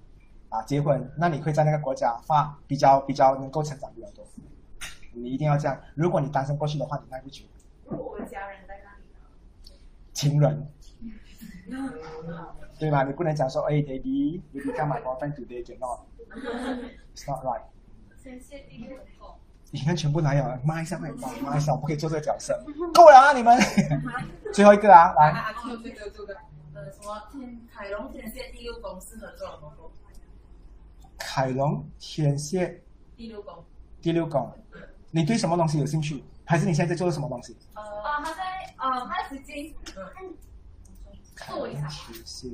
[0.50, 1.10] 啊结婚。
[1.18, 4.26] 那你会在那个国家发比较比较能够成长比较多。
[5.16, 5.80] 你一定要这样。
[5.96, 7.44] 如果你单身过去的话，你耐不久。
[7.86, 9.20] 我家人在那里呢？
[10.14, 10.68] 情人，
[12.80, 13.04] 对吗？
[13.04, 16.02] 你不能讲说，哎，baby，you become my boyfriend today cannot。
[17.16, 17.62] It's not right。
[18.22, 19.36] 天蝎第六宫，
[19.72, 20.44] 你看全部哪有？
[20.64, 22.60] 骂一下会骂，骂一下我不可以做这个角色。
[22.94, 23.58] 够了啊，你们！
[24.52, 26.36] 最后一个啊，来，啊，这个这个这个，
[26.74, 29.92] 呃，什么天凯龙天蝎第六宫适合做什么工？
[31.18, 32.82] 凯龙天蝎
[33.16, 33.64] 第六宫，
[34.02, 34.52] 第六宫，
[35.12, 36.24] 你对什么东西有兴趣？
[36.44, 37.56] 还是你现在在做什么东西？
[37.74, 38.42] 呃，啊，他在
[38.78, 39.74] 呃，他的时间
[41.48, 42.50] 做一下，天蝎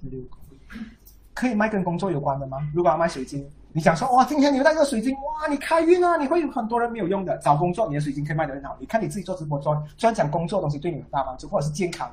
[0.00, 0.36] 第六个，
[1.32, 2.58] 可以卖跟工作有关的吗？
[2.74, 6.16] 如果要卖水晶，你想说哇，今天你带这个水晶，哇，你开运啊！
[6.16, 8.76] 你会有很多人没有用的，找工作你的水晶可以卖得很好。
[8.80, 12.10] 你看你自己做直播专专讲工作的东西对你有很大帮助，或者是健康，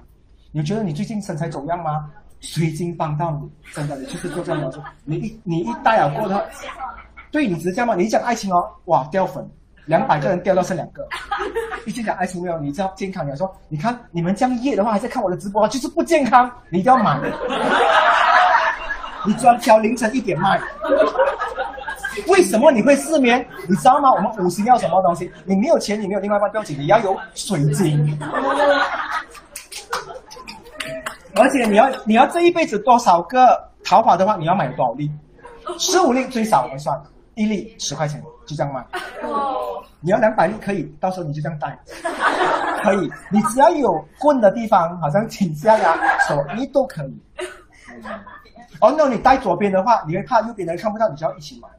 [0.52, 2.12] 你觉得你最近身材走样吗？
[2.42, 4.90] 水晶帮到你，真的，你就是做这样的东西。
[5.06, 6.44] 你一你一戴了过的话，
[7.32, 7.96] 对你只是这样吗？
[7.96, 9.44] 你一讲爱情哦，哇，掉粉，
[9.86, 11.08] 两百个人掉到剩两个。
[11.88, 17.20] 一直讲爱情没有，你知道健康，你说你看你们这样夜的话还在看我的直播，就是不健康，你一定要买。
[19.26, 20.60] 你专挑凌晨一点卖。
[22.28, 23.44] 为什么你会失眠？
[23.68, 24.12] 你知道吗？
[24.12, 25.32] 我们五行要什么东西？
[25.46, 28.20] 你没有钱，你没有另外一半不要紧，你要有水晶。
[31.36, 35.10] 而且你要你要这一辈子多少个桃花的话，你要买多少粒？
[35.78, 37.00] 十五粒最少我们算，
[37.36, 38.86] 一粒十块钱，就这样卖。
[40.00, 41.78] 你要两百粒可以，到时候你就这样带，
[42.84, 43.12] 可以。
[43.30, 47.22] 你只要有棍的地方，好像倾向啊、手你都可以。
[48.80, 51.70] 哦，那你带左边的话，你会怕右边的人看不到，你就要一起买。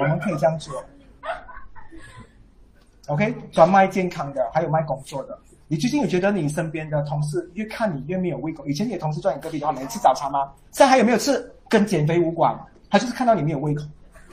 [0.00, 0.84] 我们可以这样做。
[3.08, 5.36] OK，专卖健康的，还有卖工作的。
[5.66, 8.64] 你最近有觉得你身边的同事越看你越没有胃口？
[8.66, 10.50] 以前你的同事坐你隔壁的话，每天吃早餐吗？
[10.70, 11.52] 现在还有没有吃？
[11.68, 12.56] 跟减肥无关，
[12.88, 13.82] 他就是看到你没有胃口。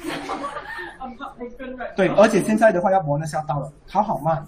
[1.95, 4.45] 对，而且现在的话要磨那下到了，好好慢，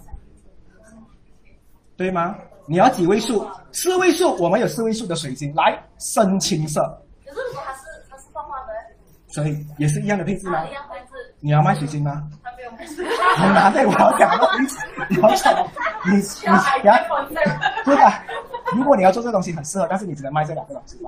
[1.96, 2.36] 对吗？
[2.66, 3.46] 你要几位数？
[3.72, 6.80] 四位数，我们有四位数的水晶，来深青色，
[7.26, 8.72] 可是如果他是它是画画的，
[9.28, 10.72] 所以也是一样的配置吗啊，一？
[10.72, 12.26] 样配置，你要卖水晶吗？
[12.42, 12.70] 他没有
[13.36, 14.66] 很难的，我要讲到你，
[15.14, 15.52] 你要讲，
[16.06, 16.96] 你你你要
[17.84, 18.24] 对吧？
[18.74, 20.98] 如果你要做这个东西很适合，但是你只能卖这两个东西。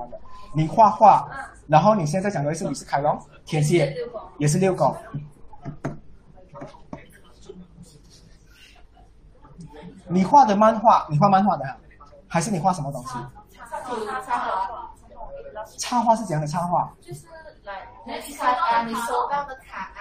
[0.53, 1.27] 你画画，
[1.67, 3.95] 然后你现在讲的是你是凯龙天蝎，
[4.37, 4.95] 也是遛狗。
[10.07, 11.75] 你画的漫画，你画漫画的啊，
[12.27, 13.17] 还是你画什么东西？
[15.77, 16.93] 插画是怎样的插画？
[17.01, 17.25] 就是
[18.07, 19.91] 你收到的卡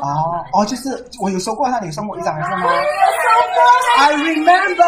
[0.00, 0.88] 哦哦，就是
[1.20, 2.70] 我有收过他，你送我一张还是吗
[3.98, 4.84] ？I remember。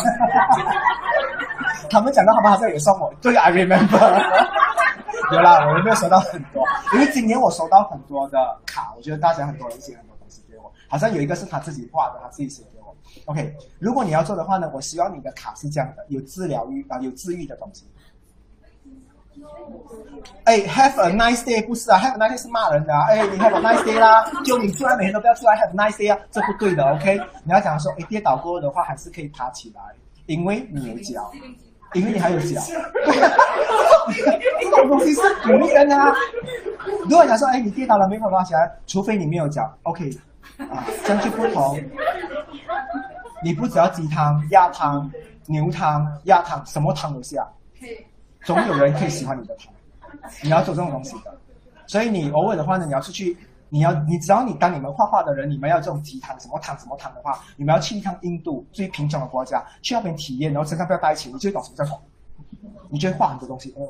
[1.90, 3.98] 他们讲到他们好像有送我，对，I remember。
[5.32, 12.94] 有啦，我没有收到很多，因为今年我收到很多的卡，我觉得大家很多人写很多东西给我，好像有一个是他自己画的，他自己写给我。
[13.24, 17.90] OK，如果你要做的话呢，我希望你的卡是这样的，有治疗愈啊，有治愈的东西。
[20.44, 23.06] 哎，Have a nice day 不是啊，Have a nice day 是骂人的啊。
[23.08, 27.20] 哎，你 Have a nice day 啦，就你出来每天都不要出来 Have a nice day 啊，这不对的，OK？
[27.44, 29.80] 你要讲说，哎，跌倒过的话还是可以爬起来，
[30.26, 31.30] 因为你有脚，
[31.94, 32.60] 因为你还有脚。
[34.60, 36.12] 这种东西是鼓励人的啊。
[37.04, 40.10] 如果讲说，哎，你跌倒了没办法爬起来，除非你没有脚，OK？
[40.58, 41.80] 啊，这样就不同。
[43.42, 45.10] 你不只要鸡汤、鸭汤、
[45.46, 47.46] 牛汤、鸭汤，什么汤都下。
[48.44, 49.72] 总有人可以喜欢你的汤，
[50.42, 51.32] 你要做这种东西的。
[51.86, 53.36] 所以你偶尔的话呢，你要出去，
[53.68, 62.00] 你要你只要你当你们画画的人，你们要这种鸡汤什么汤什么汤的话，你们要去一趟印度最贫穷的国家，去那边体验，然后身上不要带钱，你就懂什么叫爽，
[62.88, 63.88] 你就会画很多东西哦。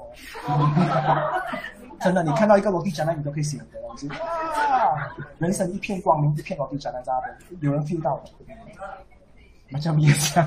[2.00, 4.08] 真的，你看到一个落地展览，你都可以写很多东西。
[4.08, 4.16] 哇，
[5.38, 8.30] 人生一片光明，一片落地展览在那边，有人 feel 到的。
[9.68, 10.44] 那叫灭香。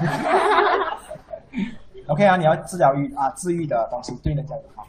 [2.08, 4.86] OK 啊，你要治疗愈啊，治愈的东西对人家有好。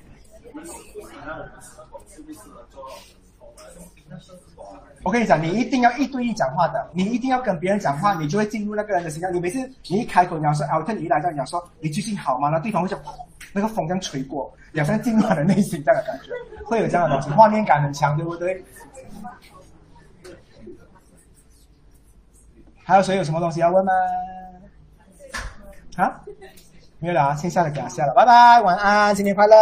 [5.02, 9.32] 我跟你讲，你一定要一对一讲话的，你一定要跟别人讲话，你就会进入那个人的形象。
[9.32, 12.48] 你每次你一开口，你要说 Alton，你一来到你要说你最近好吗？
[12.48, 12.98] 那对方会像
[13.52, 16.32] 那个风这样吹过，好像进入他的内心这样的感觉，
[16.64, 18.64] 会有这样的东西，画面感很强，对不对？
[22.82, 23.92] 还有谁有什么东西要问吗？
[25.96, 26.23] 啊？
[27.04, 29.54] 没有了啊，先下了，给他下了，拜拜，晚安，新年快乐。